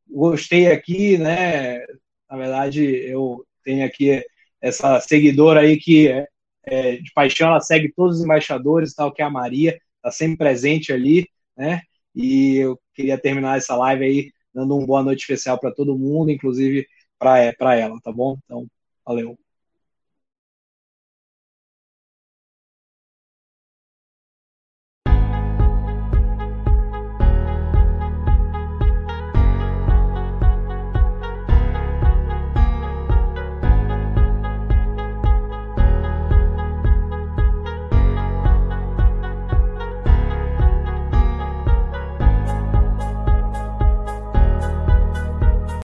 [0.05, 1.79] gostei aqui, né,
[2.29, 4.21] na verdade, eu tenho aqui
[4.61, 6.27] essa seguidora aí que é,
[6.65, 10.37] é, de paixão, ela segue todos os embaixadores tal, que é a Maria, está sempre
[10.37, 11.81] presente ali, né,
[12.13, 16.31] e eu queria terminar essa live aí dando uma boa noite especial para todo mundo,
[16.31, 16.85] inclusive
[17.17, 18.37] para ela, tá bom?
[18.43, 18.67] Então,
[19.05, 19.37] valeu.